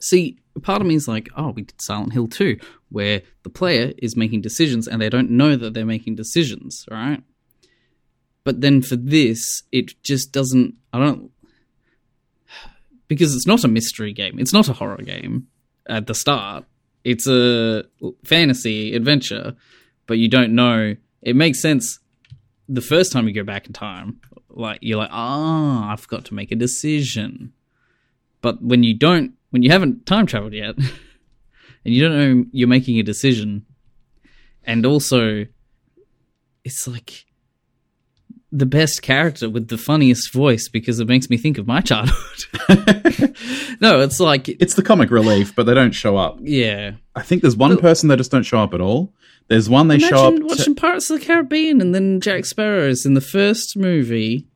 see 0.00 0.38
part 0.62 0.80
of 0.80 0.86
me 0.86 0.94
is 0.94 1.08
like 1.08 1.28
oh 1.36 1.50
we 1.50 1.62
did 1.62 1.80
silent 1.80 2.12
hill 2.12 2.26
2 2.26 2.58
where 2.90 3.22
the 3.42 3.50
player 3.50 3.92
is 3.98 4.16
making 4.16 4.40
decisions 4.40 4.88
and 4.88 5.00
they 5.00 5.08
don't 5.08 5.30
know 5.30 5.56
that 5.56 5.74
they're 5.74 5.86
making 5.86 6.14
decisions 6.14 6.86
right 6.90 7.22
but 8.44 8.60
then 8.60 8.82
for 8.82 8.96
this 8.96 9.62
it 9.72 10.02
just 10.02 10.32
doesn't 10.32 10.74
i 10.92 10.98
don't 10.98 11.30
because 13.08 13.34
it's 13.34 13.46
not 13.46 13.62
a 13.62 13.68
mystery 13.68 14.14
game. 14.14 14.38
It's 14.38 14.54
not 14.54 14.70
a 14.70 14.72
horror 14.72 14.96
game 14.96 15.46
at 15.86 16.06
the 16.06 16.14
start. 16.14 16.64
It's 17.04 17.26
a 17.26 17.84
fantasy 18.24 18.94
adventure 18.94 19.54
but 20.06 20.18
you 20.18 20.28
don't 20.28 20.54
know. 20.54 20.96
It 21.22 21.36
makes 21.36 21.60
sense 21.60 21.98
the 22.68 22.80
first 22.80 23.12
time 23.12 23.28
you 23.28 23.34
go 23.34 23.44
back 23.44 23.66
in 23.66 23.72
time, 23.72 24.20
like 24.48 24.78
you're 24.82 24.98
like, 24.98 25.10
ah, 25.12 25.90
I've 25.90 26.06
got 26.08 26.24
to 26.26 26.34
make 26.34 26.52
a 26.52 26.56
decision. 26.56 27.52
But 28.40 28.62
when 28.62 28.82
you 28.82 28.94
don't, 28.94 29.32
when 29.50 29.62
you 29.62 29.70
haven't 29.70 30.06
time 30.06 30.26
traveled 30.26 30.52
yet, 30.52 30.76
and 31.84 31.94
you 31.94 32.02
don't 32.02 32.18
know 32.18 32.44
you're 32.52 32.68
making 32.68 32.98
a 32.98 33.02
decision, 33.02 33.66
and 34.64 34.86
also, 34.86 35.46
it's 36.64 36.86
like 36.86 37.24
the 38.54 38.66
best 38.66 39.00
character 39.02 39.48
with 39.48 39.68
the 39.68 39.78
funniest 39.78 40.30
voice 40.32 40.68
because 40.68 41.00
it 41.00 41.08
makes 41.08 41.30
me 41.30 41.38
think 41.38 41.56
of 41.58 41.66
my 41.66 41.80
childhood. 41.80 42.14
no, 43.80 44.00
it's 44.00 44.20
like, 44.20 44.48
It's 44.48 44.74
the 44.74 44.82
comic 44.82 45.10
relief, 45.10 45.54
but 45.54 45.64
they 45.64 45.74
don't 45.74 45.92
show 45.92 46.16
up. 46.16 46.38
yeah. 46.42 46.92
I 47.14 47.22
think 47.22 47.42
there's 47.42 47.56
one 47.56 47.76
person 47.78 48.08
that 48.08 48.16
just 48.16 48.30
don't 48.30 48.42
show 48.42 48.58
up 48.58 48.72
at 48.74 48.80
all. 48.80 49.12
There's 49.48 49.68
one 49.68 49.88
they 49.88 49.98
show 49.98 50.16
up. 50.28 50.28
Imagine 50.34 50.48
to- 50.48 50.54
watching 50.54 50.74
Pirates 50.74 51.10
of 51.10 51.20
the 51.20 51.26
Caribbean 51.26 51.80
and 51.80 51.94
then 51.94 52.20
Jack 52.20 52.44
Sparrow 52.46 52.88
is 52.88 53.04
in 53.04 53.14
the 53.14 53.20
first 53.20 53.76
movie, 53.76 54.46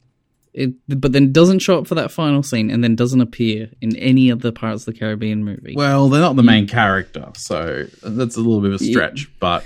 it, 0.55 0.73
but 0.89 1.13
then 1.13 1.33
doesn't 1.33 1.59
show 1.59 1.79
up 1.79 1.87
for 1.87 1.95
that 1.97 2.11
final 2.11 2.43
scene 2.43 2.71
and 2.71 2.83
then 2.83 2.97
doesn't 2.97 3.21
appear 3.21 3.71
in 3.83 3.95
any 3.97 4.33
other 4.33 4.53
Pirates 4.53 4.87
of 4.87 4.95
the 4.95 4.99
Caribbean 4.99 5.45
movie. 5.45 5.75
well, 5.77 6.09
they're 6.09 6.21
not 6.23 6.37
the 6.37 6.43
main 6.43 6.67
character, 6.67 7.31
so 7.35 7.85
that's 8.03 8.37
a 8.37 8.41
little 8.41 8.61
bit 8.63 8.73
of 8.73 8.81
a 8.81 8.85
stretch. 8.85 9.29
But 9.39 9.65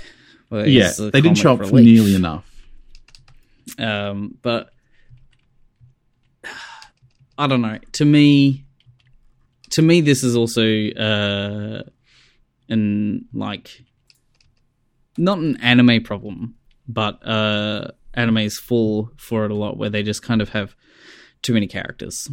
Well, 0.49 0.67
yeah, 0.67 0.91
they 0.97 1.21
didn't 1.21 1.37
show 1.37 1.53
up 1.53 1.65
for 1.65 1.79
nearly 1.79 2.15
enough. 2.15 2.45
Um, 3.77 4.37
but 4.41 4.69
I 7.37 7.47
don't 7.47 7.61
know. 7.61 7.79
To 7.93 8.05
me, 8.05 8.65
to 9.71 9.81
me, 9.81 10.01
this 10.01 10.23
is 10.23 10.35
also 10.35 10.61
uh, 10.89 11.83
an 12.69 13.25
like 13.33 13.83
not 15.17 15.37
an 15.39 15.57
anime 15.61 16.03
problem, 16.03 16.55
but 16.87 17.25
uh, 17.25 17.87
animes 18.15 18.53
fall 18.53 19.09
for 19.17 19.45
it 19.45 19.51
a 19.51 19.55
lot, 19.55 19.77
where 19.77 19.89
they 19.89 20.03
just 20.03 20.23
kind 20.23 20.41
of 20.41 20.49
have 20.49 20.75
too 21.41 21.53
many 21.53 21.67
characters. 21.67 22.29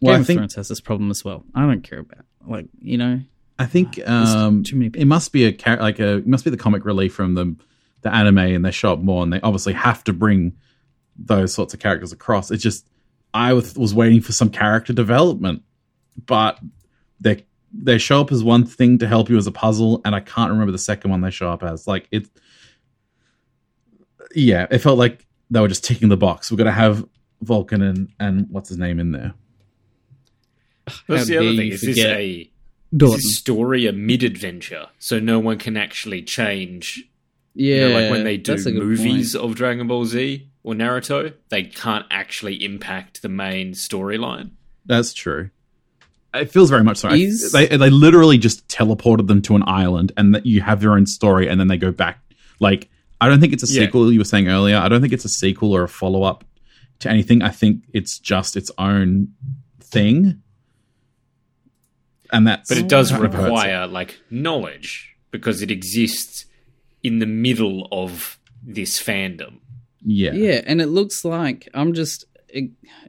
Well, 0.00 0.14
Game 0.14 0.18
I 0.18 0.20
of 0.20 0.26
think 0.26 0.38
Thrones 0.38 0.54
has 0.54 0.68
this 0.68 0.80
problem 0.80 1.10
as 1.10 1.24
well. 1.24 1.44
I 1.54 1.62
don't 1.62 1.82
care 1.82 2.00
about 2.00 2.24
like 2.46 2.66
you 2.80 2.98
know. 2.98 3.20
I 3.58 3.66
think 3.66 3.98
um, 4.06 4.62
too 4.62 4.76
many 4.76 4.90
it 4.94 5.06
must 5.06 5.32
be 5.32 5.44
a 5.44 5.52
char- 5.52 5.78
like 5.78 5.98
a 5.98 6.18
it 6.18 6.26
must 6.28 6.44
be 6.44 6.50
the 6.50 6.56
comic 6.56 6.84
relief 6.84 7.12
from 7.12 7.34
the 7.34 7.56
the 8.02 8.14
anime, 8.14 8.38
and 8.38 8.64
they 8.64 8.70
show 8.70 8.92
up 8.92 9.00
more, 9.00 9.22
and 9.22 9.32
they 9.32 9.40
obviously 9.40 9.72
have 9.72 10.04
to 10.04 10.12
bring 10.12 10.56
those 11.16 11.52
sorts 11.52 11.74
of 11.74 11.80
characters 11.80 12.12
across. 12.12 12.50
It's 12.50 12.62
just 12.62 12.88
I 13.34 13.52
was, 13.52 13.74
was 13.74 13.94
waiting 13.94 14.20
for 14.20 14.32
some 14.32 14.50
character 14.50 14.92
development, 14.92 15.62
but 16.26 16.58
they 17.20 17.44
they 17.72 17.98
show 17.98 18.20
up 18.20 18.32
as 18.32 18.42
one 18.42 18.64
thing 18.64 18.98
to 18.98 19.06
help 19.06 19.28
you 19.28 19.36
as 19.36 19.46
a 19.46 19.52
puzzle, 19.52 20.00
and 20.04 20.14
I 20.14 20.20
can't 20.20 20.50
remember 20.50 20.72
the 20.72 20.78
second 20.78 21.10
one 21.10 21.20
they 21.20 21.30
show 21.30 21.50
up 21.50 21.62
as. 21.62 21.86
Like 21.86 22.08
it, 22.10 22.28
yeah, 24.34 24.66
it 24.70 24.78
felt 24.78 24.98
like 24.98 25.26
they 25.50 25.60
were 25.60 25.68
just 25.68 25.84
ticking 25.84 26.08
the 26.08 26.16
box. 26.16 26.50
We're 26.50 26.58
gonna 26.58 26.72
have 26.72 27.06
Volkan 27.44 27.82
and 27.88 28.12
and 28.18 28.46
what's 28.50 28.68
his 28.68 28.78
name 28.78 28.98
in 28.98 29.12
there. 29.12 29.34
That's 31.06 31.22
How 31.22 31.24
the 31.24 31.38
other 31.38 31.56
thing. 31.56 31.72
Is 31.72 31.82
this 31.82 31.98
a 31.98 32.30
is 32.30 32.48
Dortin. 32.94 33.16
this 33.16 33.36
story 33.36 33.86
a 33.86 33.92
mid 33.92 34.22
adventure? 34.22 34.86
So 34.98 35.18
no 35.18 35.38
one 35.38 35.58
can 35.58 35.76
actually 35.76 36.22
change. 36.22 37.04
Yeah, 37.60 37.74
You 37.74 37.88
know, 37.88 38.00
like 38.00 38.10
when 38.12 38.24
they 38.24 38.36
do 38.36 38.52
that's 38.52 38.66
a 38.66 38.72
good 38.72 38.84
movies 38.84 39.34
point. 39.34 39.44
of 39.50 39.56
Dragon 39.56 39.88
Ball 39.88 40.04
Z 40.04 40.48
or 40.62 40.74
Naruto, 40.74 41.34
they 41.48 41.64
can't 41.64 42.06
actually 42.08 42.64
impact 42.64 43.20
the 43.20 43.28
main 43.28 43.72
storyline. 43.72 44.50
That's 44.86 45.12
true. 45.12 45.50
It 46.32 46.52
feels 46.52 46.70
very 46.70 46.84
much 46.84 46.98
so. 46.98 47.08
Is- 47.08 47.50
they 47.50 47.66
they 47.66 47.90
literally 47.90 48.38
just 48.38 48.68
teleported 48.68 49.26
them 49.26 49.42
to 49.42 49.56
an 49.56 49.64
island, 49.66 50.12
and 50.16 50.34
that 50.36 50.46
you 50.46 50.60
have 50.60 50.82
your 50.84 50.92
own 50.92 51.06
story, 51.06 51.48
and 51.48 51.58
then 51.58 51.66
they 51.66 51.78
go 51.78 51.90
back. 51.90 52.20
Like 52.60 52.88
I 53.20 53.28
don't 53.28 53.40
think 53.40 53.52
it's 53.52 53.68
a 53.68 53.72
Yeah. 53.72 53.86
sequel. 53.86 54.12
You 54.12 54.20
were 54.20 54.24
saying 54.24 54.46
earlier. 54.46 54.76
I 54.76 54.88
don't 54.88 55.00
think 55.00 55.12
it's 55.12 55.24
a 55.24 55.28
sequel 55.28 55.72
or 55.74 55.82
a 55.82 55.88
follow 55.88 56.22
up 56.22 56.44
to 57.00 57.10
anything. 57.10 57.42
I 57.42 57.48
think 57.48 57.82
it's 57.92 58.20
just 58.20 58.56
its 58.56 58.70
own 58.78 59.28
thing, 59.80 60.42
and 62.32 62.46
that's. 62.46 62.68
But 62.68 62.78
it 62.78 62.88
does 62.88 63.12
require 63.12 63.86
like 63.86 64.20
knowledge 64.30 65.16
because 65.30 65.62
it 65.62 65.70
exists 65.70 66.44
in 67.02 67.18
the 67.18 67.26
middle 67.26 67.88
of 67.92 68.38
this 68.62 69.00
fandom. 69.02 69.58
Yeah. 70.04 70.32
Yeah, 70.32 70.62
and 70.66 70.80
it 70.80 70.86
looks 70.86 71.24
like 71.24 71.68
I'm 71.74 71.92
just 71.92 72.24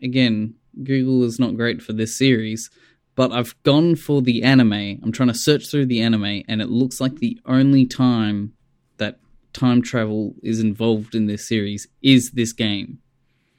again, 0.01 0.55
Google 0.83 1.23
is 1.23 1.39
not 1.39 1.55
great 1.55 1.81
for 1.81 1.93
this 1.93 2.17
series, 2.17 2.69
but 3.15 3.31
I've 3.31 3.55
gone 3.63 3.95
for 3.95 4.21
the 4.21 4.43
anime. 4.43 4.99
I'm 5.03 5.11
trying 5.11 5.29
to 5.29 5.33
search 5.33 5.69
through 5.69 5.85
the 5.87 6.01
anime 6.01 6.43
and 6.47 6.61
it 6.61 6.69
looks 6.69 6.99
like 7.01 7.15
the 7.15 7.39
only 7.45 7.85
time 7.85 8.53
that 8.97 9.19
time 9.53 9.81
travel 9.81 10.35
is 10.43 10.59
involved 10.59 11.15
in 11.15 11.25
this 11.27 11.47
series 11.47 11.87
is 12.01 12.31
this 12.31 12.53
game. 12.53 12.99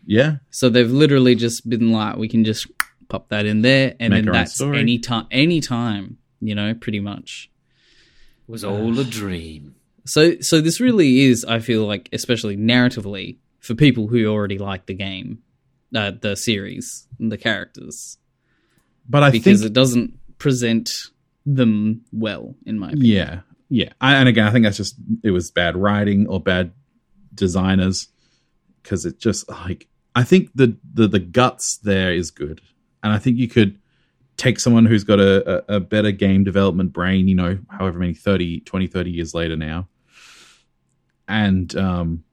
Yeah. 0.06 0.36
So 0.50 0.68
they've 0.68 0.90
literally 0.90 1.34
just 1.34 1.68
been 1.68 1.92
like 1.92 2.16
we 2.16 2.28
can 2.28 2.44
just 2.44 2.66
pop 3.08 3.28
that 3.28 3.44
in 3.46 3.62
there 3.62 3.94
and 4.00 4.12
Make 4.12 4.24
then 4.24 4.28
our 4.28 4.34
that's 4.34 4.54
story. 4.54 4.78
any 4.80 4.98
time 4.98 5.26
any 5.30 5.60
time, 5.60 6.18
you 6.40 6.54
know, 6.54 6.74
pretty 6.74 7.00
much. 7.00 7.50
It 8.48 8.52
was 8.52 8.64
all 8.64 8.98
a 8.98 9.04
dream. 9.04 9.76
So 10.06 10.40
so 10.40 10.60
this 10.60 10.80
really 10.80 11.20
is, 11.20 11.44
I 11.44 11.58
feel 11.60 11.86
like, 11.86 12.08
especially 12.12 12.56
narratively, 12.56 13.38
for 13.60 13.74
people 13.74 14.08
who 14.08 14.26
already 14.26 14.58
like 14.58 14.86
the 14.86 14.94
game, 14.94 15.42
uh, 15.94 16.12
the 16.20 16.36
series, 16.36 17.06
and 17.18 17.30
the 17.30 17.38
characters, 17.38 18.18
But 19.08 19.22
I 19.22 19.30
because 19.30 19.60
think 19.60 19.70
it 19.70 19.74
doesn't 19.74 20.38
present 20.38 20.88
them 21.44 22.02
well, 22.12 22.54
in 22.64 22.78
my 22.78 22.88
opinion. 22.88 23.16
Yeah, 23.16 23.40
yeah. 23.68 23.92
I, 24.00 24.16
and 24.16 24.28
again, 24.28 24.46
I 24.46 24.50
think 24.50 24.64
that's 24.64 24.76
just 24.76 24.96
it 25.22 25.30
was 25.30 25.50
bad 25.50 25.76
writing 25.76 26.26
or 26.26 26.40
bad 26.40 26.72
designers 27.34 28.08
because 28.82 29.04
it 29.04 29.18
just 29.18 29.48
like 29.48 29.88
I 30.14 30.24
think 30.24 30.50
the, 30.54 30.76
the 30.92 31.08
the 31.08 31.18
guts 31.18 31.78
there 31.82 32.12
is 32.12 32.30
good, 32.30 32.60
and 33.02 33.12
I 33.12 33.18
think 33.18 33.38
you 33.38 33.48
could 33.48 33.79
take 34.40 34.58
someone 34.58 34.86
who's 34.86 35.04
got 35.04 35.20
a, 35.20 35.74
a, 35.74 35.80
better 35.80 36.10
game 36.10 36.44
development 36.44 36.94
brain, 36.94 37.28
you 37.28 37.34
know, 37.34 37.58
however 37.68 37.98
many 37.98 38.14
30, 38.14 38.60
20, 38.60 38.86
30 38.86 39.10
years 39.10 39.34
later 39.34 39.54
now, 39.54 39.86
and 41.28 41.76
um, 41.76 42.24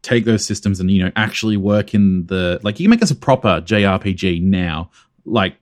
take 0.00 0.24
those 0.24 0.42
systems 0.42 0.80
and 0.80 0.90
you 0.90 1.04
know 1.04 1.12
actually 1.16 1.58
work 1.58 1.92
in 1.92 2.24
the 2.26 2.58
like 2.62 2.80
you 2.80 2.84
can 2.84 2.90
make 2.90 3.02
us 3.02 3.10
a 3.10 3.14
proper 3.14 3.60
JRPG 3.60 4.40
now, 4.40 4.90
like 5.26 5.56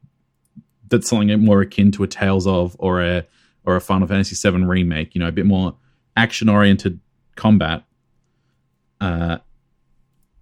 that's 0.88 1.08
something 1.08 1.36
more 1.44 1.62
akin 1.62 1.90
to 1.90 2.04
a 2.04 2.06
Tales 2.06 2.46
of 2.46 2.76
or 2.78 3.02
a 3.02 3.26
or 3.64 3.74
a 3.74 3.80
Final 3.80 4.06
Fantasy 4.06 4.36
VII 4.48 4.62
remake. 4.62 5.16
You 5.16 5.20
know, 5.20 5.26
a 5.26 5.32
bit 5.32 5.46
more 5.46 5.74
action 6.16 6.48
oriented 6.48 7.00
combat, 7.34 7.82
uh, 9.00 9.38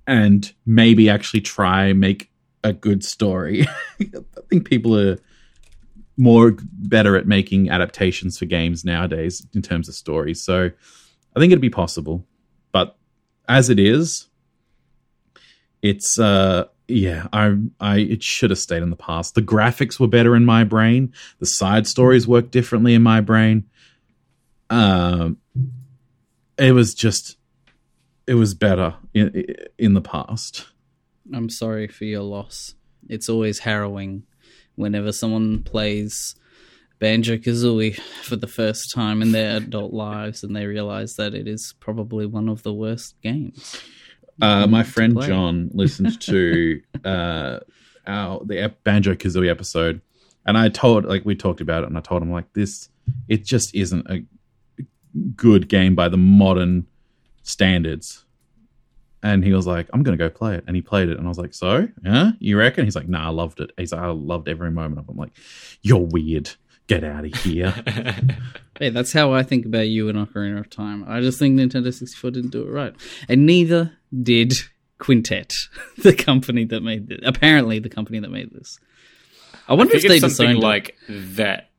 and 0.07 0.53
maybe 0.67 1.09
actually 1.09 1.41
try 1.41 1.95
make 1.95 2.31
a 2.65 2.73
good 2.73 3.05
story. 3.05 3.67
I 4.01 4.41
think 4.49 4.67
people 4.69 4.99
are 4.99 5.19
more 6.17 6.57
better 6.73 7.17
at 7.17 7.27
making 7.27 7.71
adaptations 7.71 8.39
for 8.39 8.47
games 8.47 8.85
nowadays 8.85 9.47
in 9.55 9.63
terms 9.63 9.89
of 9.89 9.95
stories. 9.95 10.43
So 10.43 10.71
I 11.37 11.41
think 11.41 11.53
it'd 11.53 11.61
be 11.61 11.71
possible, 11.71 12.27
but 12.73 12.97
as 13.49 13.71
it 13.71 13.79
is, 13.79 14.29
it's 15.83 16.19
uh 16.19 16.65
yeah, 16.89 17.29
I 17.33 17.57
I 17.81 17.99
it 17.99 18.23
should 18.23 18.51
have 18.51 18.59
stayed 18.59 18.83
in 18.83 18.91
the 18.91 18.97
past. 18.97 19.35
The 19.35 19.43
graphics 19.43 19.99
were 19.99 20.09
better 20.09 20.37
in 20.37 20.45
my 20.45 20.65
brain. 20.65 21.13
The 21.39 21.47
side 21.47 21.87
stories 21.87 22.27
worked 22.29 22.51
differently 22.51 22.95
in 22.95 23.03
my 23.03 23.21
brain. 23.21 23.65
Um, 24.71 25.39
it 26.59 26.73
was 26.73 26.95
just 26.95 27.37
it 28.27 28.35
was 28.35 28.55
better 28.55 28.95
in 29.13 29.45
in 29.79 29.95
the 29.95 30.01
past. 30.01 30.67
I'm 31.33 31.49
sorry 31.49 31.89
for 31.89 32.05
your 32.05 32.23
loss. 32.23 32.75
It's 33.09 33.29
always 33.29 33.61
harrowing 33.61 34.25
whenever 34.77 35.13
someone 35.13 35.63
plays 35.63 36.35
Banjo 36.99 37.37
Kazooie 37.37 37.99
for 38.23 38.37
the 38.37 38.47
first 38.47 38.93
time 38.95 39.23
in 39.23 39.33
their 39.33 39.59
adult 39.59 39.93
lives 39.93 40.43
and 40.43 40.55
they 40.55 40.67
realize 40.67 41.17
that 41.17 41.35
it 41.35 41.47
is 41.47 41.75
probably 41.81 42.27
one 42.27 42.49
of 42.49 42.63
the 42.63 42.73
worst 42.73 43.21
games. 43.23 43.81
Uh, 44.41 44.67
my 44.67 44.83
friend 44.83 45.21
John 45.21 45.71
listened 45.73 46.21
to 46.23 46.81
uh, 47.05 47.61
our 48.07 48.45
the 48.45 48.73
Banjo 48.83 49.15
Kazooie 49.15 49.51
episode, 49.51 50.01
and 50.45 50.59
I 50.59 50.69
told 50.69 51.05
like 51.05 51.25
we 51.25 51.35
talked 51.35 51.61
about 51.61 51.85
it, 51.85 51.89
and 51.89 51.97
I 51.97 52.01
told 52.01 52.23
him 52.23 52.33
like 52.33 52.53
this, 52.53 52.89
it 53.29 53.45
just 53.45 53.75
isn't 53.75 54.11
a 54.11 54.25
good 55.37 55.69
game 55.69 55.95
by 55.95 56.09
the 56.09 56.17
modern 56.17 56.87
standards. 57.43 58.24
And 59.25 59.43
he 59.43 59.55
was 59.55 59.67
like, 59.67 59.89
I'm 59.95 60.03
going 60.03 60.17
to 60.17 60.23
go 60.23 60.29
play 60.29 60.55
it. 60.55 60.65
And 60.67 60.77
he 60.77 60.83
played 60.83 61.09
it. 61.09 61.17
And 61.17 61.27
I 61.27 61.29
was 61.29 61.39
like, 61.39 61.55
So, 61.55 61.89
yeah, 62.05 62.33
you 62.39 62.59
reckon? 62.59 62.85
He's 62.85 62.95
like, 62.95 63.09
Nah, 63.09 63.27
I 63.27 63.31
loved 63.31 63.59
it. 63.59 63.71
He's 63.79 63.91
like, 63.91 64.03
I 64.03 64.09
loved 64.09 64.49
every 64.49 64.71
moment 64.71 64.99
of 65.01 65.09
it. 65.09 65.11
I'm 65.13 65.17
like, 65.17 65.33
You're 65.81 66.07
weird. 66.07 66.51
Get 66.87 67.03
out 67.03 67.25
of 67.25 67.35
here. 67.37 67.71
hey, 68.79 68.91
that's 68.91 69.15
how 69.15 69.33
I 69.33 69.43
think 69.43 69.65
about 69.65 69.89
you 69.89 70.11
in 70.11 70.17
Ocarina 70.17 70.61
of 70.61 70.69
Time. 70.69 71.07
I 71.09 71.23
just 71.23 71.39
think 71.39 71.59
Nintendo 71.59 71.93
64 71.93 72.31
didn't 72.33 72.51
do 72.51 72.63
it 72.69 72.71
right. 72.71 72.95
And 73.27 73.47
neither 73.47 73.93
did 74.23 74.53
Quintet, 74.99 75.55
the 76.03 76.15
company 76.15 76.67
that 76.67 76.83
made 76.83 77.09
this. 77.09 77.21
Apparently, 77.25 77.79
the 77.79 77.89
company 77.89 78.19
that 78.21 78.31
made 78.31 78.53
this. 78.53 78.79
I 79.67 79.73
wonder 79.73 79.95
I 79.95 79.97
if 79.97 80.03
they 80.03 80.17
it's 80.17 80.21
something 80.21 80.57
designed 80.57 80.59
it. 80.59 80.63
like 80.63 80.97
that. 81.09 81.71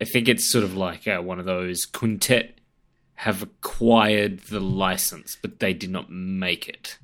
I 0.00 0.04
think 0.04 0.26
it's 0.28 0.50
sort 0.50 0.64
of 0.64 0.76
like 0.76 1.06
uh, 1.06 1.22
one 1.22 1.38
of 1.38 1.46
those 1.46 1.84
Quintet 1.84 2.57
have 3.22 3.42
acquired 3.42 4.38
the 4.44 4.60
license, 4.60 5.36
but 5.40 5.58
they 5.58 5.72
did 5.72 5.90
not 5.90 6.08
make 6.10 6.68
it 6.68 6.98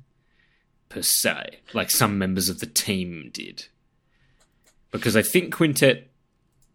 per 0.87 1.01
se, 1.01 1.59
like 1.73 1.91
some 1.91 2.17
members 2.17 2.47
of 2.47 2.59
the 2.61 2.65
team 2.65 3.29
did. 3.33 3.65
Because 4.91 5.17
I 5.17 5.21
think 5.21 5.53
Quintet 5.53 6.09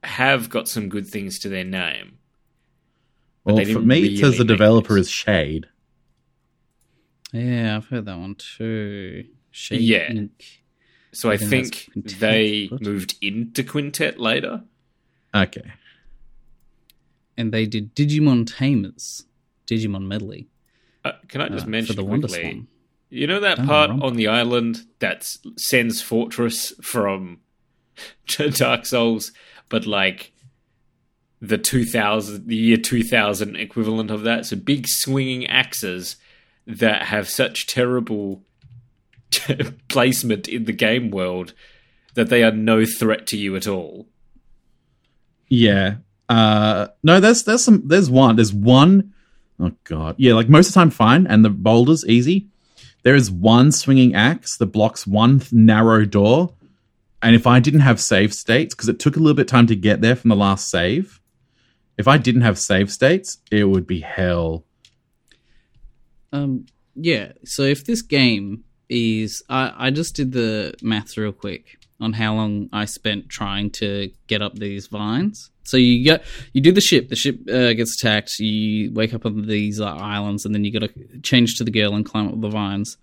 have 0.04 0.50
got 0.50 0.68
some 0.68 0.88
good 0.90 1.06
things 1.06 1.38
to 1.38 1.48
their 1.48 1.64
name. 1.64 2.18
Well, 3.44 3.56
they 3.56 3.64
for 3.64 3.80
didn't 3.80 3.86
me, 3.86 4.14
it 4.14 4.18
says 4.18 4.36
the 4.36 4.44
developer 4.44 4.94
this. 4.96 5.06
is 5.06 5.10
Shade. 5.12 5.66
Yeah, 7.32 7.76
I've 7.76 7.86
heard 7.86 8.04
that 8.06 8.18
one 8.18 8.34
too. 8.34 9.24
Shade 9.50 9.80
Yeah. 9.80 10.10
Inc. 10.10 10.30
So 11.12 11.30
I 11.30 11.34
I 11.34 11.36
think 11.38 11.74
think 11.94 12.18
they 12.18 12.66
What? 12.70 12.82
moved 12.82 13.14
into 13.22 13.64
Quintet 13.64 14.20
later. 14.20 14.64
Okay. 15.34 15.72
And 17.38 17.52
they 17.52 17.64
did 17.66 17.94
Digimon 17.96 18.46
Tamers, 18.54 19.24
Digimon 19.70 20.06
Medley. 20.06 20.48
Uh, 21.04 21.12
can 21.28 21.40
I 21.40 21.48
just 21.48 21.66
uh, 21.66 21.70
mention 21.70 21.94
for 21.94 22.02
the 22.02 22.04
Wonder 22.04 22.28
quickly? 22.28 22.50
Swan. 22.50 22.66
You 23.08 23.26
know 23.26 23.40
that 23.40 23.58
Oh, 23.60 23.64
part 23.66 23.90
on 23.90 24.14
the 24.14 24.28
island 24.28 24.82
that's 24.98 25.38
Sen's 25.56 26.00
Fortress 26.00 26.72
from 26.82 27.40
Dark 28.54 28.86
Souls, 28.86 29.32
but 29.68 29.86
like 29.86 30.32
the 31.40 31.58
2000, 31.58 32.46
the 32.46 32.56
year 32.56 32.76
2000 32.76 33.56
equivalent 33.56 34.10
of 34.10 34.22
that. 34.22 34.46
So 34.46 34.56
big 34.56 34.86
swinging 34.86 35.46
axes 35.46 36.16
that 36.66 37.04
have 37.04 37.28
such 37.28 37.66
terrible 37.66 38.42
placement 39.88 40.48
in 40.48 40.64
the 40.64 40.72
game 40.72 41.10
world 41.10 41.54
that 42.14 42.28
they 42.28 42.42
are 42.44 42.52
no 42.52 42.84
threat 42.84 43.26
to 43.28 43.36
you 43.36 43.56
at 43.56 43.66
all. 43.66 44.06
Yeah. 45.48 45.96
Uh 46.28 46.88
no, 47.02 47.18
there's 47.18 47.42
there's 47.42 47.64
some 47.64 47.88
there's 47.88 48.08
one. 48.10 48.36
There's 48.36 48.52
one 48.52 49.14
oh 49.60 49.72
god. 49.84 50.16
Yeah, 50.18 50.34
like 50.34 50.48
most 50.48 50.68
of 50.68 50.74
the 50.74 50.80
time 50.80 50.90
fine 50.90 51.26
and 51.26 51.44
the 51.44 51.50
boulders 51.50 52.04
easy. 52.06 52.48
There 53.02 53.14
is 53.14 53.30
one 53.30 53.72
swinging 53.72 54.14
axe 54.14 54.56
that 54.58 54.66
blocks 54.66 55.06
one 55.06 55.42
narrow 55.50 56.04
door. 56.04 56.54
And 57.22 57.34
if 57.34 57.46
I 57.46 57.60
didn't 57.60 57.80
have 57.80 58.00
save 58.00 58.32
states 58.32 58.74
because 58.74 58.88
it 58.88 58.98
took 58.98 59.16
a 59.16 59.18
little 59.18 59.34
bit 59.34 59.42
of 59.42 59.48
time 59.48 59.66
to 59.66 59.76
get 59.76 60.00
there 60.00 60.16
from 60.16 60.30
the 60.30 60.36
last 60.36 60.70
save, 60.70 61.20
if 61.98 62.08
I 62.08 62.16
didn't 62.16 62.42
have 62.42 62.58
save 62.58 62.90
states, 62.90 63.38
it 63.50 63.64
would 63.64 63.86
be 63.86 64.00
hell. 64.00 64.64
Um, 66.32 66.66
yeah. 66.94 67.32
So 67.44 67.62
if 67.62 67.84
this 67.84 68.02
game 68.02 68.64
is, 68.88 69.42
I, 69.48 69.74
I 69.76 69.90
just 69.90 70.16
did 70.16 70.32
the 70.32 70.74
maths 70.82 71.16
real 71.16 71.32
quick 71.32 71.79
on 72.00 72.12
how 72.14 72.34
long 72.34 72.68
I 72.72 72.84
spent 72.86 73.28
trying 73.28 73.70
to 73.72 74.10
get 74.26 74.42
up 74.42 74.54
these 74.54 74.86
vines. 74.86 75.50
So 75.64 75.76
you 75.76 76.02
get, 76.02 76.24
you 76.52 76.60
do 76.60 76.72
the 76.72 76.80
ship. 76.80 77.08
The 77.08 77.16
ship 77.16 77.40
uh, 77.48 77.72
gets 77.74 77.94
attacked. 78.02 78.38
You 78.38 78.92
wake 78.92 79.14
up 79.14 79.24
on 79.26 79.46
these 79.46 79.80
uh, 79.80 79.86
islands, 79.86 80.44
and 80.44 80.54
then 80.54 80.64
you 80.64 80.72
got 80.72 80.88
to 80.88 81.20
change 81.20 81.56
to 81.56 81.64
the 81.64 81.70
girl 81.70 81.94
and 81.94 82.04
climb 82.04 82.28
up 82.28 82.40
the 82.40 82.48
vines. 82.48 82.96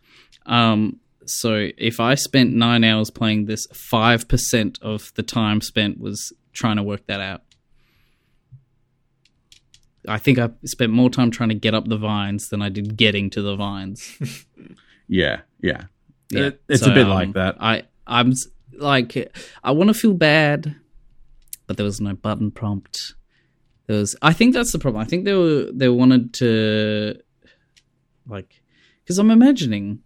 Um, 0.45 0.99
so 1.25 1.69
if 1.77 1.99
I 1.99 2.15
spent 2.15 2.53
nine 2.53 2.83
hours 2.83 3.09
playing 3.09 3.45
this, 3.45 3.67
five 3.73 4.27
percent 4.27 4.79
of 4.81 5.11
the 5.15 5.23
time 5.23 5.61
spent 5.61 5.99
was 5.99 6.33
trying 6.53 6.77
to 6.77 6.83
work 6.83 7.05
that 7.07 7.19
out. 7.21 7.41
I 10.07 10.17
think 10.19 10.39
I 10.39 10.49
spent 10.65 10.91
more 10.93 11.09
time 11.09 11.31
trying 11.31 11.49
to 11.49 11.55
get 11.55 11.73
up 11.73 11.87
the 11.87 11.97
vines 11.97 12.47
than 12.49 12.61
I 12.61 12.69
did 12.69 12.95
getting 12.95 13.29
to 13.31 13.41
the 13.41 13.55
vines. 13.55 14.17
Yeah, 15.09 15.39
yeah. 15.61 15.83
Yeah, 16.31 16.47
It- 16.47 16.61
it's 16.67 16.83
so, 16.83 16.91
a 16.91 16.93
bit 16.93 17.05
um, 17.05 17.09
like 17.11 17.33
that. 17.35 17.55
I 17.61 17.83
I'm 18.05 18.31
s- 18.31 18.47
like 18.79 19.31
I 19.63 19.71
want 19.71 19.89
to 19.89 19.93
feel 19.93 20.13
bad, 20.13 20.75
but 21.65 21.77
there 21.77 21.85
was 21.85 22.01
no 22.01 22.13
button 22.13 22.51
prompt. 22.51 23.13
There 23.87 23.97
was. 23.97 24.15
I 24.21 24.33
think 24.33 24.53
that's 24.53 24.71
the 24.71 24.79
problem. 24.79 25.01
I 25.01 25.05
think 25.05 25.25
they 25.25 25.33
were 25.33 25.69
they 25.71 25.89
wanted 25.89 26.33
to 26.35 27.19
like 28.27 28.61
because 29.03 29.17
I'm 29.17 29.31
imagining 29.31 29.99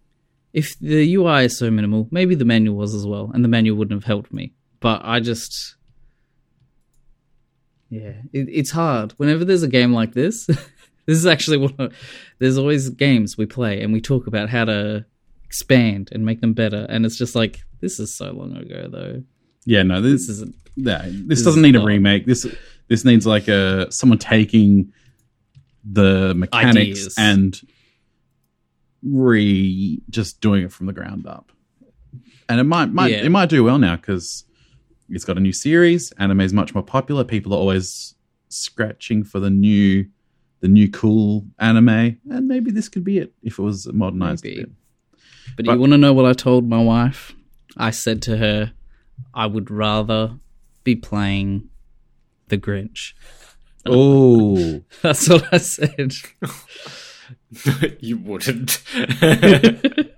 if 0.52 0.78
the 0.78 1.14
UI 1.14 1.46
is 1.46 1.58
so 1.58 1.70
minimal, 1.70 2.08
maybe 2.10 2.34
the 2.34 2.44
manual 2.44 2.76
was 2.76 2.94
as 2.94 3.06
well, 3.06 3.30
and 3.32 3.44
the 3.44 3.48
manual 3.48 3.76
wouldn't 3.76 4.00
have 4.00 4.06
helped 4.06 4.32
me. 4.32 4.52
But 4.80 5.02
I 5.04 5.20
just. 5.20 5.76
Yeah, 7.88 8.14
it, 8.32 8.48
it's 8.50 8.70
hard. 8.70 9.12
Whenever 9.12 9.44
there's 9.44 9.62
a 9.62 9.68
game 9.68 9.92
like 9.92 10.12
this, 10.12 10.46
this 10.46 10.68
is 11.06 11.26
actually. 11.26 11.64
Of, 11.78 11.94
there's 12.38 12.58
always 12.58 12.90
games 12.90 13.36
we 13.36 13.46
play 13.46 13.82
and 13.82 13.92
we 13.92 14.00
talk 14.00 14.26
about 14.26 14.48
how 14.48 14.64
to 14.64 15.04
expand 15.44 16.10
and 16.12 16.24
make 16.24 16.40
them 16.40 16.52
better, 16.52 16.86
and 16.88 17.06
it's 17.06 17.18
just 17.18 17.34
like 17.34 17.62
this 17.82 18.00
is 18.00 18.14
so 18.14 18.32
long 18.32 18.56
ago 18.56 18.88
though. 18.90 19.22
Yeah, 19.66 19.82
no, 19.82 20.00
This 20.00 20.26
this 20.26 20.28
isn't. 20.36 20.56
Yeah, 20.74 21.02
this, 21.04 21.22
This 21.26 21.42
doesn't 21.42 21.60
need 21.62 21.76
a 21.76 21.84
remake. 21.84 22.24
This 22.24 22.46
this 22.88 23.04
needs 23.04 23.26
like 23.26 23.46
a 23.48 23.92
someone 23.92 24.18
taking 24.18 24.92
the 25.84 26.32
mechanics 26.34 26.76
Ideas. 27.00 27.14
and 27.18 27.60
re 29.02 30.00
just 30.10 30.40
doing 30.40 30.64
it 30.64 30.72
from 30.72 30.86
the 30.86 30.92
ground 30.92 31.26
up. 31.26 31.52
And 32.48 32.60
it 32.60 32.64
might 32.64 32.92
might 32.92 33.10
Yeah. 33.10 33.24
it 33.24 33.30
might 33.30 33.48
do 33.48 33.64
well 33.64 33.78
now 33.78 33.96
because 33.96 34.44
it's 35.08 35.24
got 35.24 35.36
a 35.36 35.40
new 35.40 35.52
series. 35.52 36.12
Anime 36.12 36.40
is 36.40 36.52
much 36.52 36.74
more 36.74 36.82
popular. 36.84 37.24
People 37.24 37.52
are 37.52 37.58
always 37.58 38.14
scratching 38.48 39.24
for 39.24 39.40
the 39.40 39.50
new 39.50 40.06
the 40.60 40.68
new 40.68 40.88
cool 40.88 41.44
anime, 41.58 41.88
and 42.30 42.46
maybe 42.46 42.70
this 42.70 42.88
could 42.88 43.02
be 43.04 43.18
it 43.18 43.32
if 43.42 43.58
it 43.58 43.62
was 43.62 43.92
modernized. 43.92 44.44
Maybe. 44.44 44.60
A 44.60 44.66
bit. 44.66 44.72
But, 45.56 45.66
But- 45.66 45.72
you 45.74 45.80
want 45.80 45.92
to 45.92 45.98
know 45.98 46.12
what 46.12 46.24
I 46.24 46.32
told 46.32 46.68
my 46.68 46.80
wife? 46.82 47.34
I 47.76 47.90
said 47.90 48.22
to 48.22 48.36
her, 48.36 48.72
I 49.34 49.46
would 49.46 49.70
rather 49.70 50.38
be 50.84 50.96
playing 50.96 51.68
the 52.48 52.58
Grinch. 52.58 53.12
Oh, 53.86 54.82
That's 55.02 55.28
what 55.28 55.52
I 55.52 55.58
said. 55.58 56.14
you 58.00 58.18
wouldn't. 58.18 58.82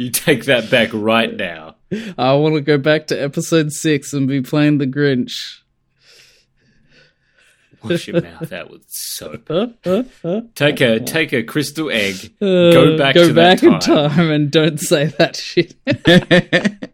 You 0.00 0.10
take 0.10 0.46
that 0.46 0.70
back 0.70 0.88
right 0.94 1.36
now. 1.36 1.76
I 2.16 2.32
want 2.32 2.54
to 2.54 2.62
go 2.62 2.78
back 2.78 3.08
to 3.08 3.22
episode 3.22 3.70
six 3.70 4.14
and 4.14 4.26
be 4.26 4.40
playing 4.40 4.78
the 4.78 4.86
Grinch. 4.86 5.59
Wash 7.82 8.08
your 8.08 8.20
mouth 8.20 8.52
out 8.52 8.70
with 8.70 8.84
soap. 8.88 9.48
Take 10.54 10.80
a 10.80 11.00
take 11.00 11.32
a 11.32 11.42
crystal 11.42 11.90
egg. 11.90 12.34
Go 12.40 12.96
back 12.98 13.14
go 13.14 13.28
to 13.28 13.34
back 13.34 13.60
that 13.60 13.66
in 13.66 13.78
time. 13.80 14.10
time 14.10 14.30
and 14.30 14.50
don't 14.50 14.78
say 14.78 15.06
that 15.06 15.36
shit. 15.36 15.74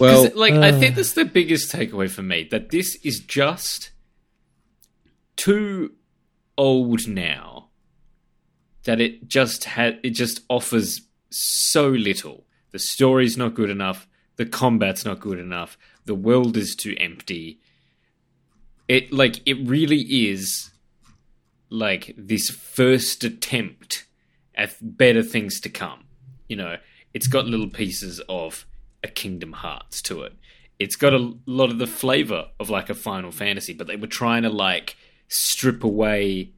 well, 0.00 0.30
like 0.34 0.54
I 0.54 0.70
uh. 0.70 0.78
think 0.78 0.94
that's 0.94 1.12
the 1.12 1.24
biggest 1.24 1.72
takeaway 1.72 2.10
for 2.10 2.22
me 2.22 2.48
that 2.50 2.70
this 2.70 2.96
is 3.04 3.20
just 3.20 3.90
too 5.36 5.92
old 6.56 7.06
now 7.06 7.68
that 8.84 9.00
it 9.00 9.28
just 9.28 9.64
had 9.64 10.00
it 10.02 10.10
just 10.10 10.40
offers 10.48 11.02
so 11.30 11.88
little. 11.88 12.44
The 12.70 12.78
story's 12.78 13.36
not 13.36 13.54
good 13.54 13.70
enough. 13.70 14.08
The 14.36 14.46
combat's 14.46 15.04
not 15.04 15.20
good 15.20 15.38
enough. 15.38 15.78
The 16.04 16.14
world 16.14 16.56
is 16.56 16.74
too 16.74 16.94
empty. 16.98 17.60
It 18.88 19.12
like 19.12 19.40
it 19.46 19.58
really 19.68 20.00
is 20.30 20.70
like 21.70 22.14
this 22.16 22.50
first 22.50 23.22
attempt 23.22 24.06
at 24.54 24.74
better 24.80 25.22
things 25.22 25.60
to 25.60 25.68
come. 25.68 26.04
You 26.48 26.56
know, 26.56 26.76
it's 27.14 27.26
got 27.26 27.46
little 27.46 27.68
pieces 27.68 28.20
of 28.28 28.66
a 29.04 29.08
Kingdom 29.08 29.52
Hearts 29.52 30.02
to 30.02 30.22
it. 30.22 30.32
It's 30.78 30.96
got 30.96 31.12
a 31.12 31.34
lot 31.46 31.70
of 31.70 31.78
the 31.78 31.86
flavor 31.86 32.46
of 32.58 32.70
like 32.70 32.88
a 32.88 32.94
Final 32.94 33.30
Fantasy, 33.30 33.74
but 33.74 33.86
they 33.86 33.96
were 33.96 34.06
trying 34.06 34.42
to 34.42 34.50
like 34.50 34.96
strip 35.28 35.84
away 35.84 36.52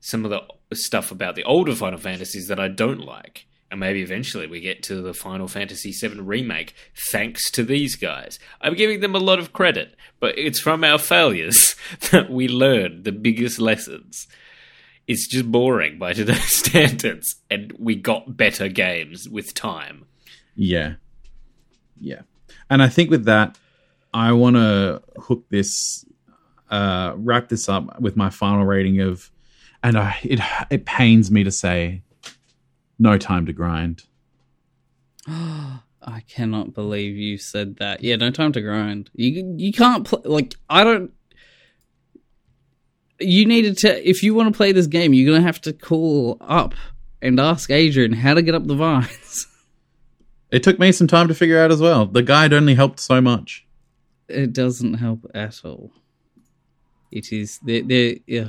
some 0.00 0.24
of 0.24 0.30
the 0.30 0.76
stuff 0.76 1.10
about 1.10 1.34
the 1.34 1.44
older 1.44 1.74
Final 1.74 1.98
Fantasies 1.98 2.48
that 2.48 2.60
I 2.60 2.68
don't 2.68 3.00
like. 3.00 3.46
And 3.72 3.80
maybe 3.80 4.02
eventually 4.02 4.46
we 4.46 4.60
get 4.60 4.82
to 4.82 5.00
the 5.00 5.14
Final 5.14 5.48
Fantasy 5.48 5.92
VII 5.92 6.20
remake 6.20 6.74
thanks 7.10 7.50
to 7.52 7.64
these 7.64 7.96
guys. 7.96 8.38
I'm 8.60 8.74
giving 8.74 9.00
them 9.00 9.14
a 9.14 9.18
lot 9.18 9.38
of 9.38 9.54
credit, 9.54 9.96
but 10.20 10.36
it's 10.36 10.60
from 10.60 10.84
our 10.84 10.98
failures 10.98 11.74
that 12.10 12.30
we 12.30 12.48
learn 12.48 13.04
the 13.04 13.12
biggest 13.12 13.58
lessons. 13.58 14.28
It's 15.08 15.26
just 15.26 15.50
boring 15.50 15.98
by 15.98 16.12
today's 16.12 16.52
standards, 16.52 17.36
and 17.50 17.72
we 17.78 17.94
got 17.94 18.36
better 18.36 18.68
games 18.68 19.26
with 19.26 19.54
time. 19.54 20.04
Yeah. 20.54 20.96
Yeah. 21.98 22.20
And 22.68 22.82
I 22.82 22.90
think 22.90 23.08
with 23.08 23.24
that, 23.24 23.56
I 24.12 24.32
want 24.32 24.56
to 24.56 25.02
hook 25.16 25.46
this, 25.48 26.04
uh, 26.70 27.14
wrap 27.16 27.48
this 27.48 27.70
up 27.70 28.02
with 28.02 28.18
my 28.18 28.28
final 28.28 28.66
rating 28.66 29.00
of, 29.00 29.30
and 29.82 29.96
I, 29.96 30.18
it, 30.22 30.40
it 30.68 30.84
pains 30.84 31.30
me 31.30 31.42
to 31.44 31.50
say, 31.50 32.02
no 33.02 33.18
time 33.18 33.46
to 33.46 33.52
grind. 33.52 34.04
I 35.28 36.20
cannot 36.28 36.72
believe 36.72 37.16
you 37.16 37.36
said 37.38 37.76
that. 37.76 38.02
Yeah, 38.02 38.16
no 38.16 38.30
time 38.30 38.52
to 38.52 38.60
grind. 38.60 39.10
You 39.14 39.54
you 39.56 39.72
can't 39.72 40.06
play 40.06 40.22
like 40.24 40.54
I 40.70 40.84
don't. 40.84 41.12
You 43.20 43.46
needed 43.46 43.78
to 43.78 44.08
if 44.08 44.22
you 44.22 44.34
want 44.34 44.52
to 44.52 44.56
play 44.56 44.72
this 44.72 44.86
game, 44.86 45.12
you're 45.12 45.32
gonna 45.32 45.46
have 45.46 45.60
to 45.62 45.72
call 45.72 46.38
up 46.40 46.74
and 47.20 47.38
ask 47.38 47.70
Adrian 47.70 48.12
how 48.12 48.34
to 48.34 48.42
get 48.42 48.54
up 48.54 48.66
the 48.66 48.74
vines. 48.74 49.46
It 50.52 50.62
took 50.62 50.78
me 50.78 50.92
some 50.92 51.06
time 51.06 51.28
to 51.28 51.34
figure 51.34 51.58
out 51.58 51.72
as 51.72 51.80
well. 51.80 52.04
The 52.04 52.22
guide 52.22 52.52
only 52.52 52.74
helped 52.74 53.00
so 53.00 53.22
much. 53.22 53.66
It 54.28 54.52
doesn't 54.52 54.92
help 54.92 55.24
at 55.34 55.64
all. 55.64 55.92
It 57.10 57.32
is 57.32 57.58
there. 57.62 57.82
There. 57.82 58.16
Yeah. 58.26 58.48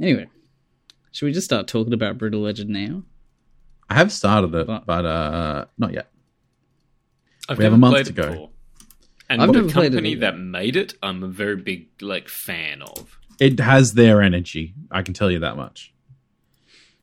Anyway, 0.00 0.26
should 1.12 1.26
we 1.26 1.32
just 1.32 1.44
start 1.44 1.66
talking 1.68 1.92
about 1.92 2.18
Brutal 2.18 2.40
Legend 2.40 2.70
now? 2.70 3.02
I 3.88 3.94
have 3.94 4.10
started 4.12 4.54
it, 4.54 4.66
But- 4.66 4.86
but 4.86 5.04
uh, 5.04 5.64
not 5.78 5.92
yet. 5.92 6.10
I've 7.48 7.58
We 7.58 7.64
have 7.64 7.72
a 7.72 7.76
month 7.78 8.06
to 8.06 8.12
go. 8.12 8.28
before. 8.30 8.50
And 9.28 9.40
I've 9.42 9.48
the 9.48 9.52
never 9.60 9.68
played 9.70 9.86
it 9.92 9.96
company 9.96 10.10
either. 10.12 10.20
that 10.20 10.38
made 10.38 10.76
it, 10.76 10.94
I'm 11.02 11.22
a 11.22 11.28
very 11.28 11.56
big 11.56 11.88
like 12.02 12.28
fan 12.28 12.82
of. 12.82 13.18
It 13.40 13.58
has 13.60 13.94
their 13.94 14.20
energy. 14.22 14.74
I 14.90 15.02
can 15.02 15.14
tell 15.14 15.30
you 15.30 15.38
that 15.40 15.56
much. 15.56 15.92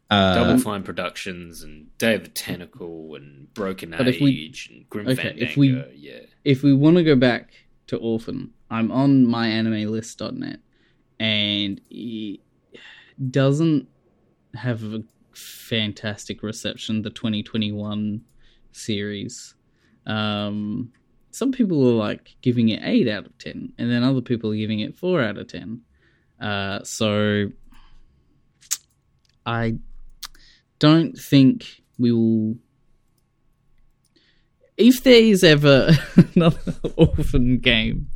Uh, 0.10 0.34
Double 0.36 0.60
Fine 0.60 0.84
Productions 0.84 1.62
and 1.62 1.96
Day 2.00 2.16
of 2.16 2.24
the 2.24 2.30
Tentacle 2.30 3.14
and 3.16 3.54
Broken 3.54 3.92
But 3.92 4.08
Age 4.08 4.20
we- 4.22 4.54
and 4.76 4.90
Grim 4.90 5.08
okay, 5.08 5.16
Fandango. 5.24 5.46
if 5.46 5.58
we- 5.58 5.84
yeah, 5.96 6.20
if 6.44 6.64
we 6.64 6.74
want 6.74 6.98
to 6.98 7.04
go 7.04 7.16
back 7.16 7.52
to 7.88 7.98
Orphen, 7.98 8.52
I'm 8.72 8.92
on 8.92 9.26
myanimelist.net 9.26 10.60
and 11.20 11.82
it 11.92 12.40
doesn't 13.30 13.88
have 14.56 14.84
a 14.84 15.04
fantastic 15.34 16.44
reception, 16.44 17.02
the 17.02 17.10
2021 17.10 18.22
series. 18.72 19.56
Um, 20.06 20.92
some 21.32 21.52
people 21.52 21.88
are 21.88 21.94
like 21.94 22.36
giving 22.42 22.70
it 22.70 22.82
8 22.84 23.08
out 23.08 23.26
of 23.26 23.38
10, 23.38 23.74
and 23.78 23.92
then 23.92 24.04
other 24.04 24.22
people 24.22 24.52
are 24.52 24.56
giving 24.56 24.80
it 24.80 24.96
4 24.96 25.22
out 25.22 25.38
of 25.38 25.48
10. 25.48 25.82
Uh, 26.42 26.84
so 26.84 27.52
I 29.46 29.78
don't 30.80 31.18
think 31.18 31.84
we 31.98 32.12
will 32.12 32.56
if 34.80 35.04
there 35.04 35.22
is 35.22 35.44
ever 35.44 35.92
another 36.36 36.74
orphen 36.96 37.60
game, 37.60 38.08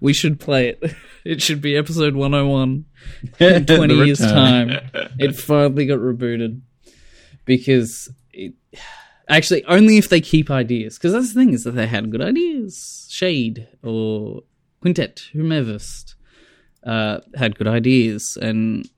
we 0.00 0.12
should 0.12 0.40
play 0.40 0.68
it. 0.68 0.94
It 1.24 1.40
should 1.40 1.62
be 1.62 1.76
episode 1.76 2.16
101 2.16 2.84
in 3.38 3.64
20 3.64 3.94
years' 3.94 4.18
time. 4.18 4.70
It 5.20 5.36
finally 5.36 5.86
got 5.86 6.00
rebooted 6.00 6.62
because 7.44 8.10
it 8.32 8.54
actually 9.28 9.64
only 9.66 9.98
if 9.98 10.08
they 10.08 10.20
keep 10.20 10.50
ideas. 10.50 10.98
Because 10.98 11.12
that's 11.12 11.32
the 11.32 11.40
thing 11.40 11.52
is 11.52 11.62
that 11.62 11.76
they 11.76 11.86
had 11.86 12.10
good 12.10 12.22
ideas. 12.22 13.06
Shade 13.08 13.68
or 13.84 14.42
Quintet, 14.80 15.22
whomever, 15.32 15.78
uh, 16.84 17.20
had 17.36 17.56
good 17.56 17.68
ideas, 17.68 18.36
and 18.42 18.90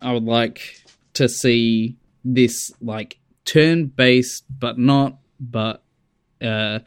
I 0.00 0.12
would 0.12 0.24
like 0.24 0.84
to 1.14 1.28
see 1.28 1.96
this 2.24 2.70
like 2.80 3.18
turn 3.44 3.86
based, 3.86 4.44
but 4.48 4.78
not, 4.78 5.18
but 5.40 5.82
uh, 6.40 6.78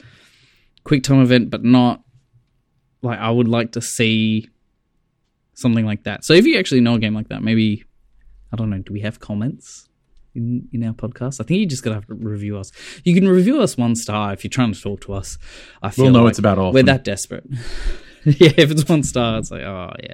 quick 0.85 1.03
time 1.03 1.21
event, 1.21 1.49
but 1.49 1.63
not 1.65 2.04
like 3.05 3.19
I 3.19 3.29
would 3.29 3.47
like 3.47 3.73
to 3.73 3.81
see 3.81 4.49
something 5.53 5.85
like 5.85 6.03
that. 6.03 6.25
So 6.25 6.33
if 6.33 6.45
you 6.45 6.57
actually 6.59 6.81
know 6.81 6.95
a 6.95 6.99
game 6.99 7.15
like 7.15 7.29
that, 7.29 7.41
maybe 7.41 7.83
I 8.51 8.57
don't 8.57 8.69
know. 8.69 8.79
Do 8.79 8.93
we 8.93 9.01
have 9.01 9.19
comments 9.19 9.87
in 10.33 10.67
in 10.73 10.83
our 10.83 10.93
podcast? 10.93 11.39
I 11.39 11.43
think 11.43 11.59
you 11.59 11.65
just 11.65 11.83
gotta 11.83 11.95
have 11.95 12.07
to 12.07 12.13
review 12.13 12.57
us. 12.57 12.71
You 13.03 13.13
can 13.13 13.27
review 13.27 13.61
us 13.61 13.77
one 13.77 13.95
star 13.95 14.33
if 14.33 14.43
you're 14.43 14.49
trying 14.49 14.73
to 14.73 14.81
talk 14.81 15.01
to 15.01 15.13
us. 15.13 15.37
I 15.81 15.91
feel 15.91 16.05
We'll 16.05 16.13
know 16.13 16.23
like 16.23 16.31
it's 16.31 16.39
about 16.39 16.57
all. 16.57 16.73
We're 16.73 16.83
that 16.83 17.03
desperate. 17.03 17.45
yeah, 18.25 18.51
if 18.57 18.71
it's 18.71 18.87
one 18.87 19.03
star, 19.03 19.39
it's 19.39 19.51
like 19.51 19.63
oh 19.63 19.93
yeah. 20.01 20.13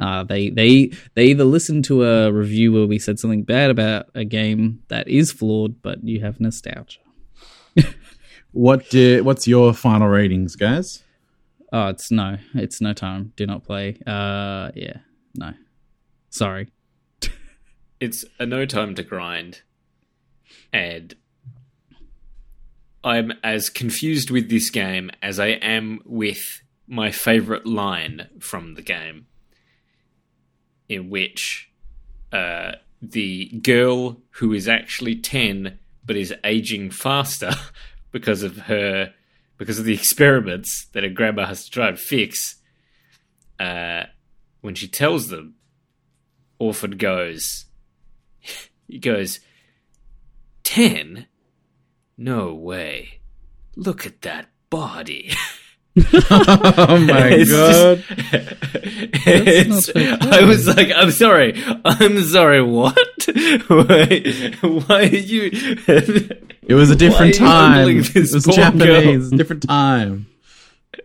Uh, 0.00 0.22
they 0.22 0.48
they 0.50 0.92
they 1.14 1.26
either 1.26 1.44
listened 1.44 1.84
to 1.86 2.04
a 2.04 2.32
review 2.32 2.72
where 2.72 2.86
we 2.86 3.00
said 3.00 3.18
something 3.18 3.42
bad 3.42 3.70
about 3.70 4.06
a 4.14 4.24
game 4.24 4.80
that 4.88 5.08
is 5.08 5.32
flawed, 5.32 5.82
but 5.82 6.04
you 6.04 6.20
have 6.20 6.38
nostalgia. 6.38 7.00
What 8.52 8.88
do, 8.90 9.22
what's 9.24 9.46
your 9.46 9.74
final 9.74 10.08
ratings, 10.08 10.56
guys? 10.56 11.02
Oh, 11.72 11.88
it's 11.88 12.10
no, 12.10 12.38
it's 12.54 12.80
no 12.80 12.92
time. 12.92 13.32
Do 13.36 13.46
not 13.46 13.64
play. 13.64 13.98
Uh, 14.06 14.70
yeah, 14.74 14.98
no. 15.34 15.52
Sorry. 16.30 16.68
it's 18.00 18.24
a 18.38 18.46
no 18.46 18.64
time 18.64 18.94
to 18.94 19.02
grind, 19.02 19.62
and 20.72 21.14
I'm 23.04 23.32
as 23.44 23.68
confused 23.68 24.30
with 24.30 24.48
this 24.48 24.70
game 24.70 25.10
as 25.22 25.38
I 25.38 25.48
am 25.48 26.00
with 26.06 26.62
my 26.86 27.10
favorite 27.10 27.66
line 27.66 28.28
from 28.40 28.74
the 28.74 28.82
game, 28.82 29.26
in 30.88 31.10
which 31.10 31.70
uh, 32.32 32.72
the 33.02 33.46
girl 33.62 34.22
who 34.32 34.54
is 34.54 34.68
actually 34.68 35.16
ten 35.16 35.78
but 36.04 36.16
is 36.16 36.32
aging 36.44 36.90
faster 36.90 37.52
because 38.10 38.42
of 38.42 38.56
her 38.56 39.12
because 39.58 39.78
of 39.78 39.84
the 39.84 39.92
experiments 40.00 40.86
that 40.94 41.02
her 41.02 41.08
grandma 41.10 41.46
has 41.46 41.64
to 41.66 41.70
try 41.70 41.88
and 41.88 41.98
fix. 41.98 42.56
Uh, 43.60 44.04
when 44.60 44.74
she 44.74 44.88
tells 44.88 45.28
them, 45.28 45.54
Orphen 46.58 46.92
goes, 46.92 47.66
he 48.88 48.98
goes, 48.98 49.40
Ten? 50.64 51.26
No 52.16 52.54
way. 52.54 53.20
Look 53.76 54.04
at 54.06 54.22
that 54.22 54.48
body. 54.70 55.30
oh 56.30 56.98
my 57.08 57.28
It's 57.32 57.50
god! 57.50 58.04
just- 59.64 59.96
I 59.96 60.44
was 60.44 60.66
like, 60.68 60.88
I'm 60.94 61.10
sorry. 61.10 61.54
I'm 61.84 62.20
sorry, 62.22 62.62
what? 62.62 62.96
Why, 63.68 64.52
why 64.62 65.02
are 65.02 65.06
you. 65.06 65.50
It 66.68 66.74
was 66.74 66.90
a 66.90 66.96
different 66.96 67.34
time. 67.34 67.88
It 67.88 68.12
this 68.14 68.34
was 68.34 68.44
Japanese, 68.44 69.30
different 69.30 69.62
time. 69.62 70.26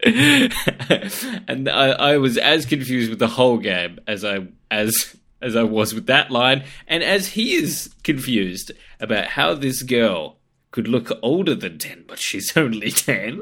and 0.04 1.70
I, 1.70 1.90
I 1.92 2.18
was 2.18 2.38
as 2.38 2.66
confused 2.66 3.10
with 3.10 3.20
the 3.20 3.28
whole 3.30 3.58
game 3.58 4.00
as 4.06 4.26
I 4.26 4.48
as 4.70 5.16
as 5.42 5.56
I 5.56 5.64
was 5.64 5.94
with 5.94 6.06
that 6.08 6.32
line, 6.32 6.64
and 6.88 7.04
as 7.04 7.30
he 7.30 7.54
is 7.54 7.94
confused 8.04 8.72
about 9.00 9.28
how 9.28 9.54
this 9.54 9.84
girl 9.84 10.38
could 10.72 10.88
look 10.88 11.12
older 11.22 11.54
than 11.54 11.78
10, 11.78 12.06
but 12.08 12.20
she's 12.20 12.56
only 12.58 12.92
10. 12.92 13.42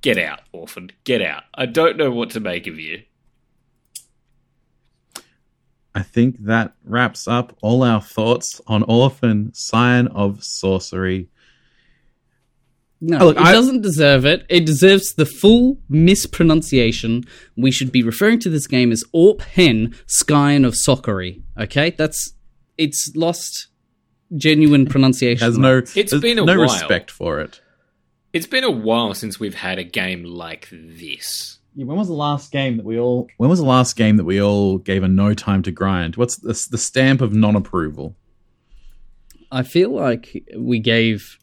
Get 0.00 0.16
out, 0.16 0.40
orphen. 0.52 0.92
Get 1.04 1.20
out. 1.20 1.44
I 1.54 1.66
don't 1.66 1.96
know 1.96 2.10
what 2.10 2.30
to 2.30 2.40
make 2.40 2.66
of 2.66 2.78
you. 2.78 3.02
I 5.98 6.02
think 6.02 6.44
that 6.44 6.74
wraps 6.84 7.26
up 7.26 7.56
all 7.60 7.82
our 7.82 8.00
thoughts 8.00 8.60
on 8.68 8.84
Orphen 8.84 9.50
Scion 9.54 10.06
of 10.08 10.42
Sorcery. 10.44 11.28
No, 13.00 13.18
Oh, 13.18 13.24
look, 13.26 13.36
it 13.36 13.42
I- 13.42 13.52
doesn't 13.52 13.80
deserve 13.82 14.24
it. 14.24 14.44
It 14.48 14.64
deserves 14.64 15.14
the 15.14 15.26
full 15.26 15.78
mispronunciation. 15.88 17.24
We 17.56 17.70
should 17.70 17.90
be 17.92 18.02
referring 18.02 18.38
to 18.40 18.48
this 18.50 18.66
game 18.66 18.92
as 18.92 19.02
Orp 19.14 19.42
Hen 19.42 19.94
Skyen 20.06 20.66
of 20.66 20.74
Soccery. 20.74 21.42
Okay, 21.58 21.90
that's 21.90 22.32
it's 22.76 23.12
lost 23.16 23.68
genuine 24.36 24.86
pronunciation. 24.94 25.44
Has 25.44 25.58
no, 25.58 25.78
It's 25.78 25.94
there's 25.94 26.20
been 26.22 26.38
a 26.38 26.44
no 26.44 26.52
while. 26.58 26.62
respect 26.62 27.10
for 27.10 27.40
it. 27.40 27.60
It's 28.32 28.46
been 28.46 28.64
a 28.64 28.70
while 28.70 29.14
since 29.14 29.40
we've 29.40 29.54
had 29.54 29.78
a 29.78 29.84
game 29.84 30.22
like 30.22 30.68
this. 30.70 31.57
Yeah, 31.78 31.84
when 31.84 31.96
was 31.96 32.08
the 32.08 32.14
last 32.14 32.50
game 32.50 32.76
that 32.78 32.84
we 32.84 32.98
all? 32.98 33.28
When 33.36 33.48
was 33.48 33.60
the 33.60 33.64
last 33.64 33.94
game 33.94 34.16
that 34.16 34.24
we 34.24 34.42
all 34.42 34.78
gave 34.78 35.04
a 35.04 35.08
no 35.08 35.32
time 35.32 35.62
to 35.62 35.70
grind? 35.70 36.16
What's 36.16 36.34
the, 36.34 36.48
the 36.72 36.76
stamp 36.76 37.20
of 37.20 37.32
non-approval? 37.32 38.16
I 39.52 39.62
feel 39.62 39.90
like 39.90 40.44
we 40.56 40.80
gave, 40.80 41.38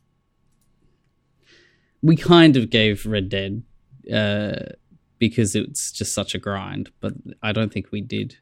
we 2.02 2.18
kind 2.18 2.58
of 2.58 2.70
gave 2.70 3.06
Red 3.06 3.30
Dead, 3.30 3.64
uh, 4.14 4.74
because 5.20 5.56
it's 5.56 5.94
just 5.94 6.14
such 6.14 6.36
a 6.36 6.38
grind. 6.38 6.92
But 7.00 7.14
I 7.42 7.54
don't 7.54 7.72
think 7.72 7.94
we 7.94 8.02
did. 8.02 8.36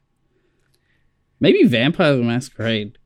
Maybe 1.38 1.62
Vampire 1.62 2.16
the 2.16 2.24
Masquerade. 2.24 2.98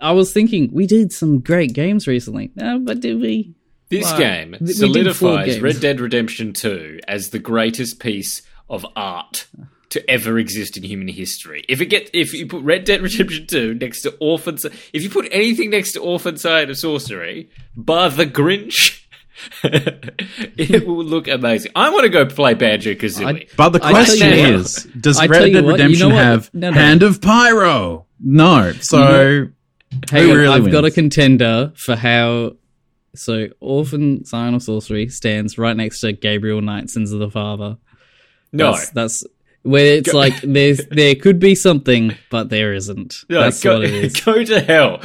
I 0.00 0.12
was 0.12 0.32
thinking 0.32 0.70
we 0.72 0.86
did 0.86 1.12
some 1.12 1.40
great 1.40 1.72
games 1.72 2.06
recently. 2.06 2.52
No, 2.54 2.78
but 2.78 3.00
did 3.00 3.20
we? 3.20 3.55
This 3.88 4.10
Wow. 4.12 4.18
game 4.18 4.56
We 4.60 4.72
solidifies. 4.72 5.60
Red 5.60 5.80
Dead 5.80 6.00
Redemption 6.00 6.52
2 6.52 7.00
as 7.06 7.30
the 7.30 7.38
greatest 7.38 8.00
piece 8.00 8.42
of 8.68 8.84
art 8.96 9.46
to 9.90 10.10
ever 10.10 10.38
exist 10.38 10.76
in 10.76 10.82
human 10.82 11.06
history. 11.08 11.64
If 11.68 11.80
it 11.80 11.86
get 11.86 12.10
if 12.12 12.34
you 12.34 12.46
put 12.46 12.62
Red 12.64 12.84
Dead 12.84 13.00
Redemption 13.00 13.46
2 13.46 13.74
next 13.74 14.02
to 14.02 14.14
Orphen 14.18 14.58
if 14.92 15.02
you 15.04 15.08
put 15.10 15.28
anything 15.30 15.70
next 15.70 15.92
to 15.92 16.00
Orphen 16.00 16.36
Side 16.36 16.68
of 16.70 16.76
Sorcery, 16.78 17.48
bar 17.76 18.10
the 18.10 18.26
Grinch, 18.26 19.02
it 19.62 20.86
will 20.86 21.04
look 21.04 21.28
amazing. 21.28 21.70
I 21.76 21.90
want 21.90 22.02
to 22.04 22.08
go 22.08 22.26
play 22.26 22.54
Banjo 22.54 22.94
Kazooie. 22.94 23.48
But 23.56 23.68
the 23.70 23.78
I 23.84 23.92
tell 23.92 24.04
question 24.04 24.32
you 24.32 24.40
what- 24.52 24.60
is, 24.60 24.84
does 24.98 25.18
I 25.18 25.26
tell 25.28 25.40
Red 25.42 25.48
you 25.48 25.54
Dead 25.54 25.64
what, 25.64 25.70
you 25.78 25.84
Redemption 25.84 26.08
know 26.08 26.14
what? 26.14 26.24
have 26.24 26.50
No, 26.54 26.70
no. 26.70 26.76
Hand 26.76 27.02
of 27.02 27.20
Pyro? 27.20 28.06
No. 28.20 28.72
So 28.80 29.48
Hang 30.10 30.22
Who 30.28 30.34
really 30.34 30.48
I've 30.48 30.70
got 30.72 30.84
a 30.84 30.90
contender 30.90 31.72
for 31.76 31.94
how. 31.96 32.56
So, 33.18 33.48
Orphen 33.60 34.24
Scion 34.24 34.54
of 34.54 34.62
Sorcery 34.62 35.08
stands 35.08 35.58
right 35.58 35.76
next 35.76 36.00
to 36.00 36.12
Gabriel 36.12 36.60
Knight, 36.60 36.90
Sins 36.90 37.12
of 37.12 37.18
the 37.20 37.30
Father. 37.30 37.78
no. 38.52 38.72
That's, 38.72 38.90
that's 38.90 39.24
where 39.62 39.96
it's 39.96 40.12
Go- 40.12 40.18
like 40.18 40.40
there's 40.42 40.80
there 40.92 41.16
could 41.16 41.40
be 41.40 41.56
something, 41.56 42.14
but 42.30 42.50
there 42.50 42.72
isn't. 42.72 43.24
No, 43.28 43.40
that's 43.40 43.60
go, 43.62 43.74
what 43.78 43.84
it 43.84 43.94
is. 43.94 44.20
go 44.24 44.44
to 44.44 44.60
hell. 44.60 44.98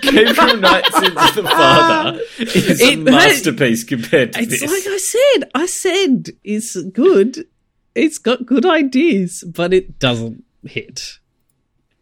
Gabriel 0.00 0.56
Knight 0.58 0.84
Sins 0.92 1.16
of 1.16 1.34
the 1.34 1.42
Father 1.44 2.20
is 2.38 2.80
a 2.80 2.92
It- 2.92 2.98
masterpiece 2.98 3.84
compared 3.84 4.32
to 4.32 4.40
It's 4.40 4.60
this. 4.60 4.70
like 4.70 4.86
I 4.92 4.96
said. 4.98 5.50
I 5.54 5.66
said 5.66 6.30
it's 6.44 6.76
good. 6.92 7.46
It's 7.94 8.18
got 8.18 8.46
good 8.46 8.64
ideas, 8.66 9.44
but 9.46 9.72
it 9.74 9.98
doesn't 9.98 10.44
hit. 10.64 11.18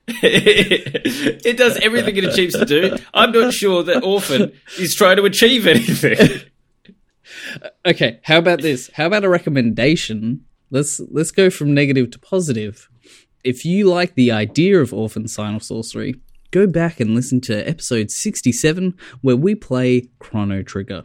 it 0.09 1.57
does 1.57 1.77
everything 1.79 2.17
it 2.17 2.25
achieves 2.25 2.55
to 2.59 2.65
do. 2.67 2.97
I'm 3.15 3.33
not 3.33 3.55
sure 3.55 3.83
that 3.85 4.03
Orphen 4.05 4.53
is 4.79 4.95
trying 4.95 5.17
to 5.17 5.25
achieve 5.25 5.67
anything. 5.67 6.41
Okay, 7.87 8.21
how 8.23 8.39
about 8.39 8.63
this? 8.63 8.91
How 8.95 9.07
about 9.07 9.25
a 9.25 9.29
recommendation? 9.29 10.45
Let's 10.71 11.01
let's 11.11 11.31
go 11.31 11.51
from 11.51 11.75
negative 11.75 12.11
to 12.13 12.19
positive. 12.19 12.89
If 13.43 13.65
you 13.65 13.89
like 13.89 14.15
the 14.15 14.31
idea 14.33 14.81
of 14.81 14.93
Orphen 14.93 15.29
Sign 15.29 15.55
of 15.55 15.63
Sorcery, 15.63 16.17
go 16.51 16.67
back 16.67 17.01
and 17.01 17.15
listen 17.15 17.41
to 17.43 17.69
episode 17.69 18.11
67 18.11 18.95
where 19.21 19.37
we 19.37 19.55
play 19.55 20.09
Chrono 20.19 20.63
Trigger. 20.63 21.05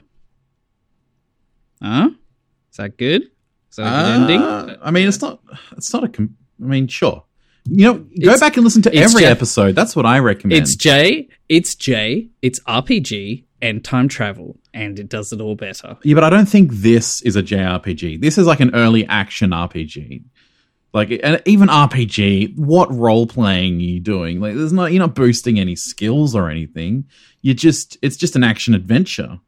Huh? 1.82 2.10
Is 2.72 2.78
that 2.78 2.98
good? 2.98 3.24
Is 3.70 3.76
that 3.78 3.84
a 3.84 4.06
good 4.06 4.22
ending? 4.22 4.42
Uh, 4.42 4.78
I 4.82 4.92
mean, 4.92 5.08
it's 5.08 5.22
not. 5.22 5.42
It's 5.74 5.94
not 5.94 6.04
a. 6.04 6.10
Com- 6.10 6.38
I 6.62 6.66
mean, 6.66 6.88
sure. 6.88 7.24
You 7.66 7.84
know, 7.86 7.94
go 7.96 8.06
It's- 8.16 8.40
back 8.40 8.56
and 8.58 8.64
listen 8.64 8.82
to 8.84 8.94
every 8.96 9.26
episode. 9.26 9.76
That's 9.76 9.96
what 9.96 10.06
I 10.06 10.20
recommend. 10.20 10.62
It's 10.62 10.76
J, 10.76 11.28
it's 11.50 11.76
J, 11.76 12.28
it's 12.42 12.60
RPG 12.62 13.44
and 13.62 13.84
time 13.84 14.08
travel, 14.08 14.58
and 14.74 14.98
it 15.00 15.10
does 15.10 15.32
it 15.34 15.42
all 15.42 15.56
better. 15.56 15.98
yeah, 16.04 16.16
but 16.16 16.24
I 16.24 16.30
don't 16.30 16.48
think 16.48 16.72
this 16.74 17.22
is 17.24 17.36
a 17.36 17.44
JRPG. 17.44 18.22
This 18.22 18.38
is 18.38 18.48
like 18.48 18.60
an 18.60 18.74
early 18.74 19.06
action 19.08 19.52
RPG. 19.52 20.24
Like, 20.94 21.20
and 21.24 21.40
even 21.46 21.68
RPG, 21.68 22.58
what 22.58 22.92
role 22.92 23.28
playing 23.28 23.76
are 23.76 23.80
you 23.80 24.00
doing? 24.00 24.40
Like, 24.40 24.56
there's 24.56 24.74
not. 24.74 24.92
You're 24.92 25.02
not 25.02 25.14
boosting 25.14 25.60
any 25.60 25.76
skills 25.76 26.34
or 26.36 26.50
anything. 26.50 27.06
You're 27.44 27.54
just. 27.54 27.98
It's 28.02 28.18
just 28.18 28.36
an 28.36 28.44
action 28.44 28.74
adventure. 28.74 29.40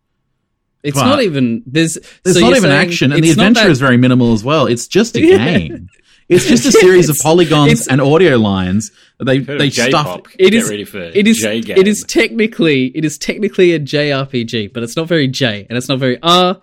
It's 0.84 0.98
But 1.00 1.06
not 1.06 1.24
even 1.24 1.64
there's 1.66 1.98
There's 2.24 2.38
so 2.40 2.42
not 2.48 2.56
even 2.58 2.70
action, 2.72 3.12
and 3.12 3.24
the 3.24 3.32
adventure 3.32 3.64
that- 3.64 3.72
is 3.72 3.80
very 3.80 3.98
minimal 3.98 4.34
as 4.34 4.44
well. 4.44 4.68
It's 4.68 4.88
just 4.88 5.16
a 5.16 5.22
Yeah. 5.26 5.38
game. 5.58 5.88
It's 6.32 6.48
just 6.48 6.66
a 6.66 6.72
series 6.86 7.10
of 7.10 7.18
polygons 7.22 7.72
it's- 7.74 7.88
and 7.88 8.00
audio 8.02 8.38
lines. 8.38 8.92
that 9.20 9.26
They 9.26 9.40
they 9.40 9.70
stuff. 9.70 10.22
It 10.40 10.52
Get 10.52 10.54
is- 10.56 10.70
ready 10.70 10.86
for 10.86 11.00
it 11.00 11.28
is 11.28 11.38
J 11.38 11.62
game. 11.62 11.78
it 11.78 11.88
is 11.88 12.04
technically 12.08 12.86
it 12.98 13.04
is 13.06 13.18
technically 13.18 13.74
a 13.74 13.80
JRPG, 13.80 14.74
but 14.74 14.82
it's 14.84 14.96
not 14.96 15.08
very 15.08 15.28
J 15.28 15.66
and 15.70 15.78
it's 15.78 15.90
not 15.90 16.00
very 16.00 16.18
R 16.24 16.60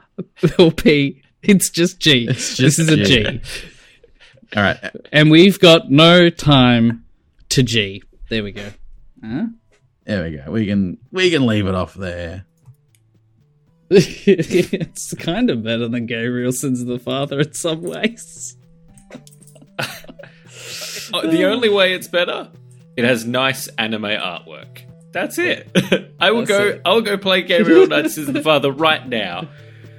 or 0.58 0.72
P. 0.72 1.22
It's 1.42 1.70
just 1.70 2.00
G. 2.00 2.26
It's 2.28 2.56
this 2.56 2.78
is 2.80 2.88
a 2.88 2.96
G. 2.96 3.22
G. 3.24 3.40
All 4.56 4.62
right, 4.62 4.78
And 5.12 5.30
we've 5.30 5.60
got 5.60 5.90
no 5.90 6.30
time 6.30 7.04
to 7.50 7.62
G. 7.62 8.02
There 8.30 8.42
we 8.42 8.52
go. 8.52 8.70
Huh? 9.24 9.46
there 10.04 10.24
we 10.24 10.36
go. 10.38 10.50
We 10.50 10.66
can 10.66 10.96
we 11.12 11.30
can 11.30 11.46
leave 11.46 11.66
it 11.66 11.74
off 11.74 11.92
there. 11.94 12.46
it's 13.90 15.14
kind 15.14 15.50
of 15.50 15.62
better 15.62 15.88
than 15.88 16.06
Gabriel 16.06 16.52
Sins 16.52 16.80
of 16.80 16.86
the 16.88 16.98
Father 16.98 17.40
in 17.40 17.52
some 17.52 17.82
ways. 17.82 18.56
Oh, 21.12 21.26
the 21.26 21.44
only 21.46 21.68
way 21.68 21.94
it's 21.94 22.08
better, 22.08 22.50
it 22.96 23.04
has 23.04 23.24
nice 23.24 23.68
anime 23.68 24.02
artwork. 24.02 24.82
That's 25.12 25.38
it. 25.38 25.70
I 26.20 26.30
will 26.30 26.40
That's 26.40 26.50
go. 26.50 26.66
it. 26.66 26.82
I 26.84 26.92
will 26.92 27.00
go 27.00 27.16
play 27.16 27.42
Gabriel 27.42 27.86
Knights 27.86 28.18
as 28.18 28.26
the 28.26 28.42
Father 28.42 28.70
right 28.70 29.06
now, 29.06 29.48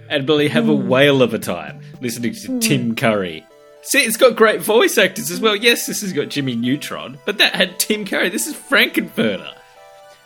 and 0.08 0.26
Billy 0.26 0.50
have 0.50 0.70
a 0.70 0.76
hmm. 0.76 0.88
whale 0.88 1.22
of 1.22 1.34
a 1.34 1.40
time 1.40 1.82
listening 2.02 2.34
to 2.34 2.48
hmm. 2.48 2.60
Tim 2.60 2.96
Curry. 2.96 3.46
See, 3.82 4.00
it's 4.00 4.18
got 4.18 4.36
great 4.36 4.62
voice 4.62 4.98
actors 4.98 5.32
as 5.32 5.40
well. 5.40 5.56
Yes, 5.56 5.88
this 5.88 6.02
has 6.02 6.14
got 6.14 6.30
Jimmy 6.30 6.56
Neutron, 6.56 7.18
but 7.26 7.38
that 7.38 7.56
had 7.56 7.80
Tim 7.80 8.06
Curry. 8.06 8.30
This 8.30 8.46
is 8.46 8.56
Frank-N-Furter. 8.56 9.54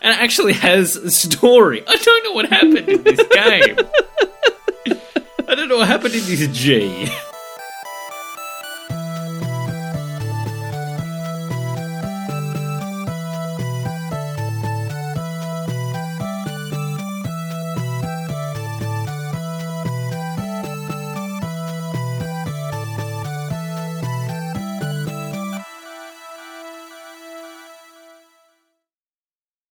And 0.02 0.12
it 0.12 0.22
actually 0.22 0.54
has 0.54 0.96
a 0.98 1.12
story. 1.12 1.82
I 1.88 1.96
don't 1.96 2.24
know 2.26 2.32
what 2.34 2.50
happened 2.50 2.90
in 2.90 3.04
this 3.04 3.28
game. 3.32 3.78
I 5.48 5.56
don't 5.56 5.70
know 5.70 5.78
what 5.78 5.88
happened 5.88 6.16
in 6.16 6.26
this 6.26 6.48
G. 6.48 7.08